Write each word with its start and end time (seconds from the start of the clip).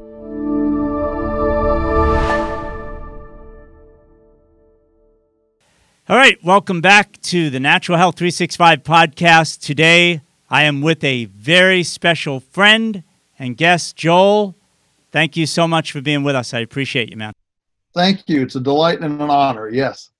All 0.00 0.06
right, 6.08 6.38
welcome 6.44 6.80
back 6.80 7.20
to 7.22 7.50
the 7.50 7.58
Natural 7.58 7.98
Health 7.98 8.16
365 8.16 8.84
podcast. 8.84 9.60
Today, 9.60 10.20
I 10.48 10.62
am 10.62 10.82
with 10.82 11.02
a 11.02 11.24
very 11.24 11.82
special 11.82 12.38
friend 12.38 13.02
and 13.40 13.56
guest, 13.56 13.96
Joel. 13.96 14.54
Thank 15.10 15.36
you 15.36 15.46
so 15.46 15.66
much 15.66 15.90
for 15.90 16.00
being 16.00 16.22
with 16.22 16.36
us. 16.36 16.54
I 16.54 16.60
appreciate 16.60 17.10
you, 17.10 17.16
man. 17.16 17.32
Thank 17.92 18.28
you. 18.28 18.42
It's 18.42 18.54
a 18.54 18.60
delight 18.60 19.00
and 19.00 19.20
an 19.20 19.30
honor. 19.30 19.68
Yes. 19.68 20.10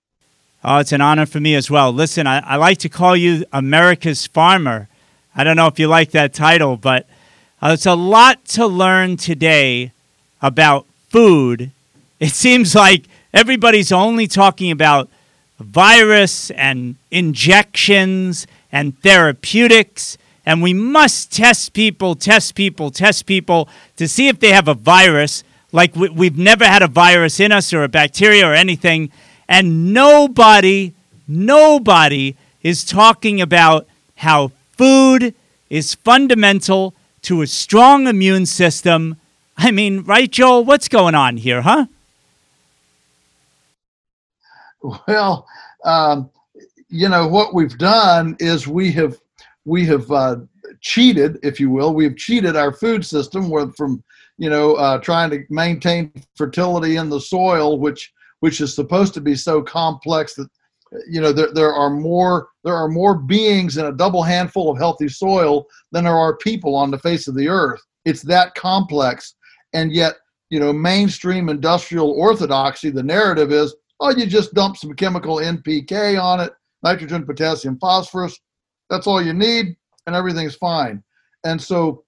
Oh, 0.65 0.79
it's 0.79 0.91
an 0.91 1.01
honor 1.01 1.25
for 1.25 1.39
me 1.39 1.55
as 1.55 1.71
well. 1.71 1.93
Listen, 1.93 2.27
I, 2.27 2.41
I 2.41 2.57
like 2.57 2.79
to 2.79 2.89
call 2.89 3.17
you 3.17 3.45
America's 3.53 4.27
farmer. 4.27 4.89
I 5.37 5.45
don't 5.45 5.57
know 5.57 5.69
if 5.69 5.79
you 5.79 5.87
like 5.87 6.11
that 6.11 6.35
title, 6.35 6.77
but 6.77 7.09
uh, 7.61 7.71
it's 7.73 7.87
a 7.87 7.95
lot 7.95 8.45
to 8.45 8.67
learn 8.67 9.17
today 9.17 9.93
about 10.41 10.87
food. 11.09 11.71
It 12.21 12.31
seems 12.31 12.75
like 12.75 13.05
everybody's 13.35 13.91
only 13.91 14.29
talking 14.29 14.71
about 14.71 15.09
virus 15.59 16.51
and 16.53 16.95
injections 17.11 18.47
and 18.71 18.97
therapeutics. 19.01 20.19
And 20.47 20.63
we 20.63 20.73
must 20.73 21.33
test 21.33 21.73
people, 21.73 22.15
test 22.15 22.55
people, 22.55 22.91
test 22.91 23.27
people 23.27 23.69
to 23.97 24.07
see 24.07 24.29
if 24.29 24.39
they 24.39 24.53
have 24.53 24.69
a 24.69 24.75
virus. 24.75 25.43
Like 25.73 25.97
we, 25.97 26.27
have 26.27 26.39
never 26.39 26.65
had 26.65 26.83
a 26.83 26.89
virus 26.89 27.41
in 27.41 27.51
us 27.51 27.73
or 27.73 27.83
a 27.83 27.89
bacteria 27.89 28.49
or 28.49 28.55
anything. 28.55 29.11
And 29.49 29.93
nobody, 29.93 30.95
nobody 31.27 32.37
is 32.63 32.85
talking 32.85 33.41
about 33.41 33.87
how 34.17 34.53
food 34.77 35.35
is 35.69 35.95
fundamental 35.95 36.95
to 37.23 37.43
a 37.43 37.47
strong 37.47 38.07
immune 38.07 38.47
system. 38.47 39.17
I 39.57 39.71
mean, 39.71 40.03
right, 40.03 40.31
Joel? 40.31 40.65
What's 40.65 40.89
going 40.89 41.15
on 41.15 41.37
here, 41.37 41.63
huh? 41.63 41.87
Well, 45.07 45.47
um, 45.85 46.31
you 46.89 47.09
know 47.09 47.27
what 47.27 47.55
we've 47.55 47.77
done 47.79 48.37
is 48.39 48.69
we 48.69 48.93
have 48.93 49.19
we 49.65 49.85
have 49.87 50.11
uh, 50.11 50.37
cheated, 50.81 51.39
if 51.43 51.61
you 51.61 51.71
will. 51.71 51.95
We've 51.95 52.17
cheated 52.17 52.57
our 52.57 52.73
food 52.73 53.05
system 53.05 53.51
from 53.73 54.03
you 54.39 54.51
know 54.51 54.75
uh, 54.75 54.99
trying 54.99 55.31
to 55.31 55.45
maintain 55.51 56.13
fertility 56.37 56.97
in 56.97 57.09
the 57.09 57.21
soil, 57.21 57.79
which 57.79 58.13
which 58.41 58.61
is 58.61 58.75
supposed 58.75 59.15
to 59.15 59.21
be 59.21 59.35
so 59.35 59.61
complex 59.61 60.35
that 60.35 60.49
you 61.09 61.21
know 61.21 61.33
there, 61.33 61.53
there 61.53 61.73
are 61.73 61.91
more 61.91 62.49
there 62.65 62.75
are 62.75 62.89
more 62.89 63.15
beings 63.15 63.77
in 63.77 63.87
a 63.87 63.93
double 63.93 64.23
handful 64.23 64.71
of 64.71 64.79
healthy 64.79 65.09
soil 65.09 65.67
than 65.93 66.05
there 66.05 66.17
are 66.17 66.37
people 66.37 66.75
on 66.75 66.91
the 66.91 66.99
face 66.99 67.29
of 67.29 67.35
the 67.35 67.49
earth. 67.49 67.81
It's 68.05 68.23
that 68.23 68.55
complex, 68.55 69.35
and 69.73 69.93
yet 69.93 70.15
you 70.51 70.61
know 70.61 70.73
mainstream 70.73 71.49
industrial 71.49 72.11
orthodoxy. 72.13 72.91
The 72.91 73.03
narrative 73.03 73.53
is 73.53 73.75
Oh, 74.01 74.11
you 74.11 74.27
just 74.27 74.55
dump 74.55 74.77
some 74.77 74.95
chemical 74.95 75.37
NPK 75.37 76.23
on 76.23 76.41
it, 76.41 76.53
nitrogen, 76.83 77.27
potassium, 77.27 77.79
phosphorus. 77.79 78.39
That's 78.91 79.07
all 79.07 79.21
you 79.21 79.33
need, 79.33 79.77
and 80.07 80.15
everything's 80.15 80.55
fine. 80.55 81.03
And 81.45 81.61
so, 81.61 82.05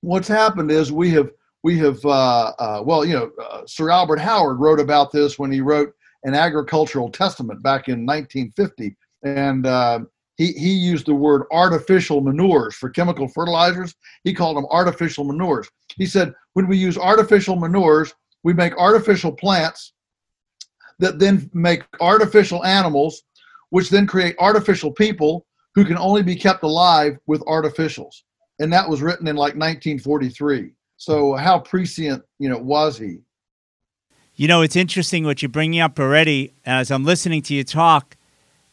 what's 0.00 0.28
happened 0.28 0.70
is 0.70 0.90
we 0.90 1.10
have 1.10 1.30
we 1.62 1.78
have 1.78 2.04
uh, 2.04 2.52
uh, 2.58 2.82
well, 2.84 3.04
you 3.04 3.14
know, 3.14 3.30
uh, 3.42 3.62
Sir 3.66 3.90
Albert 3.90 4.18
Howard 4.18 4.58
wrote 4.58 4.80
about 4.80 5.12
this 5.12 5.38
when 5.38 5.52
he 5.52 5.60
wrote 5.60 5.92
an 6.28 6.34
agricultural 6.34 7.10
testament 7.10 7.62
back 7.62 7.88
in 7.88 8.06
1950, 8.06 8.96
and 9.24 9.66
uh, 9.66 10.00
he 10.36 10.52
he 10.52 10.70
used 10.70 11.06
the 11.06 11.14
word 11.14 11.42
artificial 11.50 12.20
manures 12.20 12.74
for 12.74 12.90
chemical 12.90 13.26
fertilizers. 13.26 13.94
He 14.24 14.32
called 14.32 14.56
them 14.56 14.66
artificial 14.70 15.24
manures. 15.24 15.68
He 15.96 16.06
said 16.06 16.32
when 16.52 16.68
we 16.68 16.76
use 16.76 16.96
artificial 16.96 17.56
manures, 17.56 18.14
we 18.44 18.54
make 18.54 18.76
artificial 18.76 19.32
plants 19.32 19.94
that 20.98 21.18
then 21.18 21.50
make 21.54 21.82
artificial 22.00 22.64
animals, 22.64 23.22
which 23.70 23.90
then 23.90 24.06
create 24.06 24.36
artificial 24.38 24.92
people 24.92 25.46
who 25.74 25.84
can 25.84 25.98
only 25.98 26.22
be 26.22 26.36
kept 26.36 26.62
alive 26.62 27.18
with 27.26 27.40
artificials. 27.42 28.22
And 28.58 28.72
that 28.72 28.88
was 28.88 29.02
written 29.02 29.28
in 29.28 29.36
like 29.36 29.54
1943. 29.54 30.72
So 30.96 31.34
how 31.34 31.60
prescient, 31.60 32.22
you 32.40 32.48
know, 32.48 32.58
was 32.58 32.98
he? 32.98 33.18
You 34.38 34.46
know, 34.46 34.62
it's 34.62 34.76
interesting 34.76 35.24
what 35.24 35.42
you're 35.42 35.48
bringing 35.48 35.80
up 35.80 35.98
already 35.98 36.52
as 36.64 36.92
I'm 36.92 37.04
listening 37.04 37.42
to 37.42 37.54
you 37.54 37.64
talk. 37.64 38.16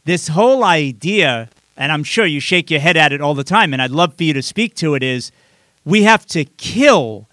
This 0.03 0.27
whole 0.27 0.63
idea, 0.63 1.49
and 1.75 1.91
I'm 1.91 2.03
sure 2.03 2.23
you 2.23 2.39
shake 2.39 2.69
your 2.69 2.79
head 2.79 2.95
at 2.95 3.11
it 3.11 3.19
all 3.19 3.33
the 3.33 3.43
time, 3.43 3.73
and 3.73 3.81
I'd 3.81 3.89
love 3.89 4.13
for 4.15 4.25
you 4.25 4.33
to 4.33 4.43
speak 4.43 4.75
to 4.75 4.93
it, 4.93 5.01
is 5.01 5.31
we 5.83 6.03
have 6.03 6.23
to 6.27 6.45
kill 6.45 7.27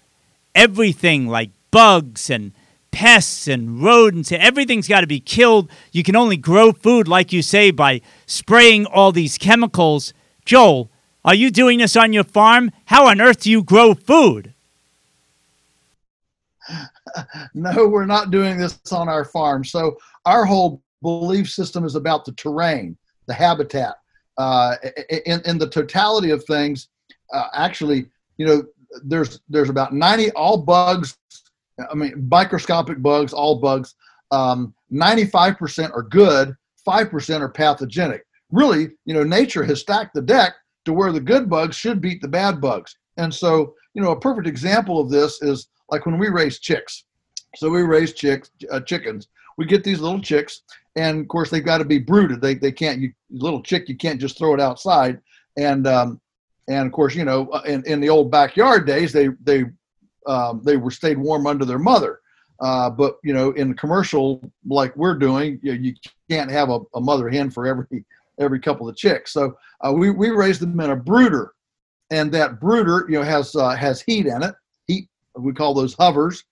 everything 0.55 1.27
like 1.27 1.51
bugs 1.69 2.31
and 2.31 2.53
pests 2.89 3.47
and 3.47 3.83
rodents. 3.83 4.31
Everything's 4.31 4.87
got 4.87 5.01
to 5.01 5.07
be 5.07 5.19
killed. 5.19 5.69
You 5.91 6.01
can 6.01 6.15
only 6.15 6.37
grow 6.37 6.71
food, 6.71 7.07
like 7.07 7.31
you 7.31 7.43
say, 7.43 7.69
by 7.69 8.01
spraying 8.25 8.87
all 8.87 9.11
these 9.11 9.37
chemicals. 9.37 10.11
Joel, 10.43 10.89
are 11.23 11.35
you 11.35 11.51
doing 11.51 11.77
this 11.77 11.95
on 11.95 12.13
your 12.13 12.23
farm? 12.23 12.71
How 12.85 13.05
on 13.05 13.21
earth 13.21 13.41
do 13.41 13.51
you 13.51 13.61
grow 13.61 13.93
food? 13.93 14.52
no, 17.53 17.87
we're 17.87 18.05
not 18.05 18.31
doing 18.31 18.57
this 18.57 18.79
on 18.91 19.09
our 19.09 19.25
farm. 19.25 19.63
So, 19.63 19.97
our 20.25 20.45
whole 20.45 20.81
belief 21.01 21.49
system 21.49 21.85
is 21.85 21.95
about 21.95 22.25
the 22.25 22.31
terrain, 22.33 22.97
the 23.27 23.33
habitat. 23.33 23.95
Uh, 24.37 24.75
in, 25.25 25.41
in 25.45 25.57
the 25.57 25.69
totality 25.69 26.31
of 26.31 26.43
things, 26.45 26.87
uh, 27.33 27.47
actually, 27.53 28.07
you 28.37 28.45
know, 28.45 28.63
there's 29.03 29.41
there's 29.49 29.69
about 29.69 29.93
90 29.93 30.31
all 30.31 30.57
bugs 30.57 31.17
I 31.91 31.95
mean, 31.95 32.27
microscopic 32.29 33.01
bugs, 33.01 33.33
all 33.33 33.59
bugs, 33.59 33.95
um, 34.31 34.73
95% 34.91 35.91
are 35.91 36.03
good, 36.03 36.55
5% 36.87 37.41
are 37.41 37.49
pathogenic. 37.49 38.25
Really, 38.51 38.89
you 39.05 39.13
know, 39.13 39.23
nature 39.23 39.63
has 39.63 39.79
stacked 39.81 40.13
the 40.13 40.21
deck 40.21 40.53
to 40.85 40.93
where 40.93 41.11
the 41.11 41.19
good 41.19 41.49
bugs 41.49 41.75
should 41.75 42.01
beat 42.01 42.21
the 42.21 42.27
bad 42.27 42.61
bugs. 42.61 42.95
And 43.17 43.33
so, 43.33 43.73
you 43.93 44.01
know, 44.01 44.11
a 44.11 44.19
perfect 44.19 44.47
example 44.47 44.99
of 44.99 45.09
this 45.09 45.41
is 45.41 45.67
like 45.93 46.07
when 46.07 46.17
we 46.17 46.29
raise 46.29 46.57
chicks. 46.57 47.03
So 47.55 47.69
we 47.69 47.83
raise 47.83 48.13
chicks, 48.13 48.49
uh, 48.71 48.79
chickens. 48.79 49.27
We 49.59 49.65
get 49.65 49.83
these 49.83 49.99
little 49.99 50.19
chicks, 50.19 50.63
and 50.95 51.21
of 51.21 51.27
course 51.27 51.51
they've 51.51 51.63
got 51.63 51.77
to 51.77 51.85
be 51.85 51.99
brooded. 51.99 52.41
They, 52.41 52.55
they 52.55 52.71
can't, 52.71 52.99
you 52.99 53.13
little 53.29 53.61
chick, 53.61 53.87
you 53.87 53.95
can't 53.95 54.19
just 54.19 54.39
throw 54.39 54.55
it 54.55 54.59
outside. 54.59 55.21
And 55.55 55.85
um, 55.85 56.19
and 56.67 56.87
of 56.87 56.91
course, 56.91 57.13
you 57.13 57.25
know, 57.25 57.47
uh, 57.49 57.61
in, 57.67 57.85
in 57.85 57.99
the 57.99 58.09
old 58.09 58.31
backyard 58.31 58.87
days, 58.87 59.13
they 59.13 59.27
they 59.43 59.65
um, 60.25 60.61
they 60.65 60.77
were 60.77 60.89
stayed 60.89 61.19
warm 61.19 61.45
under 61.45 61.63
their 61.63 61.77
mother. 61.77 62.21
Uh, 62.59 62.89
but 62.89 63.17
you 63.23 63.33
know, 63.33 63.51
in 63.51 63.75
commercial 63.75 64.41
like 64.65 64.95
we're 64.95 65.17
doing, 65.17 65.59
you, 65.61 65.73
you 65.73 65.93
can't 66.27 66.49
have 66.49 66.71
a, 66.71 66.79
a, 66.95 67.01
mother 67.01 67.29
hen 67.29 67.51
for 67.51 67.67
every 67.67 68.03
every 68.39 68.59
couple 68.59 68.89
of 68.89 68.95
chicks. 68.95 69.31
So 69.31 69.55
uh, 69.85 69.93
we 69.93 70.09
we 70.09 70.31
raised 70.31 70.61
them 70.61 70.79
in 70.79 70.89
a 70.89 70.95
brooder, 70.95 71.53
and 72.09 72.31
that 72.31 72.59
brooder 72.59 73.05
you 73.09 73.19
know 73.19 73.23
has 73.23 73.55
uh, 73.55 73.75
has 73.75 74.01
heat 74.01 74.25
in 74.25 74.41
it. 74.41 74.55
We 75.35 75.53
call 75.53 75.73
those 75.73 75.93
hovers, 75.93 76.43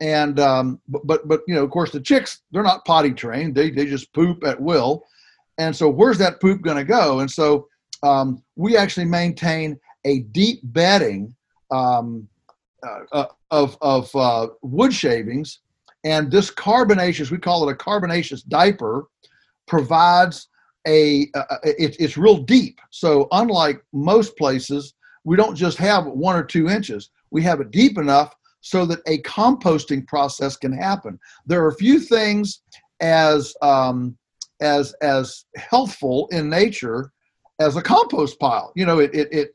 and 0.00 0.40
um, 0.40 0.80
but 0.88 1.06
but 1.06 1.28
but 1.28 1.40
you 1.46 1.54
know 1.54 1.64
of 1.64 1.70
course 1.70 1.90
the 1.90 2.00
chicks 2.00 2.42
they're 2.50 2.62
not 2.62 2.84
potty 2.84 3.12
trained. 3.12 3.54
They 3.54 3.70
they 3.70 3.86
just 3.86 4.12
poop 4.12 4.44
at 4.44 4.60
will, 4.60 5.04
and 5.58 5.74
so 5.74 5.88
where's 5.88 6.18
that 6.18 6.40
poop 6.40 6.62
going 6.62 6.76
to 6.76 6.84
go? 6.84 7.20
And 7.20 7.30
so 7.30 7.68
um, 8.02 8.42
we 8.56 8.76
actually 8.76 9.06
maintain 9.06 9.78
a 10.04 10.20
deep 10.20 10.60
bedding 10.64 11.34
um, 11.70 12.28
uh, 12.84 13.00
uh, 13.12 13.26
of, 13.50 13.78
of 13.80 14.14
uh, 14.14 14.48
wood 14.62 14.92
shavings. 14.92 15.60
And 16.04 16.30
this 16.30 16.50
carbonaceous, 16.50 17.30
we 17.30 17.38
call 17.38 17.66
it 17.66 17.72
a 17.72 17.76
carbonaceous 17.76 18.42
diaper, 18.42 19.06
provides 19.66 20.48
a, 20.86 21.28
uh, 21.34 21.56
it, 21.62 21.96
it's 21.98 22.18
real 22.18 22.36
deep. 22.36 22.78
So, 22.90 23.26
unlike 23.32 23.82
most 23.92 24.36
places, 24.36 24.94
we 25.24 25.36
don't 25.36 25.56
just 25.56 25.78
have 25.78 26.04
one 26.04 26.36
or 26.36 26.44
two 26.44 26.68
inches, 26.68 27.10
we 27.34 27.42
have 27.42 27.60
it 27.60 27.70
deep 27.72 27.98
enough 27.98 28.34
so 28.60 28.86
that 28.86 29.00
a 29.06 29.18
composting 29.22 30.06
process 30.06 30.56
can 30.56 30.72
happen. 30.72 31.18
There 31.44 31.62
are 31.62 31.68
a 31.68 31.76
few 31.76 31.98
things 31.98 32.62
as 33.00 33.54
um, 33.60 34.16
as 34.62 34.94
as 35.02 35.44
healthful 35.56 36.28
in 36.30 36.48
nature 36.48 37.12
as 37.58 37.76
a 37.76 37.82
compost 37.82 38.38
pile. 38.38 38.72
You 38.74 38.86
know, 38.86 39.00
it 39.00 39.14
it 39.14 39.28
it 39.32 39.48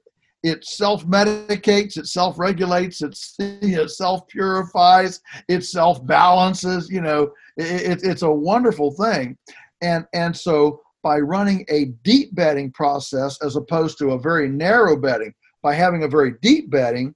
it 0.43 0.63
self-medicates, 0.63 1.97
it 1.97 2.07
self-regulates, 2.07 3.01
it 3.01 3.89
self-purifies, 3.89 5.19
it 5.47 5.65
self-balances. 5.65 6.89
You 6.89 7.01
know, 7.01 7.31
it, 7.57 8.03
it's 8.03 8.21
a 8.21 8.31
wonderful 8.31 8.91
thing, 8.91 9.37
and 9.81 10.05
and 10.13 10.35
so 10.35 10.81
by 11.01 11.17
running 11.19 11.65
a 11.69 11.85
deep 12.03 12.35
bedding 12.35 12.71
process 12.71 13.41
as 13.41 13.55
opposed 13.55 13.97
to 13.97 14.11
a 14.11 14.19
very 14.19 14.49
narrow 14.49 14.97
bedding, 14.97 15.33
by 15.63 15.73
having 15.73 16.03
a 16.03 16.09
very 16.09 16.33
deep 16.41 16.69
bedding, 16.69 17.15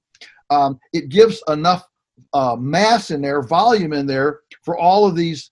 um, 0.50 0.78
it 0.92 1.08
gives 1.08 1.42
enough 1.48 1.86
uh, 2.32 2.56
mass 2.58 3.10
in 3.10 3.20
there, 3.20 3.42
volume 3.42 3.92
in 3.92 4.06
there 4.06 4.40
for 4.62 4.78
all 4.78 5.06
of 5.06 5.16
these 5.16 5.50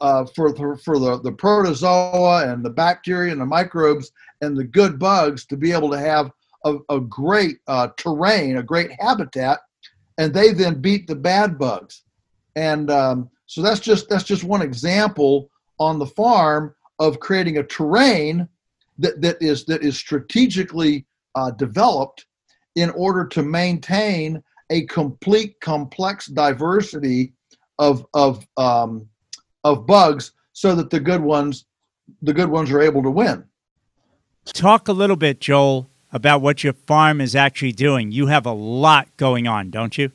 uh, 0.00 0.24
for, 0.34 0.54
for, 0.56 0.76
for 0.78 0.98
the, 0.98 1.20
the 1.20 1.32
protozoa 1.32 2.50
and 2.50 2.64
the 2.64 2.70
bacteria 2.70 3.32
and 3.32 3.40
the 3.40 3.46
microbes 3.46 4.10
and 4.40 4.56
the 4.56 4.64
good 4.64 4.98
bugs 4.98 5.44
to 5.46 5.56
be 5.56 5.72
able 5.72 5.90
to 5.90 5.98
have 5.98 6.30
a, 6.64 6.76
a 6.90 7.00
great 7.00 7.58
uh, 7.66 7.88
terrain, 7.96 8.56
a 8.56 8.62
great 8.62 8.90
habitat, 8.98 9.60
and 10.18 10.32
they 10.32 10.52
then 10.52 10.80
beat 10.80 11.06
the 11.06 11.14
bad 11.14 11.58
bugs. 11.58 12.04
And 12.56 12.90
um, 12.90 13.30
so 13.46 13.60
that's 13.62 13.80
just 13.80 14.08
that's 14.08 14.24
just 14.24 14.44
one 14.44 14.62
example 14.62 15.50
on 15.78 15.98
the 15.98 16.06
farm 16.06 16.74
of 16.98 17.20
creating 17.20 17.58
a 17.58 17.62
terrain 17.62 18.48
that, 18.98 19.20
that 19.20 19.36
is 19.42 19.64
that 19.66 19.82
is 19.82 19.96
strategically 19.96 21.04
uh, 21.34 21.50
developed 21.52 22.26
in 22.74 22.90
order 22.90 23.24
to 23.26 23.42
maintain 23.42 24.42
a 24.70 24.86
complete 24.86 25.60
complex 25.60 26.26
diversity 26.26 27.32
of 27.78 28.06
of 28.14 28.46
um, 28.56 29.08
of 29.64 29.86
bugs 29.86 30.32
so 30.52 30.74
that 30.74 30.90
the 30.90 31.00
good 31.00 31.20
ones 31.20 31.66
the 32.22 32.32
good 32.32 32.48
ones 32.48 32.70
are 32.70 32.80
able 32.80 33.02
to 33.02 33.10
win. 33.10 33.44
Talk 34.46 34.88
a 34.88 34.92
little 34.92 35.16
bit, 35.16 35.40
Joel, 35.40 35.88
about 36.12 36.42
what 36.42 36.62
your 36.62 36.74
farm 36.74 37.20
is 37.20 37.34
actually 37.34 37.72
doing. 37.72 38.12
You 38.12 38.26
have 38.26 38.46
a 38.46 38.52
lot 38.52 39.08
going 39.16 39.46
on, 39.48 39.70
don't 39.70 39.96
you? 39.96 40.12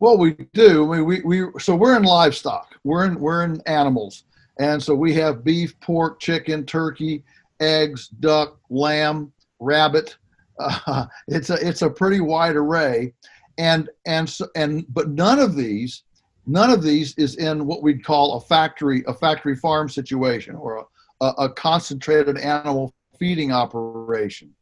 Well, 0.00 0.16
we 0.16 0.32
do. 0.54 0.84
We, 0.84 1.02
we, 1.02 1.20
we 1.20 1.46
so 1.58 1.76
we're 1.76 1.96
in 1.96 2.04
livestock. 2.04 2.74
We're 2.84 3.04
in 3.04 3.20
we're 3.20 3.44
in 3.44 3.60
animals, 3.66 4.24
and 4.58 4.82
so 4.82 4.94
we 4.94 5.12
have 5.14 5.44
beef, 5.44 5.78
pork, 5.80 6.20
chicken, 6.20 6.64
turkey, 6.64 7.22
eggs, 7.60 8.08
duck, 8.08 8.58
lamb, 8.70 9.32
rabbit. 9.58 10.16
It's 11.28 11.50
a 11.50 11.66
it's 11.66 11.82
a 11.82 11.90
pretty 11.90 12.20
wide 12.20 12.56
array, 12.56 13.14
and 13.58 13.88
and 14.06 14.28
so 14.28 14.46
and 14.56 14.84
but 14.88 15.08
none 15.10 15.38
of 15.38 15.54
these 15.54 16.02
none 16.46 16.70
of 16.70 16.82
these 16.82 17.16
is 17.16 17.36
in 17.36 17.66
what 17.66 17.82
we'd 17.82 18.04
call 18.04 18.36
a 18.36 18.40
factory 18.40 19.04
a 19.06 19.14
factory 19.14 19.56
farm 19.56 19.88
situation 19.88 20.54
or 20.54 20.86
a, 21.20 21.24
a, 21.24 21.28
a 21.44 21.52
concentrated 21.52 22.38
animal 22.38 22.94
feeding 23.18 23.52
operation. 23.52 24.54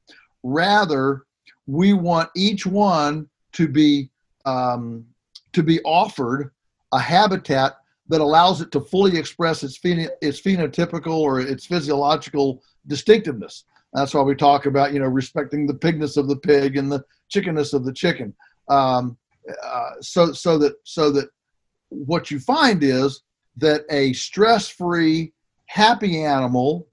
Rather, 0.43 1.25
we 1.67 1.93
want 1.93 2.29
each 2.35 2.67
one 2.67 3.29
to 3.53 3.69
be 3.69 4.11
um, 4.45 5.05
to 5.53 5.62
be 5.62 5.81
offered 5.83 6.50
a 6.93 6.99
habitat 6.99 7.77
that 8.09 8.21
allows 8.21 8.61
it 8.61 8.73
to 8.73 8.81
fully 8.81 9.19
express 9.19 9.62
its, 9.62 9.79
pheno- 9.79 10.09
its 10.23 10.41
phenotypical 10.41 11.19
or 11.19 11.41
its 11.41 11.67
physiological 11.67 12.62
distinctiveness. 12.87 13.65
That's 13.93 14.14
why 14.14 14.23
we 14.23 14.35
talk 14.35 14.67
about, 14.67 14.93
you 14.93 15.00
know, 15.00 15.06
respecting 15.06 15.67
the 15.67 15.75
pigness 15.75 16.17
of 16.17 16.29
the 16.29 16.37
pig 16.37 16.76
and 16.76 16.90
the 16.90 17.05
chickenness 17.29 17.73
of 17.73 17.85
the 17.85 17.93
chicken. 17.93 18.35
Um, 18.69 19.17
uh, 19.64 19.93
so, 20.00 20.32
so 20.32 20.58
that, 20.58 20.75
so 20.85 21.11
that 21.11 21.31
what 21.88 22.31
you 22.31 22.38
find 22.38 22.82
is 22.82 23.23
that 23.56 23.85
a 23.90 24.12
stress-free, 24.12 25.32
happy 25.67 26.23
animal 26.23 26.87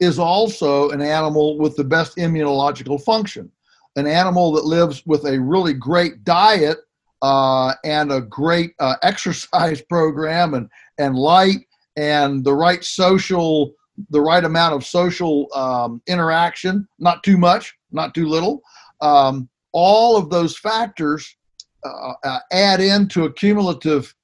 is 0.00 0.18
also 0.18 0.90
an 0.90 1.02
animal 1.02 1.58
with 1.58 1.76
the 1.76 1.84
best 1.84 2.16
immunological 2.16 3.02
function. 3.02 3.50
An 3.96 4.06
animal 4.06 4.52
that 4.52 4.64
lives 4.64 5.04
with 5.06 5.26
a 5.26 5.38
really 5.38 5.74
great 5.74 6.24
diet 6.24 6.78
uh, 7.20 7.74
and 7.84 8.12
a 8.12 8.20
great 8.20 8.74
uh, 8.78 8.94
exercise 9.02 9.82
program 9.82 10.54
and, 10.54 10.68
and 10.98 11.16
light 11.16 11.66
and 11.96 12.44
the 12.44 12.54
right 12.54 12.84
social 12.84 13.74
the 14.10 14.20
right 14.20 14.44
amount 14.44 14.74
of 14.74 14.84
social 14.84 15.48
um, 15.54 16.00
interaction 16.06 16.86
not 16.98 17.22
too 17.22 17.36
much 17.36 17.74
not 17.90 18.14
too 18.14 18.26
little. 18.26 18.62
Um, 19.00 19.48
all 19.72 20.16
of 20.16 20.30
those 20.30 20.58
factors 20.58 21.36
uh, 21.84 22.12
uh 22.24 22.38
add 22.52 22.80
into 22.80 23.24
a 23.24 23.32
cumulative 23.32 24.14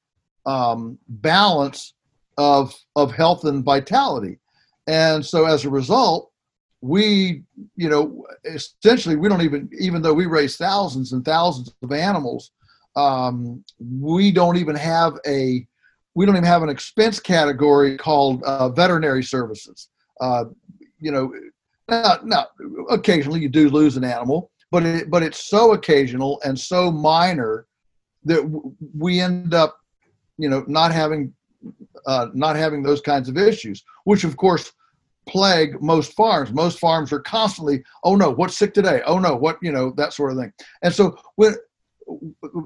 um, 0.46 0.98
balance 1.08 1.94
of 2.38 2.74
of 2.96 3.12
health 3.12 3.44
and 3.44 3.64
vitality. 3.64 4.38
And 4.86 5.24
so 5.24 5.46
as 5.46 5.64
a 5.64 5.70
result 5.70 6.30
we 6.84 7.42
you 7.76 7.88
know 7.88 8.26
essentially 8.44 9.16
we 9.16 9.26
don't 9.26 9.40
even 9.40 9.70
even 9.78 10.02
though 10.02 10.12
we 10.12 10.26
raise 10.26 10.58
thousands 10.58 11.12
and 11.12 11.24
thousands 11.24 11.74
of 11.82 11.92
animals 11.92 12.50
um, 12.94 13.64
we 13.80 14.30
don't 14.30 14.58
even 14.58 14.76
have 14.76 15.14
a 15.26 15.66
we 16.14 16.26
don't 16.26 16.36
even 16.36 16.44
have 16.44 16.62
an 16.62 16.68
expense 16.68 17.18
category 17.20 17.96
called 17.96 18.42
uh, 18.44 18.68
veterinary 18.68 19.22
services. 19.22 19.88
Uh, 20.20 20.44
you 21.00 21.10
know, 21.10 21.32
now, 21.88 22.18
now, 22.22 22.46
occasionally 22.90 23.40
you 23.40 23.48
do 23.48 23.68
lose 23.68 23.96
an 23.96 24.04
animal, 24.04 24.50
but 24.70 24.86
it, 24.86 25.10
but 25.10 25.22
it's 25.22 25.48
so 25.48 25.72
occasional 25.72 26.40
and 26.44 26.58
so 26.58 26.90
minor 26.90 27.66
that 28.24 28.42
w- 28.42 28.74
we 28.96 29.20
end 29.20 29.52
up, 29.54 29.76
you 30.38 30.48
know, 30.48 30.64
not 30.66 30.92
having 30.92 31.32
uh, 32.06 32.28
not 32.34 32.56
having 32.56 32.82
those 32.82 33.00
kinds 33.00 33.28
of 33.28 33.36
issues, 33.36 33.84
which 34.04 34.24
of 34.24 34.36
course 34.36 34.72
plague 35.26 35.80
most 35.80 36.12
farms. 36.14 36.52
Most 36.52 36.78
farms 36.78 37.12
are 37.12 37.20
constantly, 37.20 37.82
oh 38.02 38.16
no, 38.16 38.30
what's 38.30 38.56
sick 38.56 38.74
today? 38.74 39.02
Oh 39.06 39.18
no, 39.18 39.34
what 39.34 39.58
you 39.62 39.72
know 39.72 39.92
that 39.96 40.12
sort 40.12 40.32
of 40.32 40.38
thing. 40.38 40.52
And 40.82 40.92
so 40.92 41.16
when 41.36 41.54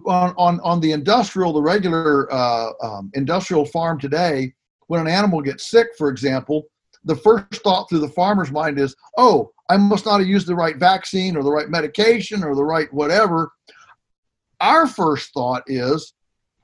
on, 0.06 0.34
on, 0.36 0.60
on 0.60 0.80
the 0.80 0.92
industrial, 0.92 1.52
the 1.52 1.62
regular 1.62 2.32
uh, 2.32 2.70
um, 2.82 3.10
industrial 3.14 3.64
farm 3.66 3.98
today, 3.98 4.52
when 4.86 5.00
an 5.00 5.08
animal 5.08 5.40
gets 5.40 5.70
sick, 5.70 5.88
for 5.96 6.08
example, 6.08 6.64
the 7.04 7.16
first 7.16 7.62
thought 7.62 7.88
through 7.88 8.00
the 8.00 8.08
farmer's 8.08 8.50
mind 8.50 8.78
is, 8.78 8.94
oh, 9.16 9.50
I 9.70 9.76
must 9.76 10.06
not 10.06 10.20
have 10.20 10.28
used 10.28 10.46
the 10.46 10.54
right 10.54 10.76
vaccine 10.76 11.36
or 11.36 11.42
the 11.42 11.52
right 11.52 11.68
medication 11.68 12.42
or 12.42 12.54
the 12.54 12.64
right 12.64 12.92
whatever. 12.92 13.52
Our 14.60 14.86
first 14.86 15.32
thought 15.32 15.62
is, 15.66 16.14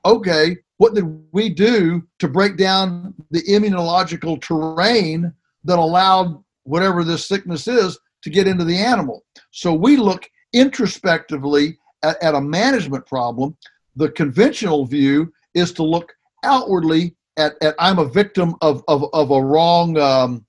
okay, 0.03 0.57
what 0.77 0.93
did 0.93 1.05
we 1.31 1.49
do 1.49 2.03
to 2.19 2.27
break 2.27 2.57
down 2.57 3.13
the 3.31 3.43
immunological 3.43 4.41
terrain 4.41 5.31
that 5.63 5.79
allowed 5.79 6.43
whatever 6.63 7.03
this 7.03 7.27
sickness 7.27 7.67
is 7.67 7.97
to 8.23 8.29
get 8.29 8.47
into 8.47 8.65
the 8.65 8.77
animal? 8.77 9.23
So 9.51 9.73
we 9.73 9.97
look 9.97 10.27
introspectively 10.53 11.77
at, 12.05 12.21
at 12.21 12.35
a 12.35 12.41
management 12.41 13.05
problem, 13.05 13.57
the 13.95 14.09
conventional 14.09 14.85
view 14.85 15.33
is 15.53 15.71
to 15.73 15.83
look 15.83 16.13
outwardly 16.43 17.15
at, 17.37 17.53
at 17.61 17.75
I'm 17.79 17.99
a 17.99 18.05
victim 18.05 18.55
of, 18.61 18.83
of, 18.87 19.05
of 19.13 19.31
a 19.31 19.41
wrong, 19.41 19.97
um, 19.97 20.45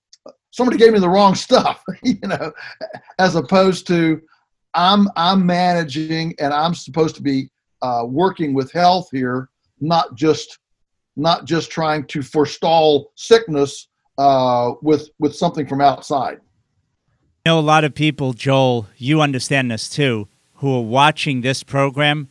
somebody 0.50 0.76
gave 0.76 0.92
me 0.92 0.98
the 0.98 1.08
wrong 1.08 1.34
stuff, 1.34 1.82
you 2.02 2.18
know, 2.22 2.52
as 3.18 3.34
opposed 3.34 3.86
to 3.88 4.20
I'm, 4.74 5.08
I'm 5.16 5.46
managing 5.46 6.34
and 6.38 6.52
I'm 6.52 6.74
supposed 6.74 7.16
to 7.16 7.22
be 7.22 7.48
uh, 7.80 8.04
working 8.06 8.52
with 8.52 8.70
health 8.72 9.08
here, 9.10 9.48
not 9.80 10.14
just, 10.14 10.58
not 11.16 11.46
just 11.46 11.70
trying 11.70 12.06
to 12.08 12.22
forestall 12.22 13.12
sickness 13.14 13.88
uh, 14.18 14.72
with, 14.82 15.08
with 15.18 15.34
something 15.34 15.66
from 15.66 15.80
outside. 15.80 16.40
I 17.46 17.50
know 17.50 17.58
a 17.58 17.60
lot 17.60 17.84
of 17.84 17.94
people, 17.94 18.32
Joel, 18.32 18.88
you 18.96 19.20
understand 19.20 19.70
this 19.70 19.88
too 19.88 20.28
who 20.56 20.74
are 20.74 20.82
watching 20.82 21.40
this 21.40 21.62
program, 21.62 22.28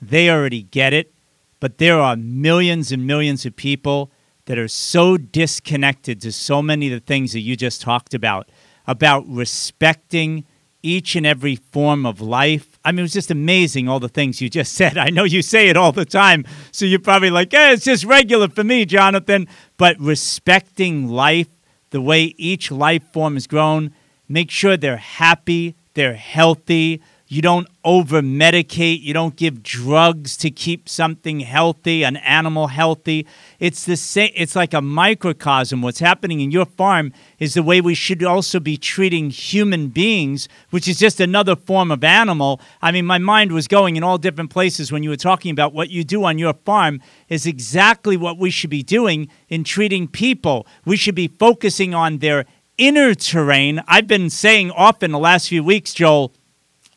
they 0.00 0.30
already 0.30 0.62
get 0.62 0.92
it. 0.92 1.12
But 1.60 1.78
there 1.78 1.98
are 1.98 2.16
millions 2.16 2.92
and 2.92 3.06
millions 3.06 3.44
of 3.44 3.56
people 3.56 4.10
that 4.46 4.58
are 4.58 4.68
so 4.68 5.16
disconnected 5.16 6.20
to 6.22 6.32
so 6.32 6.62
many 6.62 6.86
of 6.86 6.92
the 6.92 7.04
things 7.04 7.32
that 7.32 7.40
you 7.40 7.56
just 7.56 7.80
talked 7.80 8.14
about, 8.14 8.48
about 8.86 9.28
respecting 9.28 10.44
each 10.82 11.16
and 11.16 11.26
every 11.26 11.56
form 11.56 12.06
of 12.06 12.20
life. 12.20 12.78
I 12.84 12.92
mean, 12.92 13.00
it 13.00 13.02
was 13.02 13.12
just 13.12 13.30
amazing 13.30 13.88
all 13.88 14.00
the 14.00 14.08
things 14.08 14.40
you 14.40 14.48
just 14.48 14.72
said. 14.80 14.96
I 14.96 15.10
know 15.10 15.24
you 15.24 15.42
say 15.42 15.68
it 15.68 15.76
all 15.76 15.92
the 15.92 16.04
time, 16.04 16.44
so 16.72 16.84
you're 16.86 16.98
probably 16.98 17.30
like, 17.30 17.48
it's 17.52 17.84
just 17.84 18.04
regular 18.04 18.48
for 18.48 18.64
me, 18.64 18.84
Jonathan. 18.84 19.48
But 19.76 19.98
respecting 19.98 21.08
life, 21.08 21.48
the 21.90 22.00
way 22.00 22.34
each 22.36 22.70
life 22.70 23.02
form 23.12 23.36
is 23.36 23.46
grown, 23.46 23.92
make 24.28 24.50
sure 24.50 24.76
they're 24.76 24.96
happy, 24.96 25.74
they're 25.94 26.14
healthy, 26.14 27.02
you 27.30 27.42
don't 27.42 27.68
over 27.84 28.22
medicate. 28.22 29.02
You 29.02 29.12
don't 29.12 29.36
give 29.36 29.62
drugs 29.62 30.34
to 30.38 30.50
keep 30.50 30.88
something 30.88 31.40
healthy, 31.40 32.02
an 32.02 32.16
animal 32.16 32.68
healthy. 32.68 33.26
It's 33.60 33.84
the 33.84 33.98
same. 33.98 34.30
It's 34.34 34.56
like 34.56 34.72
a 34.72 34.80
microcosm. 34.80 35.82
What's 35.82 35.98
happening 35.98 36.40
in 36.40 36.50
your 36.50 36.64
farm 36.64 37.12
is 37.38 37.52
the 37.52 37.62
way 37.62 37.82
we 37.82 37.94
should 37.94 38.24
also 38.24 38.60
be 38.60 38.78
treating 38.78 39.28
human 39.28 39.88
beings, 39.88 40.48
which 40.70 40.88
is 40.88 40.98
just 40.98 41.20
another 41.20 41.54
form 41.54 41.90
of 41.90 42.02
animal. 42.02 42.62
I 42.80 42.92
mean, 42.92 43.04
my 43.04 43.18
mind 43.18 43.52
was 43.52 43.68
going 43.68 43.96
in 43.96 44.02
all 44.02 44.16
different 44.16 44.50
places 44.50 44.90
when 44.90 45.02
you 45.02 45.10
were 45.10 45.16
talking 45.16 45.50
about 45.50 45.74
what 45.74 45.90
you 45.90 46.04
do 46.04 46.24
on 46.24 46.38
your 46.38 46.54
farm 46.54 47.02
is 47.28 47.46
exactly 47.46 48.16
what 48.16 48.38
we 48.38 48.50
should 48.50 48.70
be 48.70 48.82
doing 48.82 49.28
in 49.50 49.64
treating 49.64 50.08
people. 50.08 50.66
We 50.86 50.96
should 50.96 51.14
be 51.14 51.28
focusing 51.28 51.94
on 51.94 52.18
their 52.18 52.46
inner 52.78 53.14
terrain. 53.14 53.82
I've 53.86 54.06
been 54.06 54.30
saying 54.30 54.70
often 54.70 55.10
the 55.10 55.18
last 55.18 55.48
few 55.48 55.62
weeks, 55.62 55.92
Joel 55.92 56.32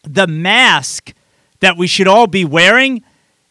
the 0.04 0.28
mask 0.28 1.14
that 1.60 1.78
we 1.78 1.88
should 1.88 2.08
all 2.08 2.28
be 2.28 2.46
wearing 2.46 3.04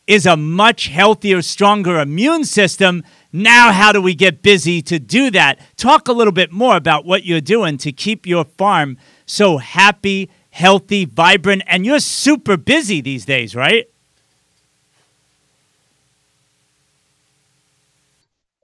is 0.07 0.27
a 0.27 0.37
much 0.37 0.89
healthier, 0.89 1.41
stronger 1.41 2.01
immune 2.01 2.45
system. 2.45 3.05
Now, 3.33 3.71
how 3.71 3.93
do 3.93 4.03
we 4.03 4.15
get 4.15 4.43
busy 4.43 4.83
to 4.83 4.99
do 4.99 5.31
that? 5.31 5.61
Talk 5.77 6.09
a 6.09 6.13
little 6.13 6.33
bit 6.33 6.51
more 6.51 6.77
about 6.77 7.05
what 7.05 7.25
you're 7.25 7.41
doing 7.41 7.79
to 7.79 7.93
keep 7.93 8.27
your 8.27 8.45
farm 8.45 8.99
so 9.25 9.59
happy, 9.59 10.29
healthy, 10.51 11.05
vibrant, 11.05 11.63
and 11.69 11.87
you're 11.87 12.01
super 12.01 12.57
busy 12.57 13.01
these 13.01 13.25
days, 13.25 13.55
right? 13.55 13.89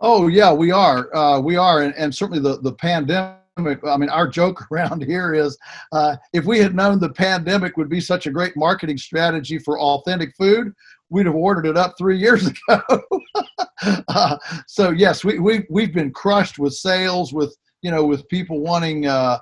Oh 0.01 0.27
yeah, 0.27 0.53
we 0.53 0.73
are. 0.73 1.15
Uh, 1.15 1.41
we 1.41 1.57
are, 1.57 1.83
and, 1.83 1.95
and 1.95 2.15
certainly 2.15 2.41
the 2.41 2.61
the 2.61 2.73
pandemic 2.73 3.46
I 3.57 3.97
mean, 3.97 4.11
our 4.11 4.29
joke 4.29 4.67
around 4.73 5.03
here 5.03 5.35
is 5.35 5.57
uh, 5.93 6.17
if 6.33 6.45
we 6.45 6.59
had 6.59 6.75
known 6.75 6.99
the 7.01 7.09
pandemic 7.09 7.77
would 7.77 7.89
be 7.89 8.01
such 8.01 8.27
a 8.27 8.31
great 8.31 8.57
marketing 8.57 8.99
strategy 8.99 9.59
for 9.59 9.81
authentic 9.81 10.35
food, 10.37 10.73
we'd 11.09 11.27
have 11.27 11.35
ordered 11.35 11.67
it 11.67 11.77
up 11.77 11.95
three 11.97 12.19
years 12.19 12.47
ago. 12.69 13.03
uh, 14.09 14.37
so 14.67 14.91
yes, 14.91 15.25
we, 15.25 15.39
we, 15.39 15.65
we've 15.71 15.95
been 15.95 16.13
crushed 16.13 16.59
with 16.59 16.75
sales, 16.75 17.33
with, 17.33 17.57
you 17.83 17.91
know, 17.91 18.05
with 18.05 18.29
people 18.29 18.61
wanting 18.61 19.07
uh, 19.07 19.39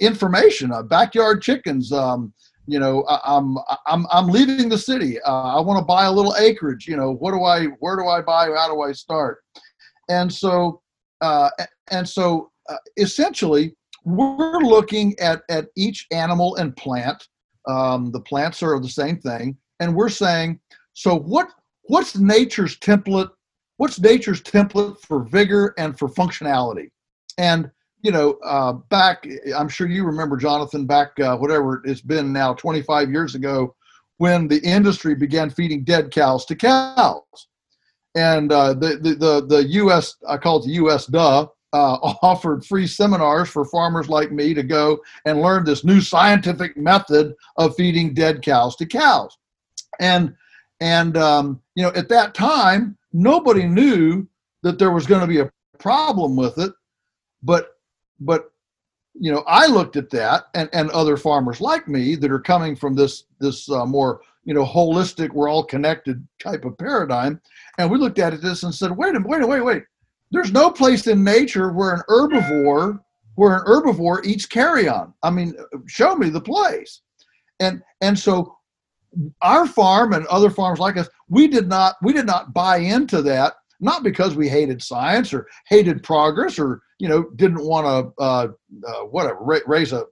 information, 0.00 0.72
uh, 0.72 0.82
backyard 0.82 1.42
chickens, 1.42 1.92
um, 1.92 2.32
you 2.66 2.78
know 2.78 3.02
I, 3.02 3.36
am 3.36 3.58
i'm 3.86 4.06
i'm 4.10 4.26
leaving 4.28 4.70
the 4.70 4.78
city 4.78 5.20
uh, 5.20 5.54
i 5.54 5.60
want 5.60 5.78
to 5.80 5.84
buy 5.84 6.06
a 6.06 6.10
little 6.10 6.34
acreage 6.38 6.86
you 6.88 6.96
know 6.96 7.12
what 7.12 7.32
do 7.32 7.44
i 7.44 7.66
where 7.80 7.94
do 7.94 8.08
i 8.08 8.22
buy 8.22 8.46
how 8.56 8.72
do 8.72 8.80
i 8.80 8.92
start 8.92 9.44
and 10.08 10.32
so 10.32 10.80
uh, 11.20 11.50
and 11.90 12.08
so 12.08 12.50
uh, 12.68 12.76
essentially 12.96 13.74
we're 14.04 14.58
looking 14.58 15.18
at 15.18 15.42
at 15.48 15.66
each 15.76 16.06
animal 16.12 16.56
and 16.56 16.76
plant 16.76 17.28
um, 17.68 18.10
the 18.10 18.20
plants 18.20 18.62
are 18.62 18.78
the 18.80 18.88
same 18.88 19.18
thing 19.18 19.56
and 19.80 19.94
we're 19.94 20.08
saying 20.08 20.58
so 20.92 21.16
what 21.16 21.48
what's 21.84 22.16
nature's 22.16 22.78
template 22.78 23.30
what's 23.76 24.00
nature's 24.00 24.42
template 24.42 24.98
for 25.00 25.24
vigor 25.24 25.74
and 25.78 25.98
for 25.98 26.08
functionality 26.08 26.90
and 27.38 27.70
you 28.04 28.12
know, 28.12 28.38
uh, 28.44 28.74
back, 28.74 29.26
I'm 29.56 29.68
sure 29.68 29.88
you 29.88 30.04
remember, 30.04 30.36
Jonathan, 30.36 30.84
back 30.84 31.18
uh, 31.20 31.38
whatever 31.38 31.80
it's 31.86 32.02
been 32.02 32.34
now, 32.34 32.52
25 32.52 33.10
years 33.10 33.34
ago, 33.34 33.74
when 34.18 34.46
the 34.46 34.60
industry 34.60 35.14
began 35.14 35.48
feeding 35.48 35.84
dead 35.84 36.10
cows 36.10 36.44
to 36.46 36.54
cows. 36.54 37.22
And 38.14 38.52
uh, 38.52 38.74
the, 38.74 38.98
the, 39.00 39.14
the, 39.14 39.46
the 39.46 39.64
U.S., 39.68 40.16
I 40.28 40.36
call 40.36 40.58
it 40.58 40.66
the 40.66 40.72
U.S. 40.72 41.06
duh, 41.06 41.46
uh, 41.74 41.98
offered 42.22 42.64
free 42.64 42.86
seminars 42.86 43.50
for 43.50 43.64
farmers 43.66 44.08
like 44.08 44.32
me 44.32 44.54
to 44.54 44.62
go 44.62 44.98
and 45.26 45.42
learn 45.42 45.64
this 45.64 45.84
new 45.84 46.00
scientific 46.00 46.76
method 46.76 47.34
of 47.58 47.76
feeding 47.76 48.14
dead 48.14 48.40
cows 48.40 48.76
to 48.76 48.86
cows. 48.86 49.36
And, 50.00 50.34
and 50.80 51.16
um, 51.16 51.60
you 51.74 51.82
know, 51.82 51.92
at 51.94 52.08
that 52.08 52.34
time, 52.34 52.96
nobody 53.12 53.66
knew 53.66 54.26
that 54.62 54.78
there 54.78 54.90
was 54.90 55.06
going 55.06 55.20
to 55.20 55.26
be 55.26 55.40
a 55.40 55.50
problem 55.78 56.36
with 56.36 56.58
it. 56.58 56.72
But 57.42 57.72
but 58.20 58.50
you 59.14 59.30
know, 59.30 59.44
I 59.46 59.66
looked 59.66 59.96
at 59.96 60.10
that, 60.10 60.46
and 60.54 60.68
and 60.72 60.90
other 60.90 61.16
farmers 61.16 61.60
like 61.60 61.86
me 61.86 62.16
that 62.16 62.30
are 62.30 62.40
coming 62.40 62.74
from 62.74 62.94
this 62.94 63.24
this 63.38 63.70
uh, 63.70 63.86
more 63.86 64.20
you 64.44 64.54
know 64.54 64.64
holistic, 64.64 65.30
we're 65.32 65.48
all 65.48 65.64
connected 65.64 66.26
type 66.42 66.64
of 66.64 66.76
paradigm, 66.78 67.40
and 67.78 67.90
we 67.90 67.98
looked 67.98 68.18
at 68.18 68.34
it 68.34 68.42
this 68.42 68.62
and 68.62 68.74
said, 68.74 68.90
wait 68.90 69.14
a 69.14 69.20
minute, 69.20 69.28
wait, 69.28 69.48
wait, 69.48 69.64
wait. 69.64 69.84
There's 70.34 70.52
no 70.52 70.70
place 70.70 71.06
in 71.06 71.22
nature 71.22 71.72
where 71.72 71.94
an 71.94 72.02
herbivore 72.08 73.00
where 73.36 73.56
an 73.56 73.64
herbivore 73.64 74.24
eats 74.24 74.46
carrion. 74.46 75.12
I 75.22 75.30
mean, 75.30 75.54
show 75.86 76.14
me 76.16 76.28
the 76.28 76.40
place. 76.40 77.00
And 77.60 77.82
and 78.00 78.18
so 78.18 78.56
our 79.42 79.66
farm 79.66 80.12
and 80.12 80.26
other 80.26 80.50
farms 80.50 80.80
like 80.80 80.96
us, 80.96 81.08
we 81.28 81.46
did 81.46 81.68
not 81.68 81.96
we 82.02 82.12
did 82.12 82.26
not 82.26 82.52
buy 82.52 82.78
into 82.78 83.22
that 83.22 83.54
not 83.80 84.02
because 84.02 84.34
we 84.34 84.48
hated 84.48 84.82
science 84.82 85.32
or 85.32 85.46
hated 85.68 86.02
progress 86.02 86.58
or 86.58 86.82
you 86.98 87.08
know 87.08 87.30
didn't 87.36 87.64
want 87.64 87.86
to 87.86 88.22
uh, 88.22 88.48
uh, 88.86 89.04
whatever 89.04 89.38
raise 89.66 89.92
a 89.92 90.04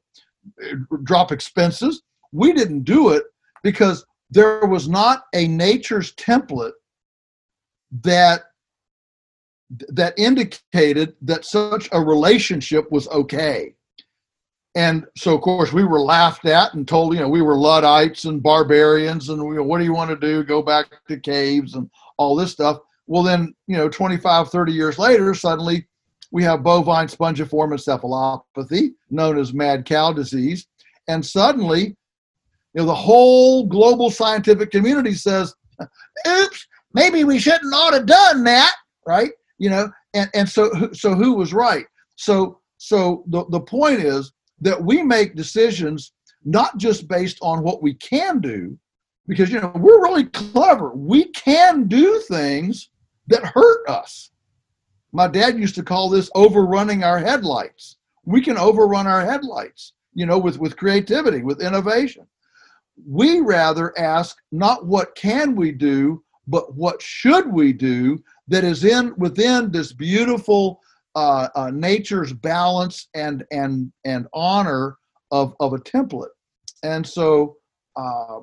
drop 1.02 1.32
expenses. 1.32 2.02
We 2.32 2.52
didn't 2.52 2.84
do 2.84 3.10
it 3.10 3.24
because 3.62 4.04
there 4.30 4.66
was 4.66 4.88
not 4.88 5.24
a 5.34 5.48
nature's 5.48 6.14
template 6.14 6.72
that 8.02 8.44
that 9.88 10.14
indicated 10.18 11.14
that 11.22 11.44
such 11.44 11.88
a 11.92 12.00
relationship 12.00 12.90
was 12.90 13.08
okay. 13.08 13.74
And 14.74 15.04
so, 15.16 15.34
of 15.34 15.42
course, 15.42 15.72
we 15.72 15.84
were 15.84 16.00
laughed 16.00 16.46
at 16.46 16.72
and 16.74 16.88
told, 16.88 17.14
you 17.14 17.20
know, 17.20 17.28
we 17.28 17.42
were 17.42 17.56
Luddites 17.56 18.24
and 18.24 18.42
barbarians, 18.42 19.28
and 19.28 19.44
we, 19.46 19.58
what 19.60 19.78
do 19.78 19.84
you 19.84 19.92
want 19.92 20.10
to 20.10 20.16
do? 20.16 20.42
Go 20.42 20.62
back 20.62 20.86
to 21.08 21.18
caves 21.18 21.74
and 21.74 21.90
all 22.16 22.34
this 22.34 22.52
stuff. 22.52 22.78
Well, 23.06 23.22
then, 23.22 23.54
you 23.66 23.76
know, 23.76 23.88
25, 23.88 24.48
30 24.48 24.72
years 24.72 24.98
later, 24.98 25.34
suddenly 25.34 25.86
we 26.30 26.42
have 26.44 26.62
bovine 26.62 27.08
spongiform 27.08 27.74
encephalopathy, 27.74 28.94
known 29.10 29.38
as 29.38 29.52
mad 29.52 29.84
cow 29.84 30.12
disease. 30.12 30.66
And 31.08 31.24
suddenly, 31.24 31.96
you 32.74 32.80
know, 32.80 32.86
the 32.86 32.94
whole 32.94 33.66
global 33.66 34.10
scientific 34.10 34.70
community 34.70 35.12
says, 35.12 35.54
oops, 36.26 36.66
maybe 36.94 37.24
we 37.24 37.38
shouldn't 37.38 37.74
ought 37.74 37.92
have 37.92 38.06
done 38.06 38.44
that, 38.44 38.74
right? 39.06 39.32
You 39.62 39.70
know, 39.70 39.84
and, 40.12 40.28
and 40.34 40.48
so 40.48 40.64
so 40.92 41.14
who 41.14 41.34
was 41.34 41.52
right? 41.52 41.86
So 42.16 42.60
so 42.78 43.22
the, 43.28 43.44
the 43.50 43.60
point 43.60 44.00
is 44.00 44.32
that 44.60 44.82
we 44.82 45.02
make 45.02 45.36
decisions 45.36 46.12
not 46.44 46.78
just 46.78 47.06
based 47.06 47.38
on 47.42 47.62
what 47.62 47.80
we 47.80 47.94
can 47.94 48.40
do, 48.40 48.76
because 49.28 49.52
you 49.52 49.60
know 49.60 49.72
we're 49.76 50.02
really 50.02 50.24
clever. 50.24 50.88
We 50.94 51.26
can 51.46 51.86
do 51.86 52.18
things 52.26 52.90
that 53.28 53.44
hurt 53.44 53.88
us. 53.88 54.32
My 55.12 55.28
dad 55.28 55.58
used 55.58 55.76
to 55.76 55.84
call 55.84 56.08
this 56.08 56.30
overrunning 56.34 57.04
our 57.04 57.20
headlights. 57.20 57.98
We 58.24 58.40
can 58.40 58.58
overrun 58.58 59.06
our 59.06 59.24
headlights, 59.24 59.92
you 60.14 60.26
know, 60.26 60.38
with, 60.38 60.58
with 60.58 60.76
creativity, 60.76 61.42
with 61.42 61.62
innovation. 61.62 62.26
We 63.06 63.40
rather 63.40 63.96
ask 63.96 64.36
not 64.50 64.86
what 64.86 65.14
can 65.14 65.54
we 65.54 65.70
do, 65.70 66.24
but 66.48 66.74
what 66.74 67.00
should 67.00 67.46
we 67.52 67.72
do 67.72 68.18
that 68.52 68.64
is 68.64 68.84
in 68.84 69.14
within 69.16 69.72
this 69.72 69.94
beautiful 69.94 70.78
uh, 71.14 71.48
uh, 71.54 71.70
nature's 71.70 72.34
balance 72.34 73.08
and 73.14 73.44
and 73.50 73.90
and 74.04 74.26
honor 74.34 74.98
of 75.30 75.54
of 75.58 75.72
a 75.72 75.78
template. 75.78 76.34
And 76.82 77.06
so, 77.06 77.56
uh, 77.96 78.40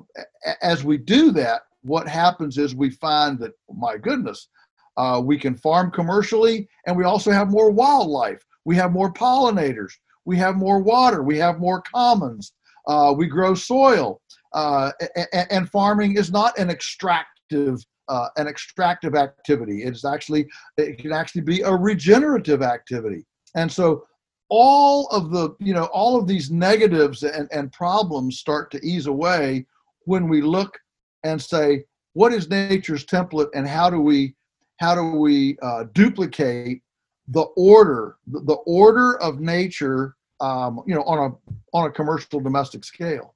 as 0.62 0.82
we 0.82 0.96
do 0.96 1.30
that, 1.32 1.62
what 1.82 2.08
happens 2.08 2.58
is 2.58 2.74
we 2.74 2.90
find 2.90 3.38
that, 3.38 3.52
my 3.72 3.96
goodness, 3.98 4.48
uh, 4.96 5.22
we 5.24 5.38
can 5.38 5.54
farm 5.54 5.92
commercially, 5.92 6.68
and 6.86 6.96
we 6.96 7.04
also 7.04 7.30
have 7.30 7.50
more 7.50 7.70
wildlife. 7.70 8.44
We 8.64 8.74
have 8.76 8.92
more 8.92 9.12
pollinators. 9.12 9.92
We 10.24 10.36
have 10.38 10.56
more 10.56 10.80
water. 10.80 11.22
We 11.22 11.38
have 11.38 11.60
more 11.60 11.82
commons. 11.82 12.52
Uh, 12.86 13.14
we 13.16 13.26
grow 13.26 13.54
soil. 13.54 14.20
Uh, 14.54 14.90
and, 15.32 15.46
and, 15.50 15.70
farming 15.70 16.16
is 16.16 16.32
not 16.32 16.58
an 16.58 16.70
extractive 16.70 17.84
uh, 18.10 18.28
an 18.36 18.46
extractive 18.46 19.14
activity. 19.14 19.82
It's 19.82 20.04
actually 20.04 20.48
it 20.76 20.98
can 20.98 21.12
actually 21.12 21.42
be 21.42 21.62
a 21.62 21.72
regenerative 21.72 22.62
activity. 22.62 23.24
And 23.54 23.70
so 23.70 24.04
all 24.50 25.06
of 25.08 25.30
the 25.30 25.54
you 25.60 25.72
know 25.72 25.84
all 25.86 26.18
of 26.18 26.26
these 26.26 26.50
negatives 26.50 27.22
and, 27.22 27.48
and 27.52 27.72
problems 27.72 28.38
start 28.38 28.70
to 28.72 28.80
ease 28.84 29.06
away 29.06 29.66
when 30.04 30.28
we 30.28 30.42
look 30.42 30.78
and 31.24 31.40
say 31.40 31.84
what 32.14 32.32
is 32.32 32.50
nature's 32.50 33.06
template 33.06 33.48
and 33.54 33.66
how 33.66 33.88
do 33.88 34.00
we 34.00 34.34
how 34.78 34.94
do 34.94 35.18
we 35.18 35.56
uh, 35.62 35.84
duplicate 35.92 36.82
the 37.28 37.42
order, 37.56 38.16
the 38.26 38.56
order 38.66 39.20
of 39.20 39.40
nature, 39.40 40.16
um, 40.40 40.82
you 40.86 40.94
know, 40.94 41.02
on 41.02 41.30
a 41.30 41.76
on 41.76 41.86
a 41.86 41.92
commercial 41.92 42.40
domestic 42.40 42.84
scale. 42.84 43.34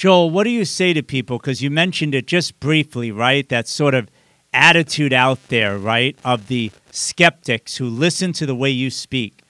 Joel, 0.00 0.30
what 0.30 0.44
do 0.44 0.50
you 0.50 0.64
say 0.64 0.94
to 0.94 1.02
people? 1.02 1.36
Because 1.36 1.60
you 1.60 1.70
mentioned 1.70 2.14
it 2.14 2.26
just 2.26 2.58
briefly, 2.58 3.12
right? 3.12 3.46
That 3.50 3.68
sort 3.68 3.92
of 3.92 4.08
attitude 4.50 5.12
out 5.12 5.48
there, 5.48 5.76
right, 5.76 6.16
of 6.24 6.46
the 6.46 6.72
skeptics 6.90 7.76
who 7.76 7.86
listen 7.86 8.32
to 8.32 8.46
the 8.46 8.54
way 8.54 8.70
you 8.70 8.88
speak. 8.88 9.42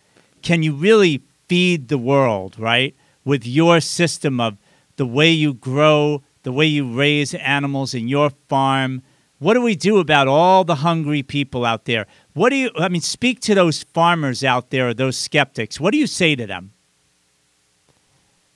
Can 0.42 0.64
you 0.64 0.74
really 0.74 1.22
feed 1.46 1.86
the 1.86 1.98
world, 1.98 2.58
right, 2.58 2.96
with 3.24 3.46
your 3.46 3.80
system 3.80 4.40
of 4.40 4.56
the 4.96 5.06
way 5.06 5.30
you 5.30 5.54
grow, 5.54 6.24
the 6.42 6.50
way 6.50 6.66
you 6.66 6.92
raise 6.92 7.32
animals 7.32 7.94
in 7.94 8.08
your 8.08 8.30
farm, 8.48 9.02
what 9.38 9.54
do 9.54 9.62
we 9.62 9.76
do 9.76 9.98
about 9.98 10.26
all 10.26 10.64
the 10.64 10.74
hungry 10.74 11.22
people 11.22 11.64
out 11.64 11.84
there? 11.84 12.08
What 12.32 12.50
do 12.50 12.56
you, 12.56 12.70
I 12.76 12.88
mean, 12.88 13.02
speak 13.02 13.38
to 13.42 13.54
those 13.54 13.84
farmers 13.84 14.42
out 14.42 14.70
there, 14.70 14.92
those 14.94 15.16
skeptics. 15.16 15.78
What 15.78 15.92
do 15.92 15.98
you 15.98 16.08
say 16.08 16.34
to 16.34 16.44
them? 16.44 16.72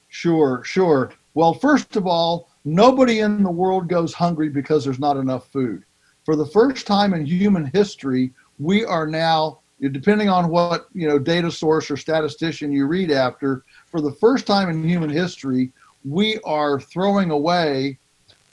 Sure, 0.09 0.61
sure. 0.65 1.13
Well, 1.35 1.53
first 1.53 1.97
of 1.97 2.07
all, 2.07 2.49
nobody 2.65 3.21
in 3.21 3.43
the 3.43 3.51
world 3.51 3.89
goes 3.89 4.15
hungry 4.15 4.49
because 4.49 4.85
there's 4.85 5.01
not 5.01 5.17
enough 5.17 5.49
food. 5.49 5.85
For 6.25 6.37
the 6.37 6.47
first 6.47 6.87
time 6.87 7.13
in 7.13 7.27
human 7.27 7.71
history, 7.75 8.33
we 8.59 8.85
are 8.85 9.07
now, 9.07 9.61
depending 9.81 10.29
on 10.29 10.49
what 10.49 10.87
you 10.95 11.09
know 11.09 11.19
data 11.19 11.51
source 11.51 11.91
or 11.91 11.97
statistician 11.97 12.73
you 12.73 12.87
read 12.87 13.11
after, 13.11 13.65
for 13.91 14.01
the 14.01 14.13
first 14.13 14.47
time 14.47 14.71
in 14.71 14.89
human 14.89 15.11
history, 15.11 15.73
we 16.05 16.39
are 16.45 16.81
throwing 16.81 17.31
away 17.31 17.99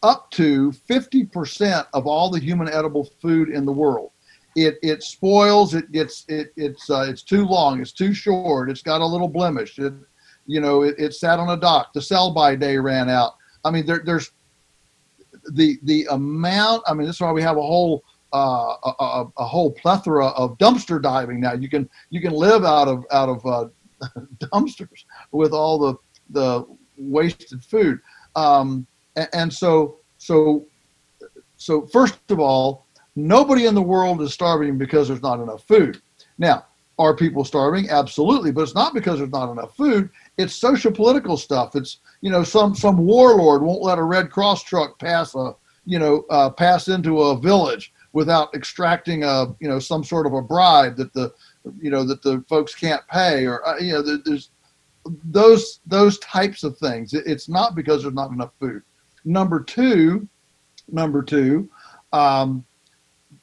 up 0.03 0.31
to 0.31 0.71
50% 0.89 1.85
of 1.93 2.07
all 2.07 2.31
the 2.31 2.39
human 2.39 2.67
edible 2.67 3.09
food 3.21 3.49
in 3.49 3.65
the 3.65 3.71
world. 3.71 4.11
It, 4.55 4.79
it 4.81 5.03
spoils, 5.03 5.75
it 5.75 5.91
gets, 5.91 6.25
it, 6.27 6.51
it's, 6.57 6.89
uh, 6.89 7.05
it's 7.07 7.21
too 7.21 7.45
long, 7.45 7.79
it's 7.79 7.91
too 7.93 8.13
short, 8.13 8.69
it's 8.69 8.81
got 8.81 8.99
a 8.99 9.05
little 9.05 9.27
blemish. 9.27 9.77
It, 9.77 9.93
you 10.51 10.59
know, 10.59 10.81
it, 10.81 10.95
it 10.97 11.13
sat 11.13 11.39
on 11.39 11.49
a 11.49 11.57
dock, 11.57 11.93
the 11.93 12.01
sell 12.01 12.33
by 12.33 12.55
day 12.57 12.77
ran 12.77 13.09
out. 13.09 13.35
I 13.63 13.71
mean, 13.71 13.85
there, 13.85 14.01
there's 14.05 14.31
the, 15.53 15.79
the 15.83 16.05
amount, 16.11 16.83
I 16.87 16.93
mean, 16.93 17.07
this 17.07 17.15
is 17.15 17.21
why 17.21 17.31
we 17.31 17.41
have 17.41 17.55
a 17.55 17.61
whole, 17.61 18.03
uh, 18.33 18.75
a, 18.83 18.93
a, 18.99 19.25
a, 19.37 19.45
whole 19.45 19.71
plethora 19.71 20.27
of 20.27 20.57
dumpster 20.57 21.01
diving 21.01 21.39
now. 21.39 21.53
You 21.53 21.69
can, 21.69 21.89
you 22.09 22.19
can 22.19 22.33
live 22.33 22.65
out 22.65 22.89
of, 22.89 23.05
out 23.11 23.29
of 23.29 23.45
uh, 23.45 23.67
dumpsters 24.39 25.05
with 25.31 25.53
all 25.53 25.79
the, 25.79 25.95
the 26.31 26.65
wasted 26.97 27.63
food. 27.63 27.99
Um, 28.35 28.85
and, 29.33 29.53
so 29.53 29.99
so 30.17 30.65
so 31.57 31.85
first 31.87 32.19
of 32.29 32.39
all, 32.39 32.85
nobody 33.15 33.65
in 33.67 33.75
the 33.75 33.81
world 33.81 34.21
is 34.21 34.33
starving 34.33 34.77
because 34.77 35.07
there's 35.07 35.21
not 35.21 35.39
enough 35.39 35.63
food. 35.67 36.01
Now, 36.37 36.65
are 37.01 37.15
people 37.15 37.43
starving? 37.43 37.89
Absolutely, 37.89 38.51
but 38.51 38.61
it's 38.61 38.75
not 38.75 38.93
because 38.93 39.19
there's 39.19 39.31
not 39.31 39.51
enough 39.51 39.75
food. 39.75 40.09
It's 40.37 40.55
social 40.55 40.91
political 40.91 41.37
stuff. 41.37 41.75
It's 41.75 41.99
you 42.21 42.31
know 42.31 42.43
some 42.43 42.75
some 42.75 42.97
warlord 42.97 43.63
won't 43.63 43.83
let 43.83 43.99
a 43.99 44.03
Red 44.03 44.31
Cross 44.31 44.63
truck 44.63 44.99
pass 44.99 45.35
a 45.35 45.55
you 45.85 45.99
know 45.99 46.25
uh, 46.29 46.49
pass 46.49 46.87
into 46.87 47.21
a 47.21 47.37
village 47.37 47.93
without 48.13 48.53
extracting 48.53 49.23
a 49.23 49.47
you 49.59 49.67
know 49.67 49.79
some 49.79 50.03
sort 50.03 50.25
of 50.25 50.33
a 50.33 50.41
bribe 50.41 50.95
that 50.97 51.13
the 51.13 51.33
you 51.79 51.89
know 51.91 52.03
that 52.03 52.21
the 52.21 52.43
folks 52.47 52.73
can't 52.73 53.05
pay 53.07 53.45
or 53.45 53.65
uh, 53.67 53.77
you 53.77 53.91
know 53.93 54.01
there's 54.01 54.51
those 55.25 55.79
those 55.85 56.19
types 56.19 56.63
of 56.63 56.77
things. 56.77 57.13
It's 57.13 57.49
not 57.49 57.75
because 57.75 58.03
there's 58.03 58.13
not 58.13 58.31
enough 58.31 58.51
food. 58.59 58.83
Number 59.25 59.61
two, 59.61 60.27
number 60.91 61.21
two, 61.21 61.69
um, 62.13 62.65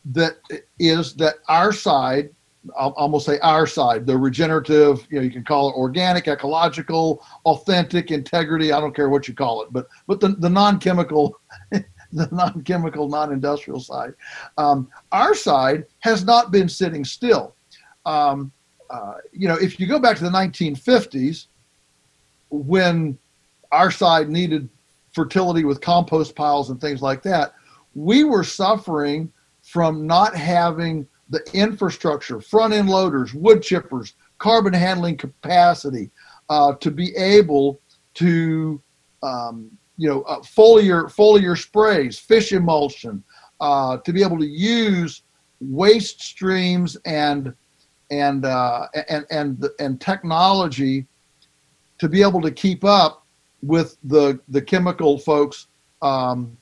that 0.07 0.37
is 0.79 1.15
that 1.15 1.37
our 1.49 1.73
side 1.73 2.31
I'll 2.77 2.91
almost 2.93 3.27
say 3.27 3.39
our 3.41 3.67
side, 3.67 4.07
the 4.07 4.17
regenerative, 4.17 5.07
you 5.11 5.19
know, 5.19 5.23
you 5.23 5.31
can 5.31 5.45
call 5.45 5.71
it 5.71 5.75
organic, 5.75 6.29
ecological, 6.29 7.25
authentic, 7.45 8.11
integrity. 8.11 8.73
I 8.73 8.81
don't 8.81 8.95
care 8.95 9.09
what 9.09 9.29
you 9.29 9.35
call 9.35 9.63
it, 9.63 9.73
but 9.73 9.89
but 10.07 10.21
the, 10.21 10.29
the 10.29 10.49
non-chemical, 10.49 11.39
the 11.71 12.29
non-chemical, 12.33 13.09
non-industrial 13.09 13.81
side, 13.81 14.15
um, 14.57 14.89
our 15.13 15.35
side 15.35 15.87
has 16.01 16.25
not 16.25 16.51
been 16.51 16.69
sitting 16.69 17.05
still. 17.05 17.55
Um, 18.07 18.53
uh, 18.91 19.15
you 19.33 19.49
know, 19.49 19.57
if 19.57 19.79
you 19.79 19.87
go 19.87 19.99
back 19.99 20.17
to 20.17 20.25
the 20.25 20.31
1950s, 20.31 21.47
when 22.51 23.19
our 23.71 23.91
side 23.91 24.31
needed 24.31 24.69
fertility 25.13 25.65
with 25.65 25.81
compost 25.81 26.35
piles 26.35 26.71
and 26.71 26.81
things 26.81 27.03
like 27.03 27.23
that, 27.23 27.55
we 27.95 28.25
were 28.25 28.45
suffering 28.45 29.31
from 29.63 30.07
not 30.07 30.35
having 30.35 31.07
the 31.31 31.43
infrastructure, 31.53 32.41
front 32.41 32.73
end 32.73 32.89
loaders, 32.89 33.35
wood 33.35 33.61
chippers, 33.61 34.15
carbon 34.39 34.73
handling 34.73 35.17
capacity 35.17 36.11
uh, 36.49 36.75
to 36.77 36.91
be 36.91 37.15
able 37.17 37.81
to, 38.15 38.81
um, 39.23 39.71
you 39.97 40.09
know, 40.09 40.23
uh, 40.23 40.41
foliar, 40.41 41.05
foliar 41.05 41.57
sprays, 41.57 42.19
fish 42.19 42.53
emulsion, 42.53 43.23
uh, 43.61 43.97
to 43.99 44.13
be 44.13 44.23
able 44.23 44.39
to 44.39 44.47
use 44.47 45.23
waste 45.61 46.23
streams 46.23 46.97
and 47.05 47.53
and 48.11 48.45
uh, 48.47 48.87
and 49.09 49.27
and 49.31 49.69
and 49.81 50.01
technology 50.01 51.07
to 51.99 52.09
be 52.09 52.23
able 52.23 52.41
to 52.41 52.51
keep 52.51 52.85
up 52.85 53.27
with 53.63 53.97
the 54.05 54.39
the 54.49 54.63
chemical 54.63 55.19
folks 55.19 55.67
um, 56.01 56.57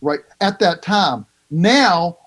right 0.00 0.20
at 0.40 0.58
that 0.58 0.82
time. 0.82 1.24
Now 1.50 2.18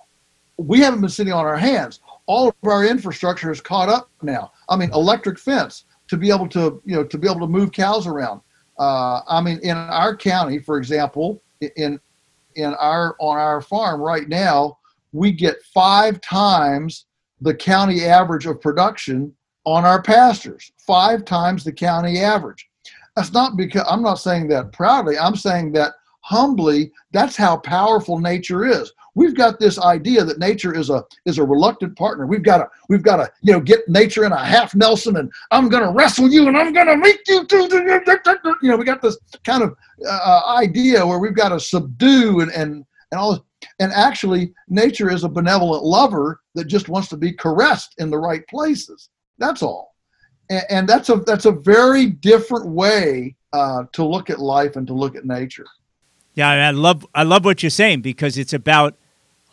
we 0.57 0.79
haven't 0.79 1.01
been 1.01 1.09
sitting 1.09 1.33
on 1.33 1.45
our 1.45 1.57
hands. 1.57 1.99
All 2.27 2.47
of 2.47 2.55
our 2.63 2.85
infrastructure 2.85 3.51
is 3.51 3.61
caught 3.61 3.89
up 3.89 4.09
now. 4.21 4.51
I 4.69 4.75
mean, 4.75 4.91
electric 4.93 5.37
fence 5.37 5.85
to 6.07 6.17
be 6.17 6.31
able 6.31 6.47
to, 6.49 6.81
you 6.85 6.95
know, 6.95 7.03
to 7.03 7.17
be 7.17 7.27
able 7.29 7.41
to 7.41 7.47
move 7.47 7.71
cows 7.71 8.07
around. 8.07 8.41
Uh, 8.79 9.21
I 9.27 9.41
mean, 9.41 9.59
in 9.63 9.75
our 9.77 10.15
county, 10.15 10.59
for 10.59 10.77
example, 10.77 11.41
in 11.75 11.99
in 12.55 12.73
our 12.75 13.15
on 13.19 13.37
our 13.37 13.61
farm 13.61 14.01
right 14.01 14.27
now, 14.27 14.77
we 15.11 15.31
get 15.31 15.61
five 15.73 16.21
times 16.21 17.05
the 17.41 17.53
county 17.53 18.05
average 18.05 18.45
of 18.45 18.61
production 18.61 19.33
on 19.65 19.85
our 19.85 20.01
pastures. 20.01 20.71
Five 20.77 21.25
times 21.25 21.63
the 21.63 21.71
county 21.71 22.19
average. 22.19 22.69
That's 23.15 23.33
not 23.33 23.55
because 23.55 23.85
I'm 23.89 24.01
not 24.01 24.15
saying 24.15 24.47
that 24.49 24.73
proudly. 24.73 25.17
I'm 25.17 25.35
saying 25.35 25.71
that 25.73 25.93
humbly. 26.21 26.91
That's 27.11 27.35
how 27.35 27.57
powerful 27.57 28.19
nature 28.19 28.65
is 28.65 28.91
we've 29.15 29.33
got 29.33 29.59
this 29.59 29.79
idea 29.79 30.23
that 30.23 30.37
nature 30.37 30.75
is 30.75 30.89
a 30.89 31.03
is 31.25 31.39
a 31.39 31.43
reluctant 31.43 31.97
partner. 31.97 32.27
We've 32.27 32.43
got 32.43 32.57
to 32.57 32.69
we've 32.89 33.01
got 33.01 33.17
to 33.17 33.31
you 33.41 33.53
know 33.53 33.59
get 33.59 33.87
nature 33.87 34.25
in 34.25 34.31
a 34.31 34.43
half 34.43 34.75
Nelson 34.75 35.17
and 35.17 35.31
I'm 35.51 35.69
going 35.69 35.83
to 35.83 35.89
wrestle 35.89 36.29
you 36.29 36.47
and 36.47 36.57
I'm 36.57 36.73
going 36.73 36.87
to 36.87 36.97
make 36.97 37.21
you 37.27 37.45
you 37.49 38.69
know 38.69 38.77
we 38.77 38.85
got 38.85 39.01
this 39.01 39.17
kind 39.43 39.63
of 39.63 39.75
uh, 40.07 40.41
idea 40.57 41.05
where 41.05 41.19
we've 41.19 41.35
got 41.35 41.49
to 41.49 41.59
subdue 41.59 42.41
and 42.41 42.51
and 42.51 42.85
and 43.11 43.19
all 43.19 43.45
and 43.79 43.91
actually 43.93 44.53
nature 44.67 45.09
is 45.09 45.23
a 45.23 45.29
benevolent 45.29 45.83
lover 45.83 46.41
that 46.53 46.65
just 46.65 46.89
wants 46.89 47.07
to 47.09 47.17
be 47.17 47.31
caressed 47.31 47.95
in 47.97 48.09
the 48.09 48.17
right 48.17 48.45
places. 48.47 49.09
That's 49.37 49.63
all. 49.63 49.95
And, 50.49 50.63
and 50.69 50.89
that's 50.89 51.09
a 51.09 51.15
that's 51.17 51.45
a 51.45 51.51
very 51.51 52.07
different 52.07 52.67
way 52.67 53.35
uh, 53.53 53.83
to 53.93 54.05
look 54.05 54.29
at 54.29 54.39
life 54.39 54.75
and 54.75 54.85
to 54.87 54.93
look 54.93 55.15
at 55.15 55.25
nature. 55.25 55.65
Yeah, 56.35 56.49
I 56.49 56.71
love 56.71 57.05
I 57.15 57.23
love 57.23 57.45
what 57.45 57.63
you're 57.63 57.69
saying 57.69 58.01
because 58.01 58.37
it's 58.37 58.53
about 58.53 58.97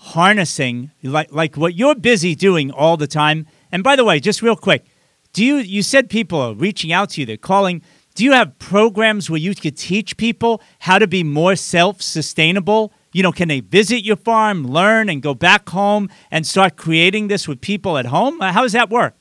harnessing 0.03 0.91
like 1.05 1.33
like 1.33 1.57
what 1.57 1.77
you're 1.77 1.95
busy 1.95 2.35
doing 2.35 2.71
all 2.73 2.97
the 2.97 3.07
time. 3.07 3.47
And 3.71 3.85
by 3.85 3.95
the 3.95 4.05
way, 4.05 4.19
just 4.19 4.43
real 4.43 4.57
quick, 4.57 4.85
do 5.33 5.45
you 5.45 5.57
you 5.57 5.83
said 5.83 6.11
people 6.11 6.41
are 6.41 6.55
reaching 6.55 6.93
out 6.93 7.11
to 7.11 7.21
you, 7.21 7.27
they're 7.27 7.37
calling. 7.37 7.83
Do 8.15 8.25
you 8.25 8.33
have 8.33 8.59
programs 8.59 9.31
where 9.31 9.39
you 9.39 9.55
could 9.55 9.77
teach 9.77 10.19
people 10.19 10.61
how 10.81 10.99
to 10.99 11.07
be 11.07 11.25
more 11.25 11.57
self-sustainable? 11.57 12.93
You 13.13 13.23
know, 13.23 13.33
can 13.33 13.49
they 13.49 13.61
visit 13.61 14.05
your 14.05 14.17
farm, 14.17 14.67
learn, 14.67 15.09
and 15.09 15.23
go 15.23 15.35
back 15.35 15.71
home 15.71 16.11
and 16.31 16.47
start 16.47 16.77
creating 16.77 17.29
this 17.29 17.49
with 17.49 17.63
people 17.63 17.97
at 17.97 18.07
home? 18.07 18.39
How 18.41 18.63
does 18.63 18.73
that 18.73 18.91
work? 18.91 19.15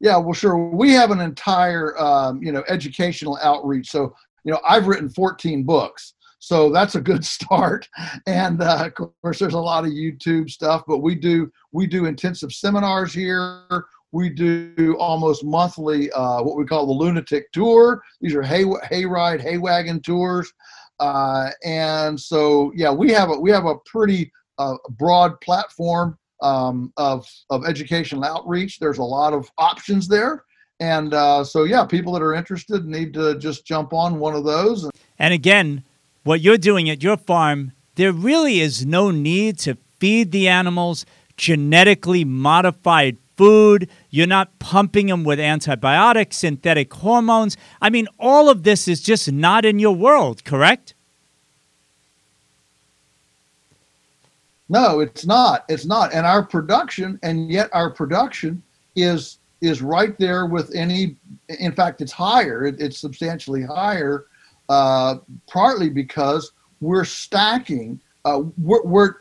Yeah, 0.00 0.16
well, 0.16 0.32
sure. 0.32 0.56
We 0.56 0.90
have 0.94 1.12
an 1.12 1.20
entire, 1.20 1.96
um, 1.96 2.42
you 2.42 2.50
know, 2.50 2.64
educational 2.66 3.38
outreach. 3.40 3.88
So, 3.88 4.16
you 4.42 4.50
know, 4.50 4.58
I've 4.68 4.88
written 4.88 5.08
14 5.08 5.62
books. 5.62 6.14
So 6.42 6.70
that's 6.70 6.96
a 6.96 7.00
good 7.00 7.24
start. 7.36 7.88
And 8.26 8.60
uh, 8.60 8.88
of 8.98 9.12
course, 9.22 9.38
there's 9.38 9.54
a 9.54 9.60
lot 9.60 9.84
of 9.84 9.90
YouTube 9.90 10.50
stuff, 10.50 10.82
but 10.86 10.98
we 10.98 11.14
do 11.14 11.50
we 11.70 11.86
do 11.86 12.06
intensive 12.06 12.52
seminars 12.52 13.14
here. 13.14 13.64
We 14.10 14.28
do 14.28 14.96
almost 14.98 15.44
monthly 15.44 16.10
uh, 16.12 16.42
what 16.42 16.56
we 16.56 16.66
call 16.66 16.86
the 16.86 16.92
lunatic 16.92 17.50
tour. 17.52 18.02
These 18.20 18.34
are 18.34 18.42
hay 18.42 18.64
hayride, 18.64 19.40
hay 19.40 19.56
wagon 19.56 20.00
tours. 20.00 20.52
Uh, 21.00 21.50
and 21.64 22.20
so, 22.20 22.72
yeah, 22.74 22.90
we 22.90 23.12
have 23.12 23.30
a 23.30 23.38
we 23.38 23.50
have 23.52 23.64
a 23.64 23.76
pretty 23.86 24.30
uh, 24.58 24.74
broad 24.90 25.40
platform 25.40 26.18
um, 26.42 26.92
of 26.96 27.24
of 27.50 27.64
educational 27.64 28.24
outreach. 28.24 28.80
There's 28.80 28.98
a 28.98 29.04
lot 29.04 29.32
of 29.32 29.48
options 29.58 30.08
there, 30.08 30.44
and 30.80 31.14
uh, 31.14 31.44
so 31.44 31.64
yeah, 31.64 31.86
people 31.86 32.12
that 32.14 32.22
are 32.22 32.34
interested 32.34 32.84
need 32.84 33.14
to 33.14 33.38
just 33.38 33.64
jump 33.64 33.92
on 33.92 34.18
one 34.18 34.34
of 34.34 34.44
those. 34.44 34.90
And 35.18 35.32
again, 35.32 35.84
what 36.24 36.40
you're 36.40 36.58
doing 36.58 36.88
at 36.88 37.02
your 37.02 37.16
farm, 37.16 37.72
there 37.96 38.12
really 38.12 38.60
is 38.60 38.86
no 38.86 39.10
need 39.10 39.58
to 39.60 39.76
feed 39.98 40.32
the 40.32 40.48
animals 40.48 41.04
genetically 41.36 42.24
modified 42.24 43.16
food. 43.36 43.88
You're 44.10 44.26
not 44.26 44.58
pumping 44.58 45.06
them 45.06 45.24
with 45.24 45.40
antibiotics, 45.40 46.38
synthetic 46.38 46.92
hormones. 46.92 47.56
I 47.80 47.90
mean, 47.90 48.08
all 48.18 48.48
of 48.48 48.62
this 48.62 48.86
is 48.88 49.00
just 49.00 49.30
not 49.30 49.64
in 49.64 49.78
your 49.78 49.94
world, 49.94 50.44
correct? 50.44 50.94
No, 54.68 55.00
it's 55.00 55.26
not. 55.26 55.64
It's 55.68 55.84
not. 55.84 56.14
And 56.14 56.24
our 56.24 56.42
production, 56.42 57.18
and 57.22 57.50
yet 57.50 57.68
our 57.72 57.90
production 57.90 58.62
is 58.96 59.38
is 59.60 59.82
right 59.82 60.18
there 60.18 60.46
with 60.46 60.74
any. 60.74 61.16
In 61.60 61.72
fact, 61.72 62.00
it's 62.00 62.12
higher. 62.12 62.64
It, 62.64 62.80
it's 62.80 62.98
substantially 62.98 63.62
higher 63.62 64.26
uh, 64.72 65.18
partly 65.46 65.90
because 65.90 66.52
we're 66.80 67.04
stacking. 67.04 68.00
Uh, 68.24 68.44
we're, 68.56 68.82
we're, 68.84 69.14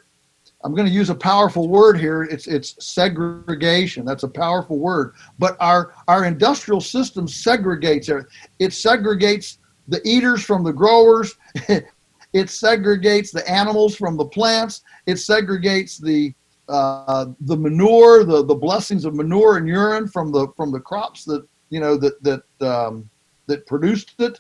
I'm 0.63 0.73
going 0.73 0.87
to 0.87 0.93
use 0.93 1.09
a 1.09 1.15
powerful 1.15 1.67
word 1.67 1.99
here. 1.99 2.23
It's 2.23 2.47
it's 2.47 2.69
segregation. 2.85 4.05
That's 4.05 4.23
a 4.23 4.29
powerful 4.29 4.79
word. 4.79 5.13
But 5.39 5.57
our 5.59 5.93
our 6.07 6.23
industrial 6.23 6.79
system 6.79 7.27
segregates 7.27 8.07
it. 8.07 8.25
It 8.59 8.69
segregates 8.69 9.57
the 9.89 9.99
eaters 10.05 10.41
from 10.41 10.63
the 10.63 10.71
growers. 10.71 11.35
it 11.67 12.47
segregates 12.47 13.33
the 13.33 13.43
animals 13.49 13.93
from 13.97 14.15
the 14.15 14.25
plants. 14.25 14.83
It 15.05 15.15
segregates 15.15 16.01
the 16.01 16.33
uh, 16.69 17.25
the 17.41 17.57
manure, 17.57 18.23
the 18.23 18.45
the 18.45 18.55
blessings 18.55 19.03
of 19.03 19.15
manure 19.15 19.57
and 19.57 19.67
urine 19.67 20.07
from 20.07 20.31
the 20.31 20.47
from 20.55 20.71
the 20.71 20.79
crops 20.79 21.25
that 21.25 21.45
you 21.69 21.81
know 21.81 21.97
that 21.97 22.23
that 22.23 22.43
um, 22.65 23.09
that 23.47 23.67
produced 23.67 24.13
it 24.19 24.39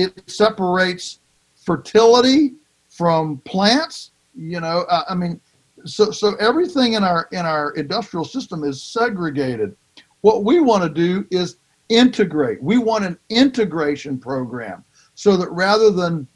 it 0.00 0.30
separates 0.30 1.20
fertility 1.54 2.54
from 2.88 3.38
plants. 3.38 4.12
You 4.34 4.60
know, 4.60 4.84
uh, 4.88 5.04
I 5.08 5.14
mean, 5.14 5.40
so 5.84 6.10
so 6.10 6.34
everything 6.36 6.94
in 6.94 7.04
our 7.04 7.28
in 7.32 7.46
our 7.46 7.72
industrial 7.72 8.24
system 8.24 8.64
is 8.64 8.82
segregated. 8.82 9.76
What 10.22 10.44
we 10.44 10.60
want 10.60 10.82
to 10.82 10.88
do 10.88 11.26
is 11.30 11.56
integrate. 11.88 12.62
We 12.62 12.78
want 12.78 13.04
an 13.04 13.18
integration 13.30 14.18
program 14.18 14.84
so 15.14 15.36
that 15.36 15.50
rather 15.50 15.90
than 15.90 16.26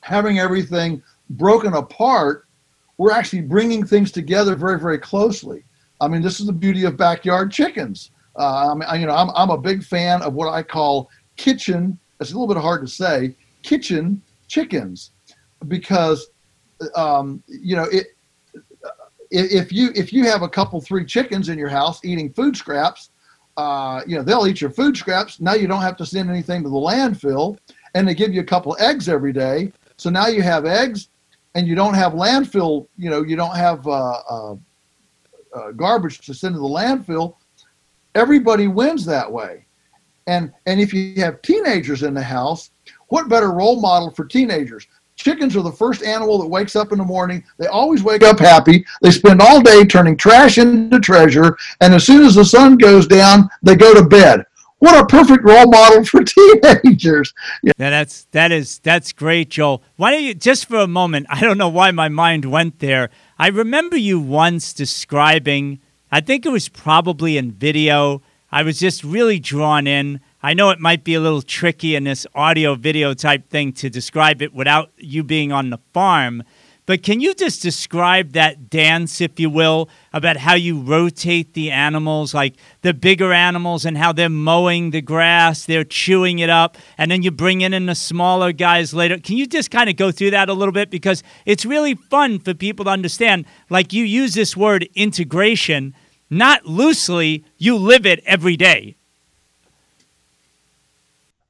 having 0.00 0.38
everything 0.38 1.02
broken 1.30 1.74
apart, 1.74 2.46
we're 2.98 3.12
actually 3.12 3.42
bringing 3.42 3.84
things 3.84 4.10
together 4.12 4.54
very 4.54 4.78
very 4.78 4.98
closely. 4.98 5.64
I 6.00 6.08
mean, 6.08 6.22
this 6.22 6.40
is 6.40 6.46
the 6.46 6.52
beauty 6.52 6.84
of 6.84 6.96
backyard 6.96 7.52
chickens. 7.52 8.10
Uh, 8.36 8.72
I 8.72 8.74
mean, 8.74 9.00
you 9.00 9.06
know, 9.06 9.14
I'm 9.14 9.30
I'm 9.34 9.50
a 9.50 9.58
big 9.58 9.84
fan 9.84 10.22
of 10.22 10.34
what 10.34 10.52
I 10.52 10.62
call 10.62 11.10
kitchen 11.36 11.98
it's 12.22 12.32
a 12.32 12.38
little 12.38 12.52
bit 12.52 12.60
hard 12.60 12.80
to 12.82 12.88
say, 12.88 13.34
kitchen 13.62 14.22
chickens, 14.48 15.10
because 15.68 16.30
um, 16.94 17.42
you 17.46 17.76
know, 17.76 17.84
it, 17.84 18.06
if 19.30 19.72
you 19.72 19.90
if 19.94 20.12
you 20.12 20.24
have 20.24 20.42
a 20.42 20.48
couple 20.48 20.80
three 20.80 21.04
chickens 21.04 21.48
in 21.48 21.58
your 21.58 21.68
house 21.68 22.04
eating 22.04 22.30
food 22.32 22.56
scraps, 22.56 23.10
uh, 23.56 24.02
you 24.06 24.16
know 24.16 24.22
they'll 24.22 24.46
eat 24.46 24.60
your 24.60 24.70
food 24.70 24.96
scraps. 24.96 25.40
Now 25.40 25.54
you 25.54 25.66
don't 25.66 25.82
have 25.82 25.96
to 25.98 26.06
send 26.06 26.28
anything 26.30 26.62
to 26.62 26.68
the 26.68 26.74
landfill, 26.74 27.58
and 27.94 28.06
they 28.06 28.14
give 28.14 28.32
you 28.34 28.40
a 28.40 28.44
couple 28.44 28.76
eggs 28.78 29.08
every 29.08 29.32
day. 29.32 29.72
So 29.96 30.10
now 30.10 30.26
you 30.26 30.42
have 30.42 30.66
eggs, 30.66 31.08
and 31.54 31.66
you 31.66 31.74
don't 31.74 31.94
have 31.94 32.12
landfill. 32.12 32.86
You 32.96 33.10
know 33.10 33.22
you 33.22 33.36
don't 33.36 33.56
have 33.56 33.86
uh, 33.86 34.20
uh, 34.28 34.56
uh 35.54 35.70
garbage 35.72 36.20
to 36.26 36.34
send 36.34 36.54
to 36.54 36.60
the 36.60 36.66
landfill. 36.66 37.36
Everybody 38.14 38.68
wins 38.68 39.06
that 39.06 39.30
way, 39.30 39.64
and 40.26 40.52
and 40.66 40.80
if 40.80 40.92
you 40.92 41.20
have 41.20 41.42
teenagers 41.42 42.02
in 42.02 42.14
the 42.14 42.22
house, 42.22 42.70
what 43.08 43.28
better 43.28 43.52
role 43.52 43.80
model 43.80 44.10
for 44.10 44.24
teenagers? 44.24 44.86
Chickens 45.16 45.56
are 45.56 45.62
the 45.62 45.70
first 45.70 46.02
animal 46.02 46.38
that 46.38 46.48
wakes 46.48 46.74
up 46.74 46.90
in 46.90 46.98
the 46.98 47.04
morning. 47.04 47.44
They 47.58 47.66
always 47.66 48.02
wake 48.02 48.22
up 48.22 48.38
happy. 48.38 48.84
They 49.02 49.10
spend 49.10 49.40
all 49.40 49.60
day 49.60 49.84
turning 49.84 50.16
trash 50.16 50.58
into 50.58 50.98
treasure. 50.98 51.56
And 51.80 51.94
as 51.94 52.04
soon 52.04 52.24
as 52.24 52.34
the 52.34 52.44
sun 52.44 52.76
goes 52.76 53.06
down, 53.06 53.48
they 53.62 53.76
go 53.76 53.94
to 53.94 54.04
bed. 54.04 54.44
What 54.78 55.00
a 55.00 55.06
perfect 55.06 55.44
role 55.44 55.70
model 55.70 56.04
for 56.06 56.24
teenagers. 56.24 57.32
Yeah. 57.62 57.72
yeah, 57.78 57.90
that's 57.90 58.24
that 58.32 58.50
is 58.50 58.80
that's 58.80 59.12
great, 59.12 59.50
Joel. 59.50 59.82
Why 59.94 60.10
don't 60.10 60.24
you 60.24 60.34
just 60.34 60.66
for 60.66 60.78
a 60.78 60.88
moment? 60.88 61.26
I 61.28 61.40
don't 61.40 61.58
know 61.58 61.68
why 61.68 61.92
my 61.92 62.08
mind 62.08 62.44
went 62.46 62.80
there. 62.80 63.10
I 63.38 63.48
remember 63.48 63.96
you 63.96 64.18
once 64.18 64.72
describing. 64.72 65.80
I 66.10 66.20
think 66.20 66.44
it 66.44 66.50
was 66.50 66.68
probably 66.68 67.36
in 67.36 67.52
video. 67.52 68.22
I 68.52 68.62
was 68.62 68.78
just 68.78 69.02
really 69.02 69.38
drawn 69.38 69.86
in 69.86 70.20
I 70.44 70.54
know 70.54 70.70
it 70.70 70.80
might 70.80 71.04
be 71.04 71.14
a 71.14 71.20
little 71.20 71.40
tricky 71.40 71.94
in 71.94 72.02
this 72.02 72.26
audio 72.34 72.74
video 72.74 73.14
type 73.14 73.48
thing 73.48 73.72
to 73.74 73.88
describe 73.88 74.42
it 74.42 74.52
without 74.52 74.90
you 74.96 75.22
being 75.22 75.52
on 75.52 75.70
the 75.70 75.78
farm, 75.94 76.42
but 76.84 77.04
can 77.04 77.20
you 77.20 77.32
just 77.32 77.62
describe 77.62 78.32
that 78.32 78.68
dance, 78.68 79.20
if 79.20 79.38
you 79.38 79.48
will, 79.48 79.88
about 80.12 80.36
how 80.36 80.54
you 80.54 80.80
rotate 80.80 81.54
the 81.54 81.70
animals, 81.70 82.34
like 82.34 82.56
the 82.80 82.92
bigger 82.92 83.32
animals 83.32 83.84
and 83.84 83.96
how 83.96 84.12
they're 84.12 84.28
mowing 84.28 84.90
the 84.90 85.00
grass, 85.00 85.64
they're 85.64 85.84
chewing 85.84 86.40
it 86.40 86.50
up, 86.50 86.76
and 86.98 87.08
then 87.08 87.22
you 87.22 87.30
bring 87.30 87.60
in, 87.60 87.86
the 87.86 87.94
smaller 87.94 88.50
guys 88.50 88.92
later? 88.92 89.16
Can 89.16 89.36
you 89.36 89.46
just 89.46 89.70
kind 89.70 89.88
of 89.88 89.94
go 89.94 90.10
through 90.10 90.32
that 90.32 90.48
a 90.48 90.54
little 90.54 90.72
bit? 90.72 90.90
Because 90.90 91.22
it's 91.46 91.64
really 91.64 91.94
fun 91.94 92.40
for 92.40 92.52
people 92.52 92.84
to 92.86 92.90
understand. 92.90 93.46
Like 93.70 93.92
you 93.92 94.04
use 94.04 94.34
this 94.34 94.56
word 94.56 94.88
integration, 94.96 95.94
not 96.32 96.64
loosely, 96.64 97.44
you 97.58 97.76
live 97.76 98.06
it 98.06 98.22
every 98.24 98.56
day. 98.56 98.96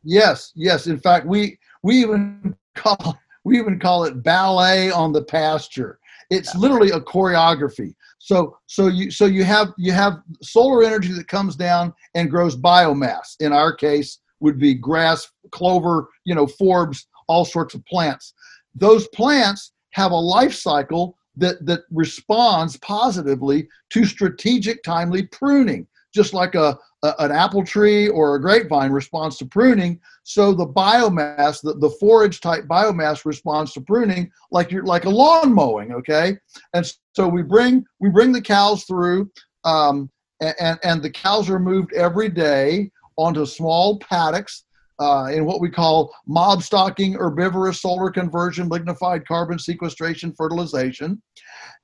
Yes, 0.02 0.50
yes. 0.56 0.88
In 0.88 0.98
fact, 0.98 1.24
we 1.24 1.56
we 1.84 2.00
even 2.00 2.56
call 2.74 3.16
we 3.44 3.60
even 3.60 3.78
call 3.78 4.04
it 4.04 4.24
ballet 4.24 4.90
on 4.90 5.12
the 5.12 5.22
pasture. 5.22 6.00
It's 6.30 6.56
literally 6.56 6.90
a 6.90 7.00
choreography. 7.00 7.94
So 8.18 8.58
so 8.66 8.88
you 8.88 9.12
so 9.12 9.26
you 9.26 9.44
have 9.44 9.72
you 9.78 9.92
have 9.92 10.20
solar 10.42 10.82
energy 10.82 11.12
that 11.12 11.28
comes 11.28 11.54
down 11.54 11.94
and 12.16 12.28
grows 12.28 12.56
biomass. 12.56 13.36
In 13.38 13.52
our 13.52 13.72
case, 13.72 14.18
would 14.40 14.58
be 14.58 14.74
grass, 14.74 15.30
clover, 15.52 16.08
you 16.24 16.34
know, 16.34 16.46
forbs, 16.46 17.04
all 17.28 17.44
sorts 17.44 17.74
of 17.74 17.86
plants. 17.86 18.34
Those 18.74 19.06
plants 19.08 19.72
have 19.90 20.10
a 20.10 20.16
life 20.16 20.54
cycle 20.54 21.16
that 21.36 21.64
that 21.66 21.80
responds 21.90 22.76
positively 22.78 23.68
to 23.90 24.04
strategic 24.04 24.82
timely 24.82 25.26
pruning 25.26 25.86
just 26.12 26.34
like 26.34 26.54
a, 26.54 26.78
a, 27.02 27.14
an 27.20 27.32
apple 27.32 27.64
tree 27.64 28.08
or 28.08 28.34
a 28.34 28.40
grapevine 28.40 28.92
responds 28.92 29.36
to 29.38 29.46
pruning. 29.46 30.00
So 30.24 30.52
the 30.52 30.66
biomass, 30.66 31.62
the, 31.62 31.74
the 31.74 31.90
forage 31.90 32.40
type 32.40 32.64
biomass 32.64 33.24
responds 33.24 33.72
to 33.72 33.80
pruning 33.80 34.30
like 34.50 34.70
you're 34.70 34.84
like 34.84 35.04
a 35.06 35.10
lawn 35.10 35.52
mowing. 35.52 35.92
Okay, 35.92 36.36
and 36.74 36.90
so 37.14 37.26
we 37.26 37.42
bring 37.42 37.84
we 38.00 38.10
bring 38.10 38.32
the 38.32 38.42
cows 38.42 38.84
through, 38.84 39.30
um, 39.64 40.10
and 40.40 40.78
and 40.82 41.02
the 41.02 41.10
cows 41.10 41.48
are 41.50 41.58
moved 41.58 41.92
every 41.94 42.28
day 42.28 42.90
onto 43.16 43.46
small 43.46 43.98
paddocks. 43.98 44.64
Uh, 45.02 45.26
in 45.36 45.44
what 45.44 45.60
we 45.60 45.68
call 45.68 46.14
mob 46.26 46.62
stocking, 46.62 47.14
herbivorous 47.14 47.80
solar 47.80 48.10
conversion, 48.10 48.68
lignified 48.68 49.26
carbon 49.26 49.58
sequestration, 49.58 50.32
fertilization, 50.32 51.20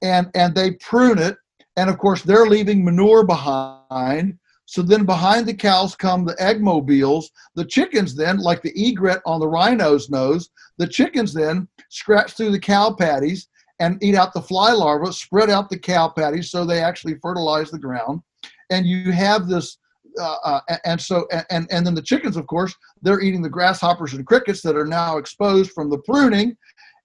and 0.03 0.29
and 0.35 0.55
they 0.55 0.73
prune 0.73 1.19
it 1.19 1.37
and 1.79 1.89
of 1.89 1.97
course, 1.99 2.23
they're 2.23 2.47
leaving 2.47 2.85
manure 2.85 3.25
behind. 3.25 4.37
So 4.65 4.83
then 4.83 5.05
behind 5.05 5.47
the 5.47 5.55
cows 5.55 5.95
come 5.95 6.25
the 6.25 6.35
egg 6.43 6.61
mobiles. 6.61 7.31
The 7.55 7.65
chickens 7.65 8.17
then, 8.17 8.39
like 8.39 8.63
the 8.63 8.73
egret 8.77 9.23
on 9.25 9.39
the 9.39 9.47
rhino's 9.47 10.11
nose, 10.11 10.51
the 10.79 10.89
chickens 10.89 11.33
then 11.33 11.69
scratch 11.89 12.33
through 12.33 12.51
the 12.51 12.59
cow 12.59 12.93
patties 12.93 13.47
and 13.79 14.03
eat 14.03 14.17
out 14.17 14.35
the 14.35 14.43
fly 14.43 14.73
larvae, 14.73 15.13
spread 15.13 15.51
out 15.51 15.71
the 15.71 15.79
cow 15.79 16.09
patties 16.09 16.51
so 16.51 16.65
they 16.65 16.83
actually 16.83 17.15
fertilize 17.23 17.71
the 17.71 17.79
ground. 17.79 18.23
And 18.71 18.85
you 18.85 19.13
have 19.13 19.47
this, 19.47 19.79
uh, 20.19 20.37
uh, 20.45 20.61
and 20.85 21.01
so, 21.01 21.27
and, 21.51 21.67
and 21.71 21.87
then 21.87 21.95
the 21.95 22.03
chickens, 22.03 22.37
of 22.37 22.47
course, 22.47 22.75
they're 23.03 23.21
eating 23.21 23.43
the 23.43 23.49
grasshoppers 23.49 24.15
and 24.15 24.27
crickets 24.27 24.63
that 24.63 24.77
are 24.77 24.87
now 24.87 25.19
exposed 25.19 25.73
from 25.73 25.91
the 25.91 25.99
pruning. 25.99 26.57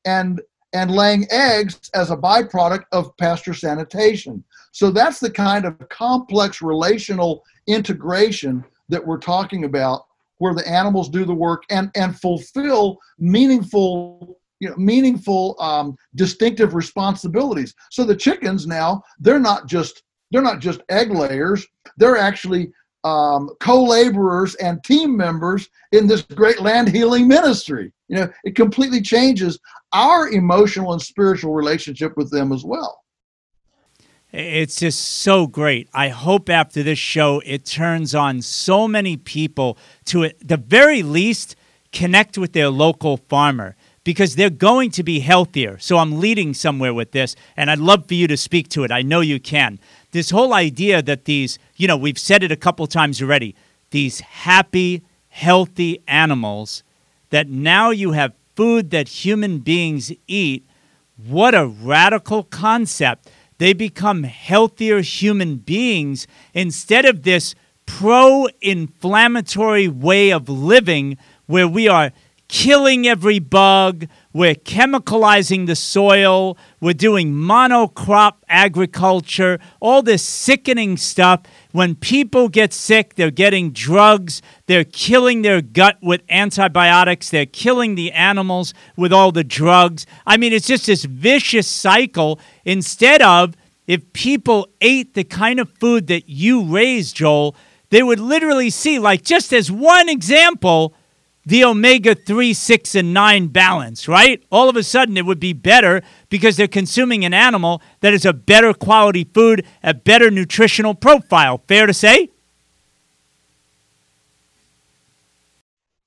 And 0.06 0.41
and 0.73 0.89
laying 0.91 1.28
eggs 1.30 1.80
as 1.93 2.10
a 2.10 2.17
byproduct 2.17 2.86
of 2.91 3.15
pasture 3.17 3.54
sanitation. 3.54 4.43
So 4.71 4.89
that's 4.89 5.19
the 5.19 5.30
kind 5.30 5.65
of 5.65 5.78
complex 5.89 6.62
relational 6.62 7.43
integration 7.67 8.65
that 8.89 9.06
we're 9.06 9.19
talking 9.19 9.65
about 9.65 10.06
where 10.39 10.54
the 10.54 10.67
animals 10.67 11.10
do 11.10 11.26
the 11.26 11.34
work 11.34 11.63
and, 11.69 11.91
and 11.95 12.19
fulfill 12.19 12.97
meaningful 13.19 14.39
you 14.60 14.69
know, 14.69 14.76
meaningful 14.78 15.56
um, 15.60 15.95
distinctive 16.15 16.73
responsibilities 16.73 17.73
so 17.91 18.04
the 18.06 18.15
chickens 18.15 18.65
now 18.65 19.02
they're 19.19 19.39
not 19.39 19.67
just 19.67 20.04
they're 20.32 20.41
not 20.41 20.60
just 20.60 20.82
egg 20.89 21.12
layers 21.12 21.65
they're 21.97 22.17
actually 22.17 22.71
um, 23.04 23.50
co-laborers 23.60 24.56
and 24.56 24.84
team 24.84 25.16
members 25.16 25.70
in 25.92 26.08
this 26.08 26.22
great 26.22 26.62
land 26.62 26.88
healing 26.88 27.28
ministry 27.28 27.92
you 28.08 28.16
know 28.16 28.30
it 28.44 28.56
completely 28.56 29.02
changes 29.02 29.60
our 29.92 30.30
emotional 30.30 30.94
and 30.94 31.02
spiritual 31.02 31.54
relationship 31.54 32.16
with 32.18 32.32
them 32.32 32.52
as 32.52 32.63
well 32.63 33.04
it's 34.34 34.80
just 34.80 35.00
so 35.00 35.46
great. 35.46 35.88
I 35.94 36.10
hope 36.10 36.50
after 36.50 36.82
this 36.82 36.98
show 36.98 37.39
it 37.46 37.66
turns 37.66 38.16
on 38.16 38.42
so 38.42 38.88
many 38.88 39.16
people 39.16 39.78
to, 40.06 40.24
at 40.24 40.48
the 40.48 40.58
very 40.58 41.04
least, 41.04 41.56
connect 41.92 42.36
with 42.39 42.54
their 42.54 42.70
local 42.70 43.18
farmer 43.18 43.76
because 44.04 44.36
they're 44.36 44.50
going 44.50 44.89
to 44.92 45.04
be 45.04 45.20
healthier. 45.20 45.78
So 45.78 45.98
I'm 45.98 46.20
leading 46.20 46.56
somewhere 46.56 46.96
with 46.96 47.12
this, 47.12 47.36
and 47.56 47.70
I'd 47.70 47.78
love 47.78 48.08
for 48.08 48.16
you 48.16 48.28
to 48.28 48.36
speak 48.36 48.70
to 48.70 48.84
it. 48.84 48.92
I 48.92 49.04
know 49.04 49.22
you 49.22 49.39
can. 49.39 49.80
This 50.13 50.30
whole 50.30 50.54
idea 50.54 51.02
that 51.02 51.26
these, 51.26 51.58
you 51.76 51.88
know, 51.88 51.97
we've 51.97 52.19
said 52.19 52.43
it 52.43 52.52
a 52.52 52.56
couple 52.56 52.86
times 52.86 53.19
already, 53.19 53.56
these 53.89 54.19
happy, 54.19 55.04
healthy 55.30 56.04
animals, 56.08 56.84
that 57.32 57.49
now 57.49 57.89
you 57.89 58.12
have 58.12 58.36
food 58.56 58.91
that 58.91 59.08
human 59.08 59.58
beings 59.58 60.12
eat. 60.28 60.67
What 61.17 61.56
a 61.56 61.65
radical 61.65 62.43
concept 62.43 63.32
they 63.58 63.73
become 63.73 64.21
healthier 64.21 65.02
human 65.02 65.56
beings 65.58 66.28
instead 66.54 67.06
of 67.06 67.23
this 67.23 67.56
pro 67.88 68.47
inflammatory 68.62 69.88
way 69.88 70.32
of 70.32 70.47
living 70.47 71.17
where 71.47 71.67
we 71.67 71.88
are 71.88 72.12
killing 72.54 73.08
every 73.08 73.39
bug, 73.39 74.06
we're 74.32 74.54
chemicalizing 74.54 75.66
the 75.66 75.76
soil, 75.76 76.56
we're 76.80 76.94
doing 76.94 77.34
monocrop 77.34 78.34
agriculture, 78.48 79.58
all 79.80 80.04
this 80.04 80.24
sickening 80.24 80.96
stuff. 80.96 81.42
When 81.72 81.96
people 81.96 82.50
get 82.50 82.72
sick, 82.72 83.16
they're 83.16 83.32
getting 83.32 83.72
drugs, 83.72 84.44
they're 84.68 84.84
killing 84.84 85.42
their 85.42 85.63
gut 85.63 85.98
with 86.04 86.22
antibiotics, 86.30 87.32
they're 87.32 87.48
killing 87.48 87.96
the 87.96 88.12
animals 88.12 88.76
with 88.96 89.12
all 89.12 89.32
the 89.32 89.44
drugs. 89.44 90.06
I 90.28 90.38
mean, 90.38 90.54
it's 90.54 90.68
just 90.68 90.86
this 90.86 91.06
vicious 91.06 91.68
cycle. 91.68 92.39
Instead 92.66 93.24
of 93.24 93.56
if 93.88 94.13
people 94.13 94.68
ate 94.80 95.16
the 95.16 95.24
kind 95.24 95.60
of 95.60 95.72
food 95.80 96.06
that 96.06 96.30
you 96.30 96.63
raised, 96.63 97.16
Joel, 97.16 97.56
they 97.89 98.04
would 98.04 98.20
literally 98.20 98.70
see, 98.70 99.00
like, 99.00 99.24
just 99.24 99.52
as 99.54 99.72
one 99.72 100.08
example, 100.08 100.94
the 101.46 101.64
omega 101.64 102.16
3, 102.16 102.54
6, 102.54 102.96
and 102.96 103.14
9 103.14 103.48
balance, 103.48 104.08
right? 104.08 104.44
All 104.52 104.70
of 104.70 104.78
a 104.78 104.84
sudden, 104.84 105.18
it 105.18 105.26
would 105.26 105.40
be 105.40 105.54
better 105.54 106.02
because 106.30 106.56
they're 106.56 106.68
consuming 106.68 107.26
an 107.26 107.34
animal 107.34 107.82
that 108.00 108.14
is 108.14 108.26
a 108.26 108.34
better 108.34 108.74
quality 108.74 109.26
food, 109.26 109.66
a 109.84 109.94
better 109.94 110.32
nutritional 110.32 110.96
profile. 110.96 111.62
Fair 111.68 111.86
to 111.86 111.94
say? 111.94 112.30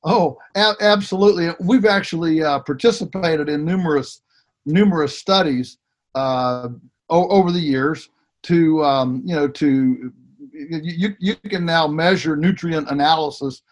Oh, 0.05 0.39
a- 0.55 0.77
absolutely. 0.81 1.51
We've 1.61 1.85
actually 1.85 2.43
uh, 2.43 2.61
participated 2.61 3.49
in 3.49 3.65
numerous 3.65 4.23
numerous 4.65 5.17
studies 5.17 5.79
uh, 6.15 6.69
o- 7.11 7.29
over 7.29 7.53
the 7.53 7.61
years 7.61 8.09
to 8.45 8.85
um, 8.85 9.23
you 9.25 9.35
know 9.35 9.49
to 9.49 10.13
you, 10.53 11.15
you 11.19 11.35
can 11.37 11.67
now 11.67 11.87
measure 11.89 12.37
nutrient 12.37 12.89
analysis. 12.89 13.63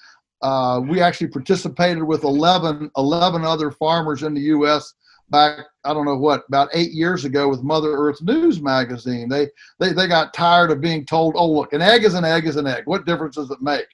Uh, 0.45 0.79
we 0.79 1.01
actually 1.01 1.27
participated 1.27 2.03
with 2.03 2.23
11, 2.23 2.91
11 2.99 3.45
other 3.45 3.71
farmers 3.71 4.23
in 4.23 4.35
the 4.35 4.43
U.S. 4.43 4.93
back 5.31 5.61
I 5.85 5.95
don't 5.95 6.05
know 6.05 6.19
what 6.19 6.45
about 6.49 6.69
eight 6.75 6.93
years 6.93 7.25
ago 7.25 7.49
with 7.49 7.63
Mother 7.63 7.93
Earth 7.93 8.21
News 8.21 8.61
magazine. 8.61 9.31
They 9.31 9.49
they 9.81 9.95
they 9.95 10.07
got 10.07 10.35
tired 10.35 10.71
of 10.71 10.83
being 10.83 11.07
told, 11.07 11.35
oh 11.39 11.51
look, 11.51 11.73
an 11.73 11.81
egg 11.81 12.05
is 12.05 12.13
an 12.13 12.27
egg 12.27 12.47
is 12.47 12.57
an 12.57 12.67
egg. 12.67 12.83
What 12.85 13.07
difference 13.07 13.37
does 13.37 13.51
it 13.51 13.63
make? 13.63 13.87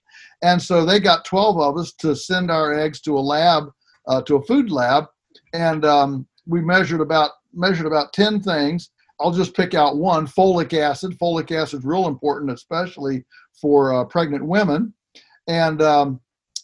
And 0.42 0.60
so 0.60 0.84
they 0.84 0.98
got 0.98 1.24
12 1.24 1.60
of 1.60 1.78
us 1.78 1.92
to 1.94 2.16
send 2.16 2.50
our 2.50 2.76
eggs 2.76 3.00
to 3.02 3.16
a 3.16 3.20
lab, 3.20 3.70
uh, 4.08 4.20
to 4.22 4.34
a 4.34 4.42
food 4.42 4.72
lab, 4.72 5.04
and 5.52 5.84
um, 5.84 6.26
we 6.46 6.60
measured 6.60 7.00
about 7.00 7.30
measured 7.54 7.86
about 7.86 8.12
10 8.12 8.40
things. 8.40 8.90
I'll 9.20 9.30
just 9.30 9.54
pick 9.54 9.74
out 9.74 9.98
one: 9.98 10.26
folic 10.26 10.72
acid. 10.72 11.16
Folic 11.16 11.52
acid 11.52 11.78
is 11.78 11.84
real 11.84 12.08
important, 12.08 12.50
especially 12.50 13.24
for 13.52 13.94
uh, 13.94 14.04
pregnant 14.04 14.44
women. 14.44 14.92
And 15.46 15.80
um, 15.80 16.20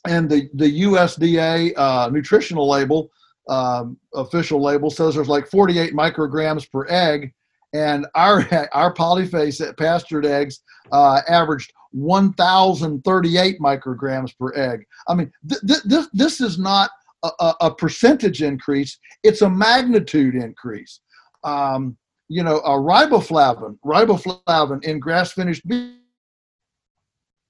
and 0.08 0.28
the 0.28 0.48
the 0.54 0.82
USDA 0.82 1.72
uh, 1.76 2.10
nutritional 2.12 2.68
label, 2.68 3.10
um, 3.48 3.98
official 4.14 4.62
label, 4.62 4.90
says 4.90 5.14
there's 5.14 5.28
like 5.28 5.48
48 5.48 5.92
micrograms 5.92 6.70
per 6.70 6.86
egg, 6.88 7.32
and 7.72 8.06
our 8.14 8.46
our 8.72 8.94
polyface 8.94 9.76
pastured 9.76 10.26
eggs 10.26 10.60
uh, 10.92 11.20
averaged 11.28 11.72
1,038 11.92 13.58
micrograms 13.58 14.36
per 14.38 14.52
egg. 14.54 14.84
I 15.08 15.14
mean, 15.14 15.32
th- 15.48 15.60
th- 15.66 15.82
this 15.84 16.08
this 16.12 16.40
is 16.40 16.58
not 16.58 16.90
a, 17.22 17.54
a, 17.60 17.74
percentage 17.74 18.42
increase; 18.42 18.98
it's 19.22 19.42
a 19.42 19.50
magnitude 19.50 20.34
increase. 20.34 21.00
Um, 21.44 21.96
you 22.28 22.42
know, 22.42 22.58
a 22.58 22.70
riboflavin, 22.70 23.78
riboflavin 23.84 24.84
in 24.84 24.98
grass 24.98 25.32
finished 25.32 25.66
beef, 25.66 25.94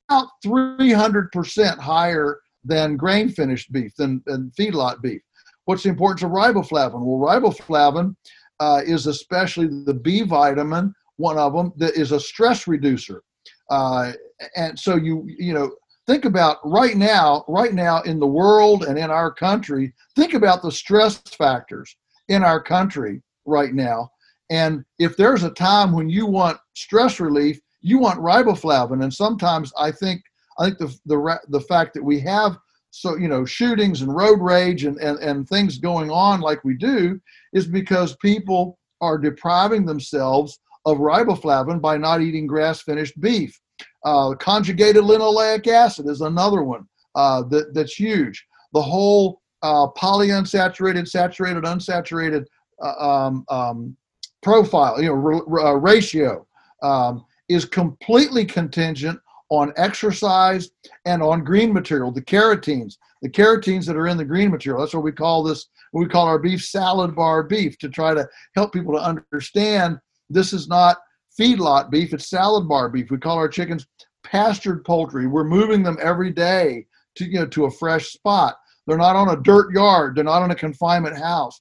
about 0.09 0.29
300% 0.45 1.79
higher 1.79 2.41
than 2.67 2.97
grain 2.97 3.29
finished 3.29 3.73
beef, 3.73 3.95
than, 3.97 4.23
than 4.27 4.51
feedlot 4.59 5.01
beef. 5.03 5.23
What's 5.65 5.83
the 5.83 5.89
importance 5.89 6.23
of 6.23 6.31
riboflavin? 6.31 7.01
Well, 7.01 7.41
riboflavin 7.41 8.15
uh, 8.61 8.83
is 8.85 9.07
especially 9.07 9.69
the 9.85 9.95
B 9.95 10.23
vitamin, 10.23 10.95
one 11.17 11.39
of 11.39 11.53
them, 11.55 11.73
that 11.77 11.95
is 11.95 12.13
a 12.13 12.21
stress 12.21 12.67
reducer. 12.67 13.23
Uh, 13.71 14.13
and 14.57 14.79
so 14.79 14.97
you, 14.97 15.27
you 15.27 15.55
know, 15.55 15.71
think 16.07 16.25
about 16.25 16.59
right 16.65 16.97
now, 16.97 17.45
right 17.49 17.75
now 17.75 18.03
in 18.03 18.21
the 18.21 18.27
world 18.27 18.85
and 18.85 18.99
in 18.99 19.11
our 19.11 19.33
country, 19.33 19.93
think 20.15 20.35
about 20.35 20.63
the 20.63 20.71
stress 20.71 21.19
factors 21.19 21.97
in 22.29 22.45
our 22.45 22.63
country 22.63 23.23
right 23.45 23.75
now. 23.75 24.09
And 24.51 24.85
if 24.99 25.17
there's 25.17 25.43
a 25.43 25.51
time 25.51 25.93
when 25.93 26.09
you 26.09 26.27
want 26.27 26.59
stress 26.75 27.19
relief, 27.19 27.61
you 27.81 27.99
want 27.99 28.21
riboflavin. 28.21 29.03
And 29.03 29.13
sometimes 29.13 29.73
I 29.79 29.91
think 29.91 30.23
I 30.59 30.67
think 30.67 30.79
the 30.79 30.99
the 31.07 31.41
the 31.49 31.61
fact 31.61 31.95
that 31.95 32.03
we 32.03 32.21
have 32.21 32.59
so 32.91 33.17
you 33.17 33.29
know 33.29 33.45
shootings 33.45 34.03
and 34.03 34.15
road 34.15 34.41
rage 34.41 34.85
and, 34.85 34.97
and, 34.99 35.19
and 35.19 35.49
things 35.49 35.79
going 35.79 36.11
on 36.11 36.41
like 36.41 36.65
we 36.65 36.75
do 36.75 37.21
is 37.53 37.67
because 37.67 38.17
people 38.17 38.79
are 39.01 39.19
depriving 39.19 39.85
themselves 39.85 40.59
of 40.87 40.99
riboflavin 40.99 41.81
by 41.81 41.97
not 41.97 42.23
eating 42.23 42.47
grass 42.47 42.81
finished 42.81 43.21
beef. 43.21 43.61
Uh, 44.05 44.35
conjugated 44.35 45.03
linoleic 45.03 45.67
acid 45.67 46.07
is 46.07 46.21
another 46.21 46.63
one 46.63 46.87
uh, 47.17 47.43
that, 47.43 47.75
that's 47.75 47.95
huge. 47.95 48.47
The 48.73 48.81
whole 48.81 49.43
uh, 49.63 49.89
polyunsaturated, 49.99 51.09
saturated, 51.09 51.65
unsaturated 51.65 52.45
uh, 52.83 52.95
um, 52.99 53.45
um, 53.49 53.97
profile, 54.43 55.03
you 55.03 55.09
know, 55.09 55.43
r- 55.51 55.67
uh, 55.67 55.73
ratio 55.73 56.47
um, 56.83 57.25
is 57.49 57.65
completely 57.65 58.45
contingent 58.45 59.19
on 59.49 59.73
exercise 59.77 60.71
and 61.05 61.23
on 61.23 61.45
green 61.45 61.73
material, 61.73 62.11
the 62.11 62.23
carotenes, 62.23 62.99
the 63.23 63.29
carotenes 63.29 63.87
that 63.87 63.97
are 63.97 64.09
in 64.09 64.17
the 64.17 64.25
green 64.25 64.51
material. 64.51 64.81
That's 64.81 64.95
what 64.95 65.05
we 65.05 65.13
call 65.13 65.43
this, 65.43 65.67
we 65.93 66.07
call 66.07 66.27
our 66.27 66.39
beef 66.39 66.65
salad 66.65 67.15
bar 67.15 67.43
beef 67.43 67.79
to 67.79 67.89
try 67.89 68.15
to 68.15 68.29
help 68.55 68.73
people 68.73 68.93
to 68.95 69.01
understand 69.01 69.99
this 70.29 70.53
is 70.53 70.69
not 70.69 70.99
feedlot 71.39 71.91
beef, 71.91 72.13
it's 72.13 72.29
salad 72.29 72.69
bar 72.69 72.89
beef. 72.89 73.11
We 73.11 73.19
call 73.19 73.37
our 73.37 73.49
chickens 73.49 73.87
pastured 74.25 74.85
poultry. 74.85 75.27
We're 75.27 75.45
moving 75.45 75.83
them 75.83 75.99
every 76.03 76.33
day 76.33 76.87
to, 77.17 77.25
you 77.25 77.41
know, 77.41 77.47
to 77.47 77.67
a 77.67 77.71
fresh 77.71 78.13
spot. 78.13 78.57
They're 78.87 78.97
not 78.97 79.17
on 79.17 79.31
a 79.31 79.43
dirt 79.43 79.73
yard, 79.73 80.17
they're 80.17 80.25
not 80.25 80.45
in 80.45 80.51
a 80.51 80.57
confinement 80.57 81.19
house. 81.19 81.61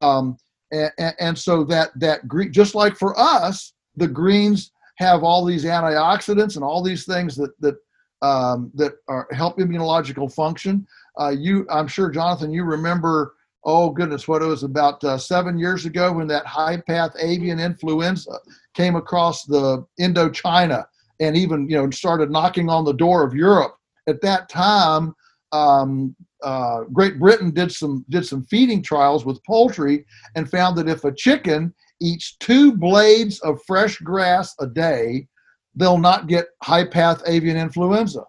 Um, 0.00 0.36
and, 0.72 1.14
and, 1.18 1.38
so 1.38 1.64
that 1.64 1.90
that 1.96 2.26
green, 2.28 2.52
just 2.52 2.74
like 2.74 2.96
for 2.96 3.18
us, 3.18 3.72
the 3.96 4.08
greens 4.08 4.70
have 5.00 5.24
all 5.24 5.44
these 5.44 5.64
antioxidants 5.64 6.54
and 6.54 6.64
all 6.64 6.82
these 6.82 7.04
things 7.04 7.34
that 7.34 7.58
that 7.60 7.76
um, 8.22 8.70
that 8.74 8.92
are 9.08 9.26
help 9.32 9.58
immunological 9.58 10.32
function. 10.32 10.86
Uh, 11.18 11.30
you, 11.30 11.66
I'm 11.70 11.88
sure, 11.88 12.10
Jonathan, 12.10 12.52
you 12.52 12.64
remember. 12.64 13.34
Oh 13.62 13.90
goodness, 13.90 14.26
what 14.26 14.40
it 14.40 14.46
was 14.46 14.62
about 14.62 15.04
uh, 15.04 15.18
seven 15.18 15.58
years 15.58 15.84
ago 15.84 16.12
when 16.12 16.26
that 16.28 16.46
high 16.46 16.78
path 16.78 17.14
avian 17.18 17.60
influenza 17.60 18.38
came 18.72 18.96
across 18.96 19.44
the 19.44 19.84
Indochina 20.00 20.86
and 21.18 21.36
even 21.36 21.68
you 21.68 21.76
know 21.76 21.90
started 21.90 22.30
knocking 22.30 22.70
on 22.70 22.84
the 22.84 22.92
door 22.92 23.22
of 23.22 23.34
Europe. 23.34 23.76
At 24.06 24.22
that 24.22 24.48
time, 24.48 25.14
um, 25.52 26.16
uh, 26.42 26.84
Great 26.92 27.18
Britain 27.18 27.50
did 27.50 27.70
some 27.72 28.04
did 28.08 28.26
some 28.26 28.44
feeding 28.44 28.82
trials 28.82 29.26
with 29.26 29.44
poultry 29.44 30.06
and 30.36 30.50
found 30.50 30.76
that 30.78 30.88
if 30.88 31.04
a 31.04 31.12
chicken 31.12 31.74
eats 32.00 32.36
two 32.40 32.72
blades 32.72 33.40
of 33.40 33.60
fresh 33.66 33.98
grass 33.98 34.54
a 34.60 34.66
day, 34.66 35.26
they'll 35.74 35.98
not 35.98 36.26
get 36.26 36.46
high 36.62 36.84
path 36.84 37.22
avian 37.26 37.56
influenza. 37.56 38.24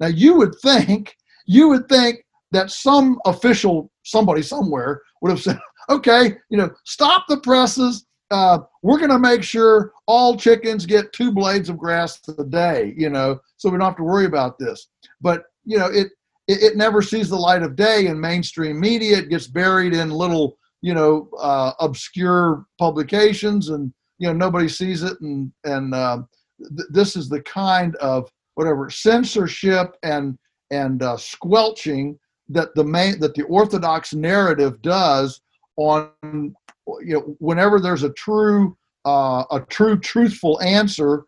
Now 0.00 0.06
you 0.08 0.34
would 0.34 0.54
think 0.62 1.14
you 1.46 1.68
would 1.68 1.88
think 1.88 2.24
that 2.52 2.70
some 2.70 3.18
official 3.26 3.90
somebody 4.04 4.42
somewhere 4.42 5.02
would 5.20 5.30
have 5.30 5.40
said, 5.40 5.58
okay, 5.88 6.36
you 6.50 6.56
know, 6.58 6.70
stop 6.84 7.24
the 7.28 7.38
presses. 7.38 8.06
Uh, 8.30 8.58
we're 8.82 8.98
going 8.98 9.10
to 9.10 9.18
make 9.18 9.42
sure 9.42 9.92
all 10.06 10.36
chickens 10.36 10.84
get 10.84 11.12
two 11.14 11.32
blades 11.32 11.70
of 11.70 11.78
grass 11.78 12.20
a 12.38 12.44
day, 12.44 12.92
you 12.94 13.08
know, 13.08 13.40
so 13.56 13.70
we 13.70 13.78
don't 13.78 13.86
have 13.86 13.96
to 13.96 14.02
worry 14.02 14.26
about 14.26 14.58
this. 14.58 14.88
But 15.20 15.44
you 15.64 15.78
know, 15.78 15.86
it 15.86 16.08
it, 16.48 16.62
it 16.62 16.76
never 16.76 17.02
sees 17.02 17.28
the 17.28 17.36
light 17.36 17.62
of 17.62 17.76
day 17.76 18.06
in 18.06 18.20
mainstream 18.20 18.80
media. 18.80 19.18
It 19.18 19.28
gets 19.28 19.46
buried 19.46 19.94
in 19.94 20.10
little, 20.10 20.57
you 20.82 20.94
know, 20.94 21.28
uh, 21.38 21.72
obscure 21.80 22.66
publications, 22.78 23.70
and 23.70 23.92
you 24.18 24.28
know 24.28 24.32
nobody 24.32 24.68
sees 24.68 25.02
it. 25.02 25.20
And 25.20 25.52
and 25.64 25.94
uh, 25.94 26.22
th- 26.58 26.88
this 26.90 27.16
is 27.16 27.28
the 27.28 27.42
kind 27.42 27.96
of 27.96 28.30
whatever 28.54 28.90
censorship 28.90 29.96
and 30.02 30.38
and 30.70 31.02
uh, 31.02 31.16
squelching 31.16 32.18
that 32.48 32.74
the 32.74 32.84
main 32.84 33.20
that 33.20 33.34
the 33.34 33.42
orthodox 33.44 34.14
narrative 34.14 34.80
does 34.82 35.40
on 35.76 36.10
you 36.22 37.14
know 37.14 37.36
whenever 37.38 37.80
there's 37.80 38.02
a 38.02 38.12
true 38.12 38.76
uh, 39.04 39.44
a 39.50 39.60
true 39.68 39.98
truthful 39.98 40.60
answer 40.60 41.24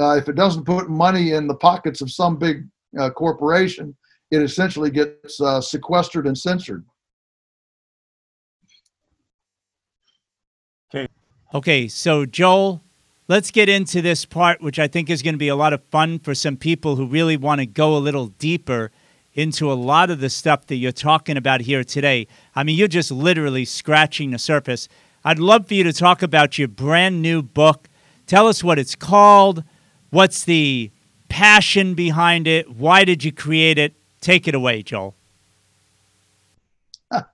uh, 0.00 0.16
if 0.16 0.28
it 0.28 0.34
doesn't 0.34 0.64
put 0.64 0.90
money 0.90 1.32
in 1.32 1.46
the 1.46 1.54
pockets 1.54 2.00
of 2.00 2.10
some 2.10 2.36
big 2.36 2.66
uh, 2.98 3.10
corporation 3.10 3.96
it 4.30 4.42
essentially 4.42 4.90
gets 4.90 5.40
uh, 5.40 5.60
sequestered 5.60 6.26
and 6.26 6.36
censored. 6.36 6.84
Okay. 11.56 11.88
So 11.88 12.26
Joel, 12.26 12.82
let's 13.28 13.50
get 13.50 13.70
into 13.70 14.02
this 14.02 14.26
part, 14.26 14.60
which 14.60 14.78
I 14.78 14.88
think 14.88 15.08
is 15.08 15.22
going 15.22 15.32
to 15.32 15.38
be 15.38 15.48
a 15.48 15.56
lot 15.56 15.72
of 15.72 15.82
fun 15.84 16.18
for 16.18 16.34
some 16.34 16.58
people 16.58 16.96
who 16.96 17.06
really 17.06 17.38
want 17.38 17.60
to 17.60 17.66
go 17.66 17.96
a 17.96 17.98
little 17.98 18.26
deeper 18.26 18.90
into 19.32 19.72
a 19.72 19.74
lot 19.74 20.10
of 20.10 20.20
the 20.20 20.28
stuff 20.28 20.66
that 20.66 20.76
you're 20.76 20.92
talking 20.92 21.38
about 21.38 21.62
here 21.62 21.82
today. 21.82 22.26
I 22.54 22.62
mean, 22.62 22.76
you're 22.76 22.88
just 22.88 23.10
literally 23.10 23.64
scratching 23.64 24.32
the 24.32 24.38
surface. 24.38 24.86
I'd 25.24 25.38
love 25.38 25.66
for 25.66 25.72
you 25.72 25.84
to 25.84 25.94
talk 25.94 26.22
about 26.22 26.58
your 26.58 26.68
brand 26.68 27.22
new 27.22 27.40
book. 27.40 27.88
Tell 28.26 28.48
us 28.48 28.62
what 28.62 28.78
it's 28.78 28.94
called, 28.94 29.64
what's 30.10 30.44
the 30.44 30.90
passion 31.30 31.94
behind 31.94 32.46
it, 32.46 32.70
why 32.70 33.04
did 33.04 33.24
you 33.24 33.32
create 33.32 33.78
it, 33.78 33.94
Take 34.20 34.48
it 34.48 34.54
away, 34.54 34.82
Joel. 34.82 35.14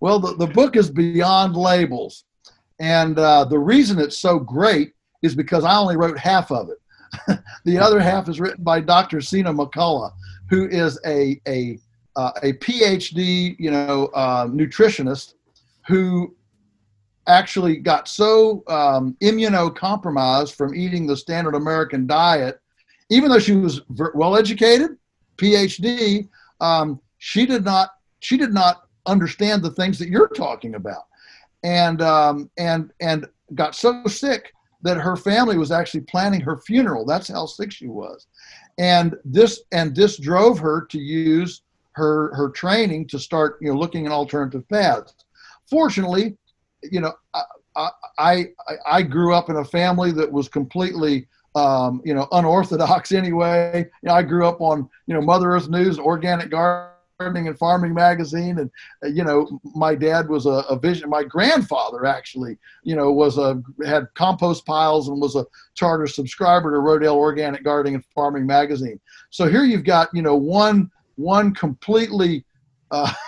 well, 0.00 0.18
the, 0.18 0.36
the 0.36 0.46
book 0.46 0.76
is 0.76 0.90
Beyond 0.90 1.56
Labels. 1.56 2.24
And 2.80 3.18
uh, 3.18 3.44
the 3.44 3.58
reason 3.58 3.98
it's 3.98 4.18
so 4.18 4.38
great 4.38 4.92
is 5.22 5.34
because 5.34 5.64
I 5.64 5.76
only 5.76 5.96
wrote 5.96 6.18
half 6.18 6.50
of 6.50 6.70
it. 6.70 7.38
the 7.64 7.78
other 7.78 8.00
half 8.00 8.28
is 8.28 8.40
written 8.40 8.64
by 8.64 8.80
Dr. 8.80 9.20
Sina 9.20 9.52
McCullough, 9.52 10.12
who 10.48 10.68
is 10.68 10.98
a, 11.06 11.40
a, 11.46 11.78
uh, 12.16 12.32
a 12.42 12.52
PhD, 12.54 13.56
you 13.58 13.70
know, 13.70 14.06
uh, 14.14 14.46
nutritionist 14.46 15.34
who 15.86 16.34
actually 17.26 17.76
got 17.76 18.08
so 18.08 18.64
um, 18.68 19.16
immunocompromised 19.22 20.54
from 20.54 20.74
eating 20.74 21.06
the 21.06 21.16
standard 21.16 21.54
American 21.54 22.06
diet, 22.06 22.60
even 23.10 23.30
though 23.30 23.38
she 23.38 23.52
was 23.52 23.82
well 24.14 24.36
educated, 24.36 24.96
PhD, 25.36 26.28
um, 26.60 27.00
she 27.18 27.46
did 27.46 27.64
not 27.64 27.90
she 28.20 28.36
did 28.36 28.52
not 28.52 28.82
understand 29.06 29.62
the 29.62 29.70
things 29.70 29.98
that 29.98 30.08
you're 30.08 30.28
talking 30.28 30.76
about, 30.76 31.04
and 31.62 32.02
um, 32.02 32.50
and 32.58 32.92
and 33.00 33.26
got 33.54 33.74
so 33.74 34.04
sick 34.06 34.52
that 34.82 34.96
her 34.96 35.16
family 35.16 35.56
was 35.56 35.70
actually 35.70 36.00
planning 36.02 36.40
her 36.40 36.58
funeral. 36.58 37.04
That's 37.04 37.28
how 37.28 37.46
sick 37.46 37.70
she 37.70 37.86
was, 37.86 38.26
and 38.78 39.16
this 39.24 39.62
and 39.72 39.94
this 39.94 40.18
drove 40.18 40.58
her 40.58 40.86
to 40.90 40.98
use 40.98 41.62
her 41.92 42.34
her 42.34 42.48
training 42.50 43.06
to 43.08 43.18
start 43.18 43.58
you 43.60 43.72
know 43.72 43.78
looking 43.78 44.06
at 44.06 44.12
alternative 44.12 44.68
paths. 44.68 45.14
Fortunately, 45.68 46.36
you 46.82 47.00
know, 47.00 47.12
I, 47.76 47.92
I 48.18 48.46
I 48.86 49.02
grew 49.02 49.34
up 49.34 49.50
in 49.50 49.56
a 49.56 49.64
family 49.64 50.12
that 50.12 50.30
was 50.30 50.48
completely 50.48 51.28
um, 51.54 52.00
you 52.04 52.14
know 52.14 52.28
unorthodox 52.32 53.12
anyway. 53.12 53.88
You 54.02 54.08
know, 54.08 54.14
I 54.14 54.22
grew 54.22 54.46
up 54.46 54.60
on 54.60 54.88
you 55.06 55.14
know 55.14 55.20
Mother 55.20 55.52
Earth 55.52 55.68
News, 55.68 55.98
organic 55.98 56.50
gardening 57.18 57.48
and 57.48 57.58
farming 57.58 57.94
magazine, 57.94 58.58
and 58.58 58.70
uh, 59.04 59.08
you 59.08 59.24
know 59.24 59.60
my 59.74 59.94
dad 59.94 60.28
was 60.28 60.46
a, 60.46 60.64
a, 60.70 60.78
vision. 60.78 61.08
My 61.08 61.22
grandfather 61.22 62.06
actually, 62.06 62.58
you 62.82 62.96
know, 62.96 63.10
was 63.12 63.38
a 63.38 63.62
had 63.84 64.06
compost 64.14 64.66
piles 64.66 65.08
and 65.08 65.20
was 65.20 65.36
a 65.36 65.46
charter 65.74 66.06
subscriber 66.06 66.70
to 66.72 66.78
Rodale 66.78 67.16
Organic 67.16 67.64
Gardening 67.64 67.94
and 67.94 68.04
Farming 68.14 68.46
magazine. 68.46 69.00
So 69.30 69.48
here 69.48 69.64
you've 69.64 69.84
got 69.84 70.08
you 70.12 70.22
know 70.22 70.36
one 70.36 70.90
one 71.16 71.54
completely. 71.54 72.44
Uh, 72.90 73.12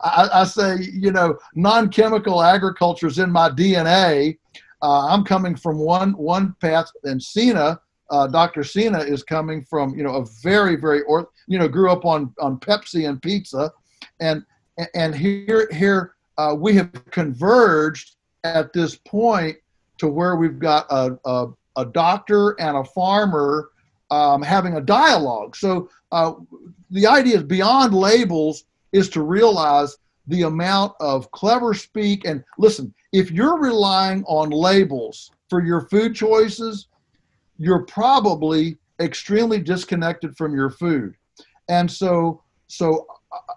I, 0.00 0.28
I, 0.32 0.44
say, 0.44 0.78
you 0.92 1.12
know, 1.12 1.38
non-chemical 1.54 2.42
agriculture 2.42 3.06
is 3.06 3.20
in 3.20 3.30
my 3.30 3.50
DNA. 3.50 4.36
Uh, 4.82 5.06
I'm 5.06 5.22
coming 5.22 5.54
from 5.54 5.78
one 5.78 6.12
one 6.12 6.56
path, 6.60 6.90
and 7.04 7.22
Sina. 7.22 7.80
uh, 8.10 8.26
Dr. 8.26 8.64
Sina 8.64 8.98
is 8.98 9.22
coming 9.22 9.64
from 9.64 9.96
you 9.96 10.02
know 10.02 10.16
a 10.16 10.26
very 10.42 10.76
very 10.76 11.02
or 11.02 11.28
you 11.46 11.58
know 11.58 11.68
grew 11.68 11.90
up 11.90 12.04
on 12.04 12.32
on 12.40 12.58
Pepsi 12.58 13.08
and 13.08 13.20
pizza, 13.20 13.72
and 14.20 14.44
and 14.94 15.14
here 15.14 15.68
here 15.72 16.14
uh, 16.38 16.54
we 16.56 16.74
have 16.74 16.92
converged 17.10 18.16
at 18.44 18.72
this 18.72 18.96
point 18.96 19.56
to 19.98 20.08
where 20.08 20.36
we've 20.36 20.58
got 20.58 20.86
a 20.90 21.18
a, 21.24 21.48
a 21.76 21.84
doctor 21.86 22.60
and 22.60 22.76
a 22.76 22.84
farmer 22.84 23.70
um, 24.10 24.42
having 24.42 24.74
a 24.76 24.80
dialogue. 24.80 25.56
So 25.56 25.90
uh, 26.12 26.34
the 26.90 27.06
idea 27.06 27.38
is 27.38 27.42
beyond 27.42 27.94
labels 27.94 28.64
is 28.92 29.08
to 29.10 29.22
realize 29.22 29.96
the 30.28 30.42
amount 30.42 30.94
of 31.00 31.30
clever 31.30 31.74
speak. 31.74 32.24
And 32.24 32.42
listen, 32.58 32.92
if 33.12 33.30
you're 33.30 33.58
relying 33.58 34.24
on 34.24 34.50
labels 34.50 35.30
for 35.48 35.64
your 35.64 35.82
food 35.88 36.14
choices, 36.14 36.88
you're 37.58 37.84
probably 37.84 38.76
extremely 39.00 39.60
disconnected 39.60 40.36
from 40.36 40.54
your 40.54 40.70
food. 40.70 41.14
And 41.68 41.90
so, 41.90 42.42
so 42.68 43.06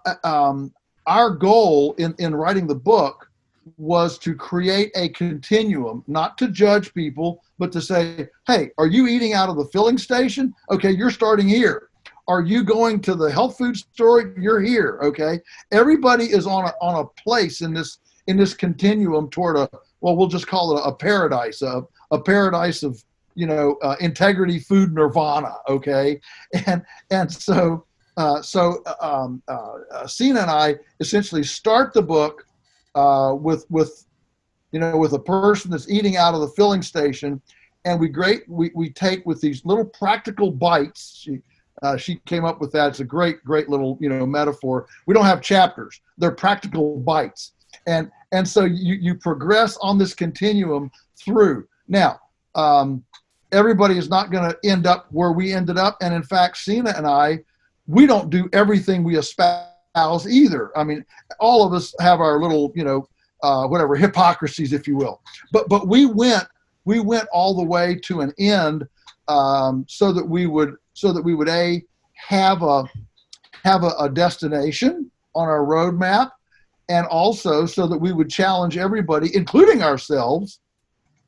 uh, 0.06 0.14
um, 0.24 0.72
our 1.06 1.30
goal 1.30 1.94
in, 1.98 2.14
in 2.18 2.34
writing 2.34 2.66
the 2.66 2.74
book 2.74 3.30
was 3.76 4.18
to 4.18 4.34
create 4.34 4.90
a 4.94 5.08
continuum, 5.10 6.04
not 6.06 6.36
to 6.38 6.48
judge 6.48 6.92
people, 6.94 7.42
but 7.58 7.70
to 7.72 7.80
say, 7.80 8.28
hey, 8.46 8.70
are 8.78 8.86
you 8.86 9.06
eating 9.06 9.32
out 9.32 9.48
of 9.48 9.56
the 9.56 9.66
filling 9.66 9.98
station? 9.98 10.52
Okay, 10.70 10.90
you're 10.90 11.10
starting 11.10 11.48
here. 11.48 11.90
Are 12.28 12.42
you 12.42 12.62
going 12.62 13.00
to 13.02 13.14
the 13.14 13.30
health 13.30 13.58
food 13.58 13.76
store? 13.76 14.34
You're 14.38 14.60
here. 14.60 15.00
Okay. 15.02 15.40
Everybody 15.72 16.26
is 16.26 16.46
on 16.46 16.66
a, 16.66 16.72
on 16.80 17.04
a 17.04 17.20
place 17.20 17.60
in 17.60 17.74
this 17.74 17.98
in 18.28 18.36
this 18.36 18.54
continuum 18.54 19.28
toward 19.30 19.56
a 19.56 19.68
well, 20.00 20.16
we'll 20.16 20.28
just 20.28 20.46
call 20.46 20.76
it 20.76 20.80
a, 20.80 20.84
a 20.84 20.94
paradise, 20.94 21.60
of 21.60 21.88
a 22.12 22.20
paradise 22.20 22.84
of 22.84 23.02
you 23.34 23.46
know 23.46 23.76
uh, 23.82 23.96
integrity 24.00 24.60
food 24.60 24.94
nirvana. 24.94 25.54
Okay, 25.68 26.20
and 26.66 26.82
and 27.10 27.32
so 27.32 27.84
uh, 28.20 28.42
so 28.42 28.82
um, 29.00 29.42
uh, 29.48 29.74
uh 29.92 30.06
Sina 30.06 30.40
and 30.40 30.50
I 30.50 30.76
essentially 31.00 31.42
start 31.42 31.92
the 31.92 32.02
book 32.02 32.46
uh, 32.94 33.34
with 33.38 33.64
with 33.70 34.06
you 34.72 34.80
know 34.80 34.96
with 34.96 35.12
a 35.14 35.18
person 35.18 35.70
that's 35.70 35.90
eating 35.90 36.16
out 36.16 36.34
of 36.34 36.40
the 36.40 36.48
filling 36.48 36.82
station 36.82 37.40
and 37.84 37.98
we 37.98 38.08
great 38.08 38.48
we, 38.48 38.70
we 38.74 38.90
take 38.90 39.24
with 39.26 39.40
these 39.40 39.64
little 39.64 39.84
practical 39.84 40.50
bites 40.50 41.20
she, 41.22 41.40
uh, 41.82 41.96
she 41.96 42.16
came 42.26 42.44
up 42.44 42.60
with 42.60 42.72
that. 42.72 42.88
It's 42.88 43.00
a 43.00 43.04
great, 43.04 43.42
great 43.44 43.68
little 43.68 43.96
you 44.00 44.08
know 44.08 44.26
metaphor. 44.26 44.86
We 45.06 45.14
don't 45.14 45.24
have 45.24 45.40
chapters; 45.40 46.00
they're 46.18 46.30
practical 46.30 46.98
bites, 46.98 47.52
and 47.86 48.10
and 48.32 48.46
so 48.46 48.64
you 48.64 48.94
you 48.94 49.14
progress 49.14 49.78
on 49.80 49.98
this 49.98 50.14
continuum 50.14 50.90
through. 51.16 51.66
Now, 51.88 52.20
um, 52.54 53.02
everybody 53.52 53.96
is 53.96 54.10
not 54.10 54.30
going 54.30 54.50
to 54.50 54.58
end 54.68 54.86
up 54.86 55.06
where 55.10 55.32
we 55.32 55.52
ended 55.52 55.78
up, 55.78 55.96
and 56.02 56.12
in 56.14 56.22
fact, 56.22 56.58
Sina 56.58 56.92
and 56.96 57.06
I, 57.06 57.40
we 57.90 58.06
don't 58.06 58.30
do 58.30 58.48
everything 58.52 59.02
we 59.02 59.18
espouse 59.18 60.26
either. 60.28 60.76
I 60.78 60.84
mean, 60.84 61.04
all 61.40 61.66
of 61.66 61.72
us 61.72 61.92
have 61.98 62.20
our 62.20 62.40
little 62.40 62.72
you 62.74 62.84
know 62.84 63.08
uh, 63.42 63.66
whatever 63.66 63.96
hypocrisies, 63.96 64.72
if 64.72 64.86
you 64.86 64.96
will, 64.96 65.20
but 65.52 65.68
but 65.68 65.88
we 65.88 66.06
went 66.06 66.46
we 66.84 67.00
went 67.00 67.28
all 67.32 67.54
the 67.54 67.64
way 67.64 67.96
to 68.04 68.20
an 68.20 68.32
end 68.38 68.86
um, 69.28 69.84
so 69.88 70.12
that 70.12 70.26
we 70.26 70.46
would 70.46 70.76
so 70.94 71.12
that 71.12 71.22
we 71.22 71.34
would 71.34 71.48
a 71.48 71.82
have 72.14 72.62
a 72.62 72.84
have 73.64 73.82
a, 73.82 73.90
a 73.98 74.08
destination 74.08 75.10
on 75.34 75.48
our 75.48 75.64
roadmap, 75.66 76.30
and 76.88 77.06
also 77.06 77.66
so 77.66 77.86
that 77.88 77.98
we 77.98 78.12
would 78.12 78.30
challenge 78.30 78.76
everybody, 78.78 79.34
including 79.34 79.82
ourselves, 79.82 80.60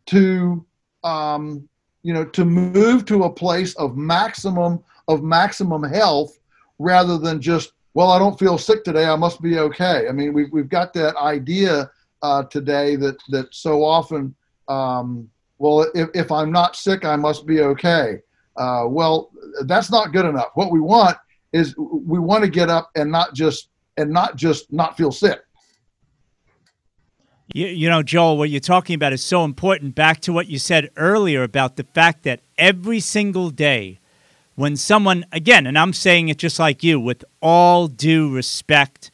to 0.07 0.65
um, 1.03 1.69
you 2.05 2.15
know 2.15 2.25
to 2.25 2.45
move 2.45 3.05
to 3.07 3.25
a 3.25 3.31
place 3.31 3.75
of 3.75 3.97
maximum 3.97 4.83
of 5.09 5.25
maximum 5.25 5.83
health 5.83 6.39
rather 6.83 7.19
than 7.19 7.41
just 7.41 7.73
well 7.95 8.11
i 8.11 8.19
don't 8.19 8.39
feel 8.39 8.59
sick 8.59 8.85
today 8.85 9.07
i 9.07 9.17
must 9.17 9.41
be 9.41 9.59
okay 9.59 10.07
i 10.09 10.13
mean 10.13 10.33
we've, 10.33 10.53
we've 10.53 10.69
got 10.69 10.93
that 10.93 11.17
idea 11.17 11.91
uh, 12.23 12.43
today 12.45 12.97
that 12.97 13.17
that 13.29 13.53
so 13.53 13.85
often 13.85 14.35
um, 14.69 15.29
well 15.59 15.83
if, 15.95 16.09
if 16.15 16.31
i'm 16.33 16.53
not 16.53 16.77
sick 16.77 17.05
i 17.05 17.17
must 17.17 17.47
be 17.47 17.61
okay 17.61 18.19
uh, 18.57 18.85
well, 18.87 19.31
that's 19.65 19.91
not 19.91 20.13
good 20.13 20.27
enough. 20.27 20.51
What 20.55 20.71
we 20.71 20.81
want 20.81 21.17
is 21.53 21.75
we 21.77 22.19
want 22.19 22.45
to 22.45 22.51
get 22.51 22.69
up 22.69 22.91
and 22.95 23.11
not 23.11 23.35
just 23.35 23.69
and 23.97 24.11
not 24.11 24.37
just 24.37 24.73
not 24.73 24.97
feel 24.97 25.13
sick. 25.13 25.41
You, 27.55 27.67
you 27.67 27.89
know, 27.89 28.03
Joel, 28.03 28.39
what 28.39 28.49
you're 28.51 28.61
talking 28.61 28.95
about 28.95 29.13
is 29.13 29.23
so 29.23 29.45
important. 29.45 29.95
Back 29.95 30.21
to 30.21 30.33
what 30.33 30.49
you 30.49 30.59
said 30.59 30.91
earlier 30.97 31.43
about 31.43 31.77
the 31.77 31.85
fact 31.85 32.23
that 32.23 32.41
every 32.57 33.01
single 33.01 33.51
day, 33.51 33.99
when 34.55 34.77
someone, 34.77 35.25
again, 35.33 35.67
and 35.67 35.79
I'm 35.79 35.93
saying 35.93 36.29
it 36.29 36.39
just 36.39 36.59
like 36.59 36.83
you, 36.83 37.01
with 37.01 37.25
all 37.41 37.89
due 37.89 38.33
respect, 38.33 39.11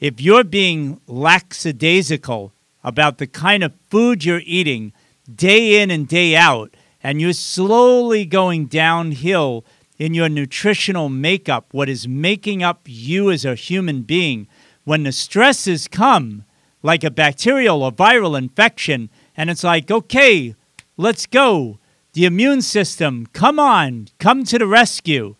if 0.00 0.20
you're 0.20 0.44
being 0.44 1.00
lackadaisical 1.06 2.52
about 2.84 3.18
the 3.18 3.26
kind 3.26 3.64
of 3.64 3.74
food 3.90 4.24
you're 4.24 4.42
eating 4.44 4.92
day 5.34 5.82
in 5.82 5.90
and 5.90 6.06
day 6.06 6.36
out, 6.36 6.74
and 7.02 7.20
you're 7.20 7.32
slowly 7.32 8.24
going 8.24 8.66
downhill 8.66 9.64
in 9.98 10.14
your 10.14 10.28
nutritional 10.28 11.08
makeup, 11.08 11.66
what 11.72 11.88
is 11.88 12.06
making 12.06 12.62
up 12.62 12.82
you 12.86 13.30
as 13.30 13.44
a 13.44 13.54
human 13.54 14.02
being, 14.02 14.46
when 14.84 15.02
the 15.02 15.12
stresses 15.12 15.88
come, 15.88 16.44
like 16.82 17.02
a 17.02 17.10
bacterial 17.10 17.82
or 17.82 17.92
viral 17.92 18.38
infection, 18.38 19.10
and 19.36 19.50
it's 19.50 19.64
like, 19.64 19.90
okay, 19.90 20.54
let's 20.96 21.26
go. 21.26 21.77
The 22.18 22.24
immune 22.24 22.62
system, 22.62 23.28
come 23.32 23.60
on, 23.60 24.08
come 24.18 24.42
to 24.42 24.58
the 24.58 24.66
rescue. 24.66 25.36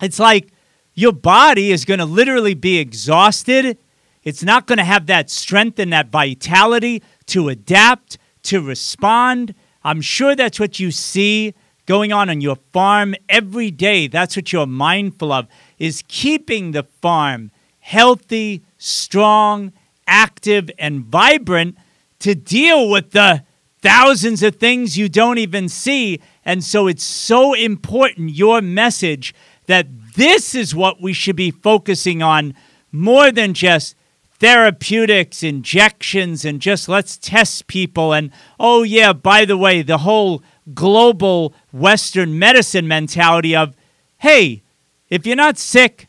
It's 0.00 0.18
like 0.18 0.48
your 0.94 1.12
body 1.12 1.70
is 1.70 1.84
going 1.84 1.98
to 1.98 2.06
literally 2.06 2.54
be 2.54 2.78
exhausted. 2.78 3.76
It's 4.22 4.42
not 4.42 4.66
going 4.66 4.78
to 4.78 4.84
have 4.84 5.04
that 5.08 5.28
strength 5.28 5.78
and 5.78 5.92
that 5.92 6.08
vitality 6.08 7.02
to 7.26 7.50
adapt, 7.50 8.16
to 8.44 8.62
respond. 8.62 9.54
I'm 9.84 10.00
sure 10.00 10.34
that's 10.34 10.58
what 10.58 10.80
you 10.80 10.90
see 10.90 11.52
going 11.84 12.10
on 12.10 12.30
on 12.30 12.40
your 12.40 12.56
farm 12.72 13.14
every 13.28 13.70
day. 13.70 14.06
That's 14.06 14.34
what 14.34 14.50
you're 14.50 14.64
mindful 14.64 15.30
of 15.30 15.46
is 15.78 16.04
keeping 16.08 16.70
the 16.70 16.84
farm 17.02 17.50
healthy, 17.80 18.62
strong, 18.78 19.74
active 20.06 20.70
and 20.78 21.04
vibrant 21.04 21.76
to 22.20 22.34
deal 22.34 22.88
with 22.88 23.10
the 23.10 23.44
thousands 23.82 24.42
of 24.42 24.56
things 24.56 24.96
you 24.96 25.08
don't 25.08 25.38
even 25.38 25.68
see. 25.68 26.20
And 26.44 26.64
so 26.64 26.86
it's 26.86 27.04
so 27.04 27.52
important 27.52 28.30
your 28.30 28.62
message 28.62 29.34
that 29.66 29.86
this 30.14 30.54
is 30.54 30.74
what 30.74 31.02
we 31.02 31.12
should 31.12 31.36
be 31.36 31.50
focusing 31.50 32.22
on 32.22 32.54
more 32.90 33.30
than 33.30 33.54
just 33.54 33.96
therapeutics, 34.38 35.42
injections, 35.42 36.44
and 36.44 36.60
just 36.60 36.88
let's 36.88 37.16
test 37.16 37.66
people. 37.66 38.12
And 38.12 38.30
oh, 38.58 38.82
yeah, 38.82 39.12
by 39.12 39.44
the 39.44 39.56
way, 39.56 39.82
the 39.82 39.98
whole 39.98 40.42
global 40.74 41.54
Western 41.72 42.38
medicine 42.38 42.88
mentality 42.88 43.54
of, 43.54 43.74
hey, 44.18 44.62
if 45.08 45.26
you're 45.26 45.36
not 45.36 45.58
sick, 45.58 46.08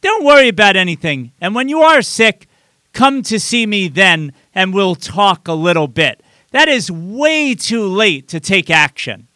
don't 0.00 0.24
worry 0.24 0.48
about 0.48 0.76
anything. 0.76 1.32
And 1.40 1.54
when 1.54 1.68
you 1.68 1.80
are 1.80 2.02
sick, 2.02 2.46
come 2.92 3.22
to 3.22 3.40
see 3.40 3.66
me 3.66 3.88
then 3.88 4.32
and 4.54 4.72
we'll 4.72 4.94
talk 4.94 5.48
a 5.48 5.54
little 5.54 5.88
bit. 5.88 6.22
That 6.54 6.68
is 6.68 6.88
way 6.88 7.56
too 7.56 7.84
late 7.88 8.28
to 8.28 8.38
take 8.38 8.70
action. 8.70 9.26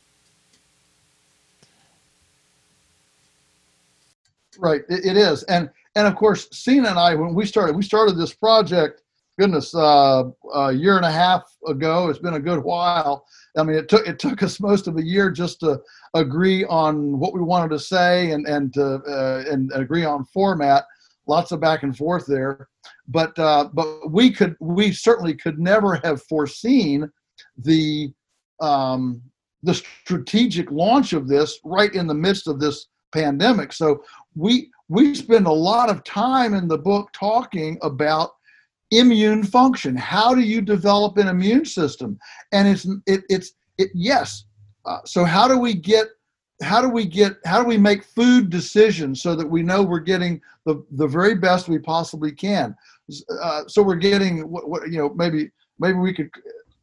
Right, 4.57 4.83
it 4.89 5.17
is. 5.17 5.43
And 5.45 5.69
and 5.97 6.07
of 6.07 6.15
course, 6.15 6.47
Sina 6.53 6.91
and 6.91 6.99
I, 6.99 7.17
when 7.17 7.35
we 7.35 7.45
started, 7.45 7.75
we 7.75 7.83
started 7.83 8.17
this 8.17 8.33
project. 8.33 9.03
Goodness, 9.37 9.75
uh, 9.75 10.31
a 10.55 10.73
year 10.73 10.97
and 10.97 11.05
a 11.05 11.11
half 11.11 11.43
ago. 11.67 12.09
It's 12.09 12.21
been 12.21 12.35
a 12.35 12.41
good 12.41 12.63
while. 12.63 13.27
I 13.57 13.65
mean, 13.65 13.77
it 13.77 13.89
took 13.89 14.07
it 14.07 14.21
took 14.21 14.41
us 14.45 14.61
most 14.61 14.87
of 14.87 14.97
a 14.97 15.03
year 15.05 15.29
just 15.29 15.59
to 15.61 15.81
agree 16.15 16.65
on 16.67 17.19
what 17.19 17.35
we 17.35 17.41
wanted 17.41 17.71
to 17.71 17.81
say 17.81 18.31
and 18.31 18.47
and 18.47 18.73
to 18.75 19.03
uh, 19.09 19.43
and 19.51 19.73
agree 19.75 20.05
on 20.05 20.25
format. 20.27 20.85
lots 21.27 21.51
of 21.51 21.61
back 21.61 21.83
and 21.83 21.97
forth 21.97 22.27
there. 22.27 22.69
But 23.09 23.39
uh, 23.39 23.71
but 23.73 24.11
we 24.11 24.31
could 24.31 24.55
we 24.61 24.93
certainly 24.93 25.35
could 25.35 25.59
never 25.59 26.01
have 26.05 26.23
foreseen 26.25 27.11
the 27.57 28.13
um, 28.61 29.23
the 29.63 29.75
strategic 29.75 30.71
launch 30.71 31.13
of 31.13 31.29
this 31.29 31.59
right 31.65 31.93
in 31.95 32.07
the 32.07 32.15
midst 32.15 32.47
of 32.49 32.61
this 32.61 32.87
pandemic. 33.13 33.73
So 33.73 34.03
we 34.35 34.71
we 34.89 35.15
spend 35.15 35.47
a 35.47 35.53
lot 35.53 35.91
of 35.91 36.05
time 36.05 36.55
in 36.55 36.69
the 36.69 36.79
book 36.79 37.11
talking 37.13 37.79
about 37.83 38.31
immune 38.91 39.45
function. 39.45 39.97
How 39.97 40.35
do 40.35 40.41
you 40.41 40.61
develop 40.61 41.19
an 41.19 41.29
immune 41.29 41.65
system? 41.65 42.19
And 42.53 42.69
it's 42.69 42.87
it, 43.07 43.23
it's 43.29 43.53
it, 43.79 43.91
yes. 43.95 44.45
Uh, 44.85 44.99
so 45.05 45.25
how 45.25 45.49
do 45.49 45.59
we 45.59 45.75
get 45.75 46.07
how 46.63 46.81
do 46.81 46.89
we 46.89 47.05
get 47.05 47.37
how 47.45 47.63
do 47.63 47.69
we 47.69 47.79
make 47.79 48.03
food 48.05 48.51
decisions 48.51 49.23
so 49.23 49.35
that 49.37 49.49
we 49.49 49.63
know 49.63 49.83
we're 49.83 50.01
getting 50.01 50.41
the 50.67 50.85
the 50.93 51.07
very 51.07 51.35
best 51.35 51.69
we 51.69 51.79
possibly 51.79 52.33
can? 52.33 52.75
Uh, 53.43 53.63
so 53.67 53.83
we're 53.83 53.95
getting 53.97 54.49
what, 54.49 54.69
what 54.69 54.91
you 54.91 54.99
know 54.99 55.11
maybe 55.15 55.51
maybe 55.79 55.99
we 55.99 56.15
could 56.15 56.31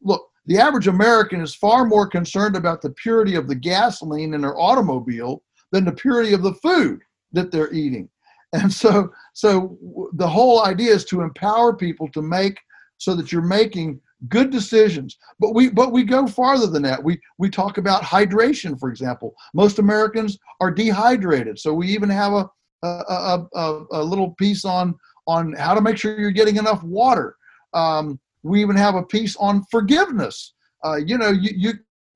look. 0.02 0.28
The 0.46 0.58
average 0.58 0.86
American 0.86 1.40
is 1.40 1.54
far 1.54 1.84
more 1.84 2.06
concerned 2.06 2.56
about 2.56 2.80
the 2.80 2.90
purity 2.90 3.34
of 3.34 3.48
the 3.48 3.54
gasoline 3.54 4.32
in 4.34 4.42
their 4.42 4.58
automobile 4.58 5.42
than 5.72 5.84
the 5.84 5.92
purity 5.92 6.32
of 6.34 6.42
the 6.42 6.54
food 6.54 7.00
that 7.32 7.50
they're 7.50 7.72
eating. 7.72 8.08
And 8.52 8.72
so, 8.72 9.10
so 9.34 9.76
the 10.14 10.28
whole 10.28 10.64
idea 10.64 10.92
is 10.92 11.04
to 11.06 11.22
empower 11.22 11.76
people 11.76 12.08
to 12.12 12.22
make 12.22 12.58
so 12.96 13.14
that 13.16 13.32
you're 13.32 13.42
making 13.42 14.00
good 14.28 14.50
decisions. 14.50 15.18
But 15.38 15.54
we, 15.54 15.68
but 15.68 15.92
we 15.92 16.04
go 16.04 16.26
farther 16.26 16.66
than 16.66 16.82
that. 16.84 17.02
We, 17.02 17.20
we 17.38 17.50
talk 17.50 17.76
about 17.76 18.02
hydration, 18.02 18.78
for 18.78 18.88
example. 18.88 19.34
Most 19.52 19.78
Americans 19.78 20.38
are 20.60 20.70
dehydrated, 20.70 21.58
so 21.58 21.74
we 21.74 21.88
even 21.88 22.08
have 22.08 22.32
a, 22.32 22.48
a, 22.82 23.46
a, 23.54 23.84
a 23.92 24.02
little 24.02 24.30
piece 24.32 24.64
on 24.64 24.94
on 25.26 25.52
how 25.54 25.74
to 25.74 25.80
make 25.80 25.96
sure 25.96 26.18
you're 26.18 26.30
getting 26.30 26.56
enough 26.56 26.82
water. 26.82 27.36
Um, 27.74 28.18
we 28.42 28.60
even 28.60 28.76
have 28.76 28.94
a 28.94 29.02
piece 29.02 29.36
on 29.36 29.64
forgiveness. 29.70 30.54
Uh, 30.84 30.96
you 30.96 31.18
know, 31.18 31.30
you, 31.30 31.50
you 31.56 31.72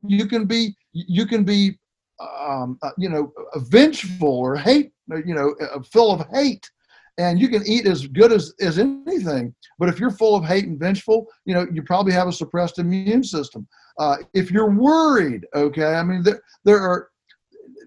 you 0.06 0.26
can 0.26 0.46
be 0.46 0.74
you 0.92 1.26
can 1.26 1.44
be 1.44 1.78
um, 2.20 2.78
uh, 2.82 2.90
you 2.96 3.08
know 3.08 3.32
vengeful 3.56 4.28
or 4.28 4.56
hate 4.56 4.92
you 5.18 5.34
know, 5.34 5.54
uh, 5.60 5.80
full 5.82 6.12
of 6.12 6.26
hate. 6.32 6.70
And 7.18 7.38
you 7.38 7.48
can 7.48 7.66
eat 7.66 7.86
as 7.86 8.06
good 8.06 8.32
as, 8.32 8.54
as 8.60 8.78
anything, 8.78 9.54
but 9.78 9.88
if 9.90 10.00
you're 10.00 10.10
full 10.10 10.36
of 10.36 10.44
hate 10.44 10.66
and 10.66 10.78
vengeful, 10.78 11.26
you 11.44 11.52
know, 11.52 11.66
you 11.70 11.82
probably 11.82 12.12
have 12.12 12.28
a 12.28 12.32
suppressed 12.32 12.78
immune 12.78 13.24
system. 13.24 13.68
Uh, 13.98 14.16
if 14.32 14.50
you're 14.50 14.70
worried, 14.70 15.44
okay, 15.54 15.94
I 15.94 16.02
mean, 16.02 16.22
there, 16.22 16.40
there 16.64 16.78
are, 16.78 17.10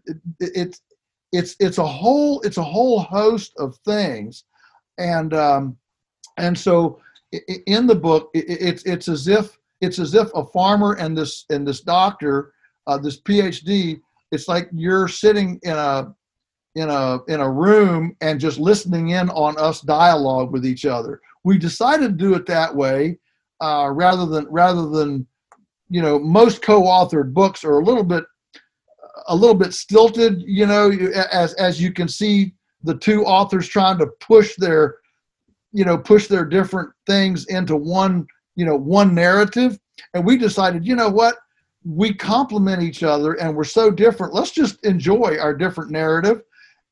it, 0.06 0.18
it's, 0.40 0.82
it's, 1.32 1.56
it's 1.60 1.78
a 1.80 1.86
whole, 1.86 2.42
it's 2.42 2.58
a 2.58 2.64
whole 2.64 3.00
host 3.00 3.54
of 3.58 3.76
things. 3.86 4.44
And, 4.98 5.34
um, 5.34 5.78
and 6.38 6.58
so 6.58 7.00
in 7.68 7.88
the 7.88 7.96
book, 7.96 8.30
it's, 8.34 8.84
it's 8.84 9.08
as 9.08 9.28
if, 9.28 9.58
it's 9.82 10.00
as 10.00 10.14
if 10.14 10.30
a 10.36 10.46
farmer 10.46 10.94
and 10.94 11.18
this, 11.18 11.46
and 11.50 11.68
this 11.68 11.82
doctor, 11.82 12.54
uh, 12.88 12.98
this 12.98 13.22
PhD, 13.22 14.00
it's 14.32 14.48
like 14.48 14.70
you're 14.74 15.08
sitting 15.08 15.60
in 15.64 15.74
a 15.74 16.14
in 16.76 16.90
a 16.90 17.20
in 17.28 17.40
a 17.40 17.50
room 17.50 18.16
and 18.22 18.40
just 18.40 18.58
listening 18.58 19.10
in 19.10 19.30
on 19.30 19.58
us 19.58 19.82
dialogue 19.82 20.52
with 20.52 20.66
each 20.66 20.86
other. 20.86 21.22
We 21.44 21.58
decided 21.58 22.18
to 22.18 22.26
do 22.26 22.34
it 22.34 22.46
that 22.48 22.76
way 22.76 23.20
uh, 23.62 23.92
rather 23.94 24.26
than 24.26 24.48
rather 24.50 24.90
than 24.90 25.28
you 25.90 26.02
know 26.02 26.18
most 26.18 26.62
co-authored 26.62 27.34
books 27.34 27.64
are 27.64 27.80
a 27.80 27.84
little 27.84 28.04
bit 28.04 28.24
a 29.28 29.36
little 29.36 29.56
bit 29.56 29.74
stilted. 29.74 30.42
You 30.42 30.66
know, 30.66 30.90
as 31.32 31.54
as 31.54 31.80
you 31.80 31.94
can 31.94 32.08
see, 32.08 32.54
the 32.84 32.98
two 32.98 33.24
authors 33.24 33.68
trying 33.68 33.98
to 34.00 34.08
push 34.20 34.56
their 34.58 34.96
you 35.72 35.86
know 35.86 35.98
push 35.98 36.28
their 36.28 36.46
different 36.46 36.90
things 37.08 37.46
into 37.48 37.76
one 37.76 38.28
you 38.56 38.66
know 38.66 38.76
one 38.76 39.14
narrative, 39.16 39.80
and 40.14 40.26
we 40.26 40.38
decided 40.38 40.86
you 40.86 40.96
know 40.96 41.10
what 41.10 41.36
we 41.86 42.14
complement 42.14 42.82
each 42.82 43.04
other 43.04 43.34
and 43.34 43.56
we're 43.56 43.64
so 43.64 43.92
different. 43.92 44.34
Let's 44.34 44.52
just 44.52 44.84
enjoy 44.86 45.38
our 45.40 45.54
different 45.54 45.92
narrative 45.92 46.42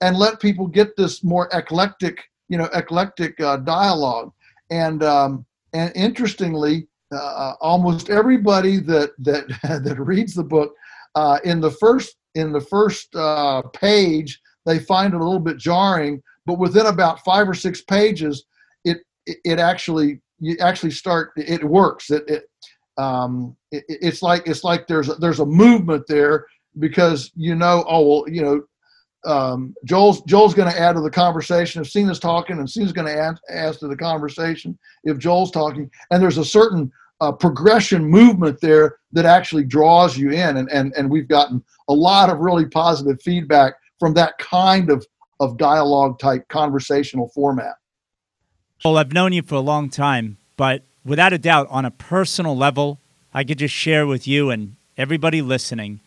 and 0.01 0.17
let 0.17 0.39
people 0.39 0.67
get 0.67 0.95
this 0.97 1.23
more 1.23 1.47
eclectic, 1.53 2.23
you 2.49 2.57
know, 2.57 2.69
eclectic 2.73 3.39
uh, 3.39 3.57
dialogue. 3.57 4.31
And 4.69 5.03
um, 5.03 5.45
and 5.73 5.91
interestingly, 5.95 6.87
uh, 7.13 7.53
almost 7.61 8.09
everybody 8.09 8.79
that 8.79 9.11
that 9.19 9.47
that 9.83 9.99
reads 9.99 10.33
the 10.33 10.43
book 10.43 10.73
uh, 11.15 11.39
in 11.43 11.61
the 11.61 11.71
first 11.71 12.15
in 12.35 12.51
the 12.51 12.61
first 12.61 13.15
uh, 13.15 13.61
page 13.73 14.39
they 14.65 14.79
find 14.79 15.13
it 15.13 15.21
a 15.21 15.23
little 15.23 15.39
bit 15.39 15.57
jarring, 15.57 16.21
but 16.45 16.59
within 16.59 16.85
about 16.87 17.23
five 17.23 17.47
or 17.47 17.53
six 17.53 17.81
pages, 17.81 18.45
it 18.83 18.97
it, 19.25 19.37
it 19.45 19.59
actually 19.59 20.21
you 20.39 20.57
actually 20.59 20.91
start 20.91 21.31
it 21.37 21.63
works. 21.63 22.09
It, 22.09 22.23
it 22.27 22.49
um, 22.97 23.55
it, 23.71 23.83
it's 23.87 24.21
like 24.21 24.43
it's 24.45 24.63
like 24.63 24.87
there's 24.87 25.09
a, 25.09 25.15
there's 25.15 25.39
a 25.39 25.45
movement 25.45 26.05
there 26.07 26.45
because 26.79 27.31
you 27.35 27.55
know 27.55 27.83
oh 27.87 28.07
well 28.07 28.29
you 28.29 28.41
know 28.41 28.61
um, 29.23 29.75
Joel's 29.85 30.21
Joel's 30.23 30.53
going 30.53 30.71
to 30.71 30.79
add 30.79 30.93
to 30.93 31.01
the 31.01 31.09
conversation 31.09 31.81
if 31.81 31.89
Sina's 31.89 32.19
talking, 32.19 32.57
and 32.57 32.69
Sina's 32.69 32.91
going 32.91 33.07
to 33.07 33.15
add, 33.15 33.35
add 33.49 33.75
to 33.75 33.87
the 33.87 33.95
conversation 33.95 34.77
if 35.03 35.17
Joel's 35.17 35.51
talking. 35.51 35.89
And 36.09 36.21
there's 36.21 36.39
a 36.39 36.45
certain 36.45 36.91
uh, 37.19 37.31
progression 37.31 38.03
movement 38.03 38.59
there 38.61 38.97
that 39.11 39.25
actually 39.25 39.63
draws 39.63 40.17
you 40.17 40.31
in, 40.31 40.57
and 40.57 40.71
and 40.71 40.93
and 40.97 41.09
we've 41.09 41.27
gotten 41.27 41.63
a 41.87 41.93
lot 41.93 42.29
of 42.29 42.39
really 42.39 42.65
positive 42.65 43.21
feedback 43.21 43.75
from 44.01 44.15
that 44.15 44.35
kind 44.39 44.89
of 44.89 45.05
of 45.39 45.57
dialogue 45.57 46.19
type 46.19 46.47
conversational 46.49 47.29
format. 47.29 47.75
Well, 48.83 48.97
I've 48.97 49.13
known 49.13 49.31
you 49.31 49.43
for 49.43 49.55
a 49.55 49.59
long 49.59 49.89
time, 49.89 50.37
but 50.57 50.83
without 51.05 51.33
a 51.33 51.37
doubt, 51.37 51.67
on 51.69 51.85
a 51.85 51.91
personal 51.91 52.57
level, 52.57 52.99
I 53.31 53.43
could 53.43 53.59
just 53.59 53.73
share 53.73 54.07
with 54.07 54.27
you 54.27 54.49
and 54.49 54.75
everybody 54.97 55.41
listening 55.41 55.99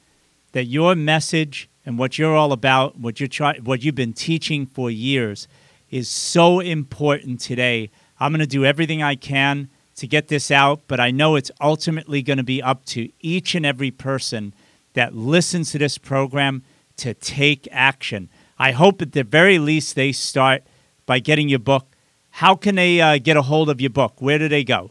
that 0.52 0.64
your 0.64 0.96
message 0.96 1.68
and 1.86 1.96
what 1.96 2.18
you're 2.18 2.34
all 2.34 2.52
about, 2.52 2.98
what 2.98 3.20
you're 3.20 3.28
try- 3.28 3.58
what 3.58 3.84
you've 3.84 3.94
been 3.94 4.12
teaching 4.12 4.66
for 4.66 4.90
years, 4.90 5.46
is 5.90 6.08
so 6.08 6.58
important 6.58 7.40
today. 7.40 7.90
I'm 8.18 8.32
going 8.32 8.40
to 8.40 8.46
do 8.46 8.64
everything 8.64 9.04
I 9.04 9.14
can 9.14 9.68
to 9.96 10.08
get 10.08 10.26
this 10.26 10.50
out, 10.50 10.80
but 10.88 10.98
I 10.98 11.12
know 11.12 11.36
it's 11.36 11.52
ultimately 11.60 12.22
going 12.22 12.38
to 12.38 12.44
be 12.44 12.60
up 12.60 12.84
to 12.86 13.08
each 13.20 13.54
and 13.54 13.64
every 13.64 13.92
person 13.92 14.52
that 14.94 15.14
listens 15.14 15.70
to 15.72 15.78
this 15.78 15.96
program 15.98 16.64
to 16.98 17.14
take 17.14 17.68
action. 17.70 18.28
I 18.58 18.72
hope 18.72 19.02
at 19.02 19.12
the 19.12 19.24
very 19.24 19.58
least 19.58 19.94
they 19.94 20.12
start 20.12 20.62
by 21.06 21.18
getting 21.18 21.48
your 21.48 21.58
book. 21.58 21.86
How 22.30 22.54
can 22.54 22.74
they 22.74 23.00
uh, 23.00 23.18
get 23.18 23.36
a 23.36 23.42
hold 23.42 23.68
of 23.70 23.80
your 23.80 23.90
book? 23.90 24.14
Where 24.20 24.38
do 24.38 24.48
they 24.48 24.64
go? 24.64 24.90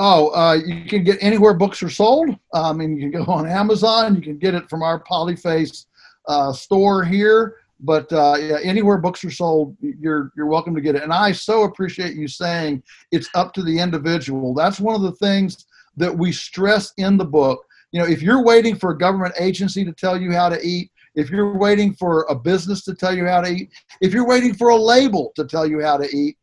Oh, 0.00 0.28
uh, 0.28 0.54
you 0.54 0.84
can 0.84 1.02
get 1.02 1.18
anywhere 1.20 1.54
books 1.54 1.82
are 1.82 1.90
sold. 1.90 2.36
I 2.54 2.72
mean, 2.72 2.96
you 2.96 3.10
can 3.10 3.24
go 3.24 3.32
on 3.32 3.48
Amazon. 3.48 4.14
You 4.14 4.22
can 4.22 4.38
get 4.38 4.54
it 4.54 4.70
from 4.70 4.82
our 4.82 5.02
Polyface 5.02 5.86
uh, 6.28 6.52
store 6.52 7.04
here. 7.04 7.56
But 7.80 8.12
uh, 8.12 8.36
yeah, 8.40 8.58
anywhere 8.62 8.98
books 8.98 9.24
are 9.24 9.30
sold, 9.30 9.76
you're 9.80 10.32
you're 10.36 10.46
welcome 10.46 10.74
to 10.74 10.80
get 10.80 10.94
it. 10.94 11.02
And 11.02 11.12
I 11.12 11.32
so 11.32 11.62
appreciate 11.62 12.14
you 12.14 12.26
saying 12.26 12.82
it's 13.12 13.28
up 13.34 13.52
to 13.54 13.62
the 13.62 13.78
individual. 13.78 14.54
That's 14.54 14.80
one 14.80 14.94
of 14.94 15.02
the 15.02 15.12
things 15.12 15.66
that 15.96 16.16
we 16.16 16.32
stress 16.32 16.92
in 16.96 17.16
the 17.16 17.24
book. 17.24 17.64
You 17.92 18.00
know, 18.00 18.06
if 18.06 18.22
you're 18.22 18.44
waiting 18.44 18.76
for 18.76 18.90
a 18.90 18.98
government 18.98 19.34
agency 19.40 19.84
to 19.84 19.92
tell 19.92 20.20
you 20.20 20.32
how 20.32 20.48
to 20.48 20.60
eat, 20.62 20.90
if 21.14 21.30
you're 21.30 21.56
waiting 21.56 21.94
for 21.94 22.26
a 22.28 22.34
business 22.34 22.84
to 22.84 22.94
tell 22.94 23.14
you 23.14 23.26
how 23.26 23.40
to 23.40 23.50
eat, 23.50 23.70
if 24.00 24.12
you're 24.12 24.26
waiting 24.26 24.54
for 24.54 24.70
a 24.70 24.76
label 24.76 25.32
to 25.36 25.44
tell 25.44 25.66
you 25.66 25.80
how 25.80 25.96
to 25.96 26.08
eat, 26.14 26.36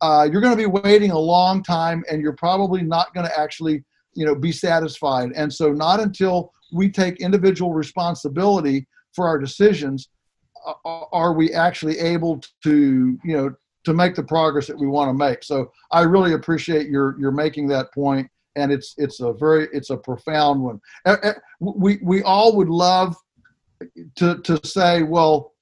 uh, 0.00 0.28
you're 0.30 0.40
going 0.40 0.56
to 0.56 0.62
be 0.62 0.66
waiting 0.66 1.10
a 1.10 1.18
long 1.18 1.62
time 1.62 2.04
and 2.10 2.20
you're 2.20 2.32
probably 2.32 2.82
not 2.82 3.12
going 3.14 3.26
to 3.26 3.38
actually 3.38 3.84
you 4.14 4.26
know 4.26 4.34
be 4.34 4.52
satisfied. 4.52 5.30
And 5.34 5.52
so 5.52 5.72
not 5.72 6.00
until 6.00 6.52
we 6.72 6.90
take 6.90 7.20
individual 7.20 7.72
responsibility 7.72 8.86
for 9.14 9.26
our 9.26 9.38
decisions 9.38 10.08
are 10.84 11.32
we 11.32 11.52
actually 11.52 11.98
able 11.98 12.40
to 12.62 13.18
you 13.24 13.36
know 13.36 13.54
to 13.84 13.92
make 13.92 14.14
the 14.14 14.22
progress 14.22 14.68
that 14.68 14.78
we 14.78 14.86
want 14.86 15.08
to 15.08 15.14
make. 15.14 15.42
So 15.42 15.72
i 15.90 16.02
really 16.02 16.34
appreciate 16.34 16.88
your 16.88 17.18
your 17.18 17.32
making 17.32 17.68
that 17.68 17.92
point 17.92 18.28
and 18.56 18.72
it's 18.72 18.94
it's 18.98 19.20
a 19.20 19.32
very 19.32 19.68
it's 19.72 19.90
a 19.90 19.96
profound 19.96 20.62
one 20.62 20.80
we 21.60 21.98
we 22.02 22.22
all 22.22 22.56
would 22.56 22.68
love 22.68 23.16
to 24.14 24.38
to 24.38 24.60
say 24.66 25.02
well 25.02 25.52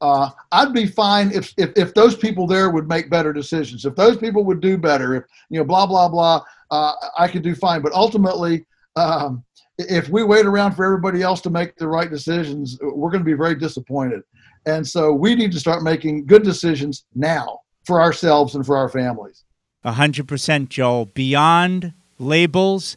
uh, 0.00 0.28
I'd 0.52 0.74
be 0.74 0.86
fine 0.86 1.30
if, 1.32 1.54
if 1.56 1.72
if 1.76 1.94
those 1.94 2.14
people 2.14 2.46
there 2.46 2.68
would 2.68 2.88
make 2.88 3.08
better 3.08 3.32
decisions. 3.32 3.86
If 3.86 3.94
those 3.94 4.18
people 4.18 4.44
would 4.44 4.60
do 4.60 4.76
better, 4.76 5.14
if 5.14 5.24
you 5.48 5.58
know, 5.58 5.64
blah 5.64 5.86
blah 5.86 6.10
blah, 6.10 6.42
uh, 6.70 6.92
I 7.16 7.26
could 7.26 7.42
do 7.42 7.54
fine. 7.54 7.80
But 7.80 7.94
ultimately, 7.94 8.66
um, 8.96 9.42
if 9.78 10.10
we 10.10 10.22
wait 10.22 10.44
around 10.44 10.74
for 10.74 10.84
everybody 10.84 11.22
else 11.22 11.40
to 11.42 11.50
make 11.50 11.76
the 11.76 11.88
right 11.88 12.10
decisions, 12.10 12.78
we're 12.82 13.10
going 13.10 13.22
to 13.22 13.30
be 13.30 13.32
very 13.32 13.54
disappointed. 13.54 14.20
And 14.66 14.86
so 14.86 15.12
we 15.12 15.34
need 15.34 15.52
to 15.52 15.60
start 15.60 15.82
making 15.82 16.26
good 16.26 16.42
decisions 16.42 17.06
now 17.14 17.60
for 17.86 18.02
ourselves 18.02 18.54
and 18.54 18.64
for 18.64 18.76
our 18.76 18.90
families. 18.90 19.44
A 19.84 19.92
hundred 19.92 20.28
percent, 20.28 20.68
Joel. 20.68 21.06
Beyond 21.06 21.94
labels, 22.18 22.96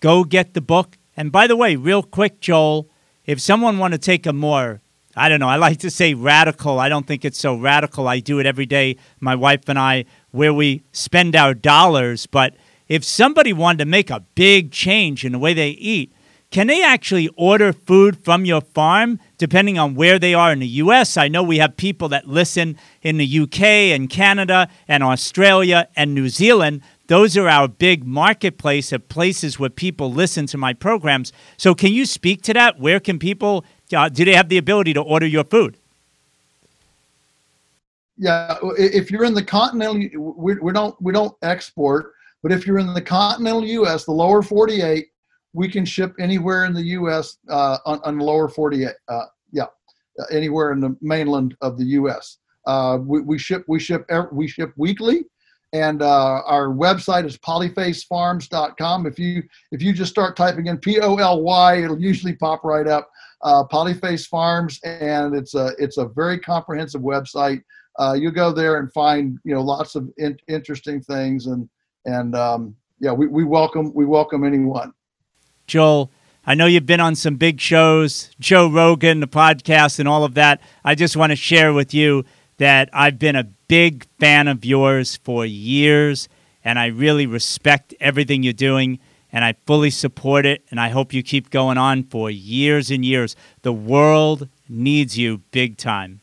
go 0.00 0.24
get 0.24 0.54
the 0.54 0.60
book. 0.60 0.96
And 1.16 1.30
by 1.30 1.46
the 1.46 1.56
way, 1.56 1.76
real 1.76 2.02
quick, 2.02 2.40
Joel, 2.40 2.88
if 3.26 3.40
someone 3.40 3.78
want 3.78 3.92
to 3.92 3.98
take 3.98 4.26
a 4.26 4.32
more 4.32 4.80
I 5.14 5.28
don't 5.28 5.40
know. 5.40 5.48
I 5.48 5.56
like 5.56 5.78
to 5.80 5.90
say 5.90 6.14
radical. 6.14 6.78
I 6.78 6.88
don't 6.88 7.06
think 7.06 7.24
it's 7.24 7.38
so 7.38 7.54
radical. 7.54 8.08
I 8.08 8.20
do 8.20 8.38
it 8.38 8.46
every 8.46 8.64
day, 8.64 8.96
my 9.20 9.34
wife 9.34 9.68
and 9.68 9.78
I, 9.78 10.06
where 10.30 10.54
we 10.54 10.82
spend 10.92 11.36
our 11.36 11.52
dollars. 11.52 12.26
But 12.26 12.54
if 12.88 13.04
somebody 13.04 13.52
wanted 13.52 13.78
to 13.80 13.84
make 13.84 14.10
a 14.10 14.24
big 14.34 14.72
change 14.72 15.24
in 15.24 15.32
the 15.32 15.38
way 15.38 15.52
they 15.52 15.70
eat, 15.70 16.12
can 16.50 16.66
they 16.66 16.82
actually 16.82 17.28
order 17.36 17.72
food 17.72 18.22
from 18.24 18.44
your 18.44 18.60
farm 18.60 19.18
depending 19.38 19.78
on 19.78 19.94
where 19.94 20.18
they 20.18 20.34
are 20.34 20.52
in 20.52 20.60
the 20.60 20.66
US? 20.66 21.16
I 21.16 21.28
know 21.28 21.42
we 21.42 21.58
have 21.58 21.76
people 21.76 22.08
that 22.10 22.28
listen 22.28 22.78
in 23.02 23.16
the 23.18 23.40
UK 23.40 23.62
and 23.62 24.08
Canada 24.08 24.68
and 24.88 25.02
Australia 25.02 25.88
and 25.96 26.14
New 26.14 26.28
Zealand. 26.28 26.82
Those 27.12 27.36
are 27.36 27.46
our 27.46 27.68
big 27.68 28.06
marketplace 28.06 28.90
of 28.90 29.06
places 29.06 29.58
where 29.58 29.68
people 29.68 30.10
listen 30.10 30.46
to 30.46 30.56
my 30.56 30.72
programs. 30.72 31.30
So, 31.58 31.74
can 31.74 31.92
you 31.92 32.06
speak 32.06 32.40
to 32.44 32.54
that? 32.54 32.80
Where 32.80 33.00
can 33.00 33.18
people, 33.18 33.66
uh, 33.94 34.08
do 34.08 34.24
they 34.24 34.32
have 34.32 34.48
the 34.48 34.56
ability 34.56 34.94
to 34.94 35.02
order 35.02 35.26
your 35.26 35.44
food? 35.44 35.76
Yeah, 38.16 38.56
if 38.78 39.10
you're 39.10 39.24
in 39.24 39.34
the 39.34 39.44
continental, 39.44 39.96
we, 40.38 40.54
we 40.54 40.72
don't 40.72 40.96
we 41.02 41.12
don't 41.12 41.34
export, 41.42 42.14
but 42.42 42.50
if 42.50 42.66
you're 42.66 42.78
in 42.78 42.94
the 42.94 43.02
continental 43.02 43.62
U.S., 43.62 44.06
the 44.06 44.12
lower 44.12 44.40
48, 44.40 45.08
we 45.52 45.68
can 45.68 45.84
ship 45.84 46.14
anywhere 46.18 46.64
in 46.64 46.72
the 46.72 46.86
U.S. 46.96 47.36
Uh, 47.46 47.76
on, 47.84 48.00
on 48.04 48.16
the 48.16 48.24
lower 48.24 48.48
48. 48.48 48.88
Uh, 49.08 49.24
yeah, 49.52 49.66
anywhere 50.30 50.72
in 50.72 50.80
the 50.80 50.96
mainland 51.02 51.58
of 51.60 51.76
the 51.76 51.84
U.S. 52.00 52.38
Uh, 52.66 52.96
we, 53.02 53.20
we 53.20 53.38
ship 53.38 53.64
we 53.68 53.78
ship 53.78 54.10
we 54.32 54.48
ship 54.48 54.72
weekly, 54.78 55.26
and 55.72 56.02
uh, 56.02 56.42
our 56.44 56.68
website 56.68 57.24
is 57.24 57.38
polyfacefarms.com. 57.38 59.06
If 59.06 59.18
you 59.18 59.42
if 59.70 59.82
you 59.82 59.92
just 59.92 60.10
start 60.10 60.36
typing 60.36 60.66
in 60.66 60.78
P 60.78 61.00
O 61.00 61.16
L 61.16 61.42
Y, 61.42 61.82
it'll 61.82 62.00
usually 62.00 62.34
pop 62.34 62.64
right 62.64 62.86
up. 62.86 63.10
Uh, 63.42 63.64
Polyface 63.66 64.26
Farms, 64.28 64.78
and 64.84 65.34
it's 65.34 65.54
a 65.54 65.72
it's 65.78 65.96
a 65.96 66.06
very 66.06 66.38
comprehensive 66.38 67.00
website. 67.00 67.62
Uh, 67.98 68.14
you 68.18 68.30
go 68.30 68.52
there 68.52 68.78
and 68.78 68.92
find 68.92 69.38
you 69.44 69.54
know 69.54 69.62
lots 69.62 69.94
of 69.96 70.08
in- 70.18 70.38
interesting 70.46 71.00
things, 71.00 71.46
and 71.46 71.68
and 72.04 72.34
um, 72.36 72.76
yeah, 73.00 73.12
we, 73.12 73.26
we 73.26 73.44
welcome 73.44 73.92
we 73.94 74.04
welcome 74.04 74.44
anyone. 74.44 74.92
Joel, 75.66 76.10
I 76.46 76.54
know 76.54 76.66
you've 76.66 76.86
been 76.86 77.00
on 77.00 77.16
some 77.16 77.36
big 77.36 77.60
shows, 77.60 78.30
Joe 78.38 78.68
Rogan, 78.68 79.20
the 79.20 79.26
podcast, 79.26 79.98
and 79.98 80.08
all 80.08 80.24
of 80.24 80.34
that. 80.34 80.60
I 80.84 80.94
just 80.94 81.16
want 81.16 81.30
to 81.30 81.36
share 81.36 81.72
with 81.72 81.94
you 81.94 82.24
that 82.58 82.90
I've 82.92 83.18
been 83.18 83.34
a 83.34 83.48
big 83.72 84.06
fan 84.20 84.48
of 84.48 84.66
yours 84.66 85.16
for 85.24 85.46
years, 85.46 86.28
and 86.62 86.78
I 86.78 86.88
really 86.88 87.24
respect 87.24 87.94
everything 88.00 88.42
you're 88.42 88.52
doing, 88.52 88.98
and 89.32 89.46
I 89.46 89.54
fully 89.64 89.88
support 89.88 90.44
it, 90.44 90.62
and 90.70 90.78
I 90.78 90.90
hope 90.90 91.14
you 91.14 91.22
keep 91.22 91.48
going 91.48 91.78
on 91.78 92.02
for 92.02 92.30
years 92.30 92.90
and 92.90 93.02
years. 93.02 93.34
The 93.62 93.72
world 93.72 94.46
needs 94.68 95.16
you 95.16 95.38
big 95.52 95.78
time 95.78 96.20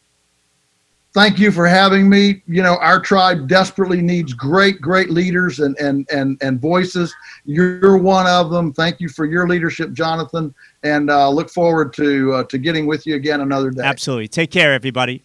thank 1.15 1.39
you 1.39 1.51
for 1.51 1.67
having 1.67 2.07
me. 2.07 2.43
You 2.47 2.61
know, 2.61 2.77
our 2.77 2.99
tribe 2.99 3.47
desperately 3.47 3.99
needs 3.99 4.31
great, 4.33 4.79
great 4.79 5.09
leaders 5.09 5.59
and 5.59 5.75
and 5.79 6.07
and 6.11 6.37
and 6.41 6.61
voices. 6.61 7.13
You're 7.45 7.97
one 7.97 8.27
of 8.27 8.51
them. 8.51 8.71
Thank 8.73 8.99
you 8.99 9.09
for 9.09 9.25
your 9.25 9.47
leadership, 9.47 9.91
Jonathan, 9.91 10.53
and 10.83 11.09
uh, 11.09 11.29
look 11.29 11.49
forward 11.49 11.93
to 11.93 12.33
uh, 12.33 12.43
to 12.43 12.57
getting 12.57 12.85
with 12.85 13.07
you 13.07 13.15
again 13.15 13.41
another 13.41 13.71
day. 13.71 13.81
Absolutely. 13.81 14.27
Take 14.27 14.51
care, 14.51 14.71
everybody. 14.73 15.23